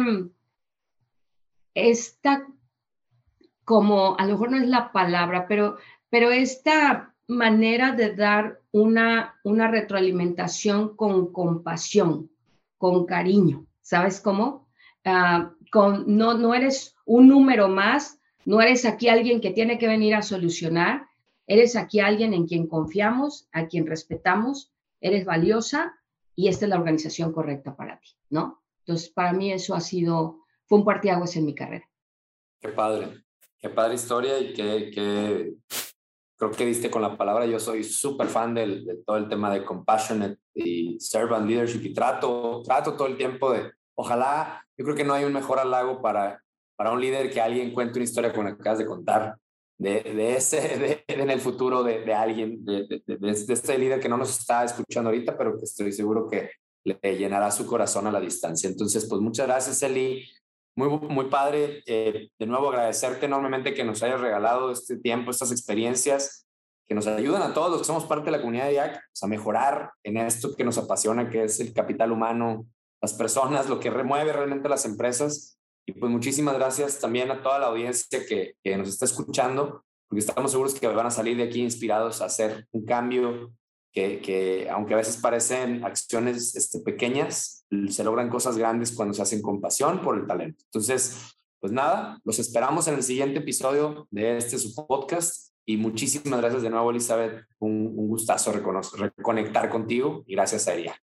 esta, 1.75 2.47
como, 3.71 4.17
a 4.19 4.27
lo 4.27 4.33
mejor 4.33 4.51
no 4.51 4.57
es 4.57 4.67
la 4.67 4.91
palabra, 4.91 5.47
pero, 5.47 5.77
pero 6.09 6.33
esta 6.33 7.15
manera 7.29 7.93
de 7.93 8.17
dar 8.17 8.63
una, 8.73 9.39
una 9.45 9.69
retroalimentación 9.69 10.97
con 10.97 11.33
compasión, 11.33 12.33
con 12.79 13.07
cariño, 13.07 13.69
¿sabes 13.81 14.21
cómo? 14.21 14.67
Uh, 15.07 15.55
con, 15.71 16.17
no, 16.17 16.35
no 16.35 16.53
eres 16.53 16.97
un 17.05 17.29
número 17.29 17.69
más, 17.69 18.19
no 18.45 18.61
eres 18.61 18.85
aquí 18.85 19.07
alguien 19.07 19.41
que 19.41 19.53
tiene 19.53 19.79
que 19.79 19.87
venir 19.87 20.17
a 20.17 20.23
solucionar, 20.23 21.07
eres 21.47 21.77
aquí 21.77 22.01
alguien 22.01 22.35
en 22.35 22.49
quien 22.49 22.67
confiamos, 22.67 23.49
a 23.53 23.69
quien 23.69 23.87
respetamos, 23.87 24.73
eres 25.01 25.25
valiosa 25.25 25.95
y 26.35 26.49
esta 26.49 26.65
es 26.65 26.71
la 26.71 26.79
organización 26.79 27.33
correcta 27.33 27.77
para 27.77 28.01
ti, 28.01 28.17
¿no? 28.31 28.65
Entonces, 28.81 29.11
para 29.11 29.33
mí 29.33 29.53
eso 29.53 29.77
ha 29.77 29.81
sido, 29.81 30.41
fue 30.65 30.79
un 30.79 30.85
partiaguas 30.85 31.37
en 31.37 31.45
mi 31.45 31.55
carrera. 31.55 31.89
Qué 32.61 32.71
padre, 32.71 33.23
qué 33.61 33.69
padre 33.69 33.95
historia 33.95 34.39
y 34.39 34.53
que, 34.53 35.55
creo 36.37 36.51
que 36.51 36.67
diste 36.67 36.91
con 36.91 37.03
la 37.03 37.17
palabra. 37.17 37.47
Yo 37.47 37.61
soy 37.61 37.85
súper 37.85 38.29
fan 38.29 38.55
del, 38.55 38.85
de 38.85 38.97
todo 39.05 39.17
el 39.17 39.29
tema 39.29 39.53
de 39.53 39.65
compassionate 39.65 40.39
y 40.55 40.99
servant 40.99 41.47
leadership 41.47 41.85
y 41.85 41.93
trato, 41.93 42.63
trato 42.65 42.95
todo 42.95 43.09
el 43.09 43.17
tiempo 43.17 43.53
de, 43.53 43.71
ojalá, 43.95 44.65
yo 44.77 44.85
creo 44.85 44.97
que 44.97 45.05
no 45.05 45.15
hay 45.15 45.25
un 45.25 45.33
mejor 45.33 45.59
halago 45.59 46.01
para 46.01 46.41
para 46.81 46.93
un 46.93 47.01
líder 47.03 47.31
que 47.31 47.43
alguien 47.43 47.75
cuente 47.75 47.99
una 47.99 48.05
historia 48.05 48.33
como 48.33 48.45
la 48.45 48.57
que 48.57 48.63
acabas 48.63 48.79
de 48.79 48.87
contar, 48.87 49.37
de, 49.77 50.35
ese, 50.35 51.05
en 51.07 51.29
el 51.29 51.39
futuro 51.39 51.83
de, 51.83 52.07
de 52.07 52.15
alguien, 52.15 52.65
de, 52.65 53.03
de, 53.07 53.31
este 53.31 53.77
líder 53.77 54.01
que 54.01 54.09
no 54.09 54.17
nos 54.17 54.39
está 54.39 54.65
escuchando 54.65 55.11
ahorita, 55.11 55.37
pero 55.37 55.59
que 55.59 55.65
estoy 55.65 55.93
seguro 55.93 56.27
que 56.27 56.53
le 56.85 57.19
llenará 57.19 57.51
su 57.51 57.67
corazón 57.67 58.07
a 58.07 58.11
la 58.11 58.19
distancia. 58.19 58.67
Entonces, 58.67 59.05
pues 59.07 59.21
muchas 59.21 59.47
gracias, 59.47 59.83
Eli. 59.83 60.27
Muy, 60.77 60.89
muy 60.89 61.27
padre. 61.27 61.83
Eh, 61.87 62.31
de 62.39 62.47
nuevo, 62.47 62.69
agradecerte 62.69 63.27
enormemente 63.27 63.75
que 63.75 63.85
nos 63.85 64.03
hayas 64.03 64.21
regalado 64.21 64.71
este 64.71 64.97
tiempo, 64.97 65.31
estas 65.31 65.53
experiencias 65.53 66.47
que 66.89 66.95
nos 66.95 67.07
ayudan 67.07 67.43
a 67.43 67.55
todos 67.55 67.71
los 67.71 67.81
que 67.81 67.87
somos 67.87 68.05
parte 68.05 68.27
de 68.27 68.33
la 68.33 68.41
comunidad 68.41 68.67
de 68.67 68.75
IAC 68.75 68.93
pues, 68.93 69.23
a 69.23 69.27
mejorar 69.29 69.93
en 70.03 70.17
esto 70.17 70.57
que 70.57 70.65
nos 70.65 70.77
apasiona, 70.77 71.31
que 71.31 71.45
es 71.45 71.61
el 71.61 71.73
capital 71.73 72.11
humano, 72.11 72.67
las 73.01 73.15
personas, 73.15 73.69
lo 73.69 73.79
que 73.79 73.91
remueve 73.91 74.33
realmente 74.33 74.69
las 74.69 74.85
empresas. 74.85 75.57
Y 75.87 75.93
pues 75.93 76.11
muchísimas 76.11 76.55
gracias 76.55 76.99
también 76.99 77.31
a 77.31 77.43
toda 77.43 77.61
la 77.61 77.67
audiencia 77.67 78.27
que, 78.27 78.55
que 78.63 78.77
nos 78.77 78.89
está 78.89 79.05
escuchando, 79.05 79.85
porque 80.09 80.21
estamos 80.21 80.51
seguros 80.51 80.75
que 80.75 80.89
van 80.89 81.07
a 81.07 81.11
salir 81.11 81.37
de 81.37 81.45
aquí 81.45 81.63
inspirados 81.63 82.21
a 82.21 82.25
hacer 82.25 82.67
un 82.73 82.85
cambio 82.85 83.53
que, 83.93 84.21
que, 84.21 84.69
aunque 84.71 84.95
a 84.95 84.99
veces 84.99 85.17
parecen 85.17 85.85
acciones 85.85 86.55
este, 86.55 86.81
pequeñas, 86.81 87.67
se 87.89 88.05
logran 88.05 88.29
cosas 88.29 88.57
grandes 88.57 88.93
cuando 88.93 89.15
se 89.15 89.23
hacen 89.23 89.43
con 89.43 89.61
pasión 89.61 90.01
por 90.03 90.19
el 90.19 90.27
talento. 90.27 90.65
Entonces, 90.65 91.37
pues 91.59 91.73
nada, 91.73 92.21
los 92.25 92.39
esperamos 92.39 92.89
en 92.89 92.95
el 92.95 93.03
siguiente 93.03 93.41
episodio 93.41 94.07
de 94.11 94.37
este 94.37 94.59
su 94.59 94.75
podcast 94.75 95.53
y 95.67 95.77
muchísimas 95.77 96.41
gracias 96.41 96.63
de 96.63 96.71
nuevo, 96.71 96.91
Elizabeth. 96.91 97.45
Un, 97.59 97.93
un 97.97 98.09
gustazo 98.09 98.53
reconectar 98.53 99.69
contigo 99.69 100.25
y 100.27 100.35
gracias 100.35 100.67
a 100.69 100.75
ella. 100.75 100.95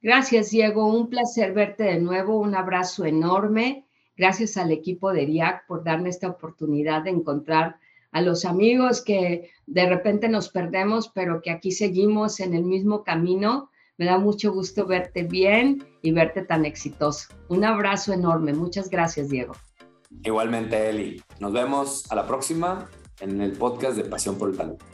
Gracias, 0.00 0.50
Diego. 0.50 0.86
Un 0.86 1.08
placer 1.08 1.54
verte 1.54 1.84
de 1.84 1.98
nuevo. 1.98 2.38
Un 2.38 2.54
abrazo 2.54 3.06
enorme. 3.06 3.88
Gracias 4.16 4.56
al 4.56 4.70
equipo 4.70 5.12
de 5.12 5.26
DIAC 5.26 5.66
por 5.66 5.82
darme 5.82 6.10
esta 6.10 6.28
oportunidad 6.28 7.02
de 7.02 7.10
encontrar 7.10 7.78
a 8.14 8.22
los 8.22 8.44
amigos 8.44 9.02
que 9.02 9.50
de 9.66 9.88
repente 9.88 10.28
nos 10.28 10.48
perdemos, 10.48 11.08
pero 11.08 11.42
que 11.42 11.50
aquí 11.50 11.72
seguimos 11.72 12.38
en 12.38 12.54
el 12.54 12.62
mismo 12.62 13.02
camino. 13.02 13.70
Me 13.98 14.06
da 14.06 14.18
mucho 14.18 14.52
gusto 14.52 14.86
verte 14.86 15.24
bien 15.24 15.84
y 16.00 16.12
verte 16.12 16.42
tan 16.42 16.64
exitoso. 16.64 17.28
Un 17.48 17.64
abrazo 17.64 18.12
enorme. 18.12 18.54
Muchas 18.54 18.88
gracias, 18.88 19.30
Diego. 19.30 19.54
Igualmente, 20.22 20.88
Eli. 20.88 21.20
Nos 21.40 21.52
vemos 21.52 22.10
a 22.10 22.14
la 22.14 22.24
próxima 22.24 22.88
en 23.20 23.40
el 23.40 23.52
podcast 23.52 23.96
de 23.96 24.04
Pasión 24.04 24.38
por 24.38 24.50
el 24.50 24.56
Talento. 24.56 24.84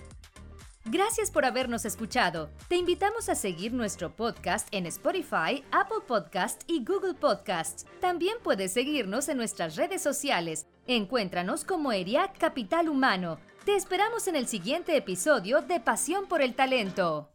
Gracias 0.87 1.31
por 1.31 1.45
habernos 1.45 1.85
escuchado. 1.85 2.49
Te 2.69 2.77
invitamos 2.77 3.29
a 3.29 3.35
seguir 3.35 3.75
nuestro 3.75 4.17
podcast 4.17 4.67
en 4.73 4.87
Spotify, 4.87 5.63
Apple 5.73 6.01
Podcast 6.07 6.63
y 6.67 6.83
Google 6.83 7.15
Podcasts. 7.15 7.85
También 8.01 8.39
puedes 8.43 8.73
seguirnos 8.73 9.29
en 9.29 9.37
nuestras 9.37 9.77
redes 9.77 10.03
sociales. 10.03 10.67
Encuéntranos 10.93 11.65
como 11.65 11.93
ERIAC 11.93 12.37
Capital 12.37 12.89
Humano. 12.89 13.39
Te 13.65 13.77
esperamos 13.77 14.27
en 14.27 14.35
el 14.35 14.49
siguiente 14.49 14.97
episodio 14.97 15.63
de 15.63 15.79
Pasión 15.79 16.27
por 16.27 16.43
el 16.43 16.57
Talento. 16.57 17.31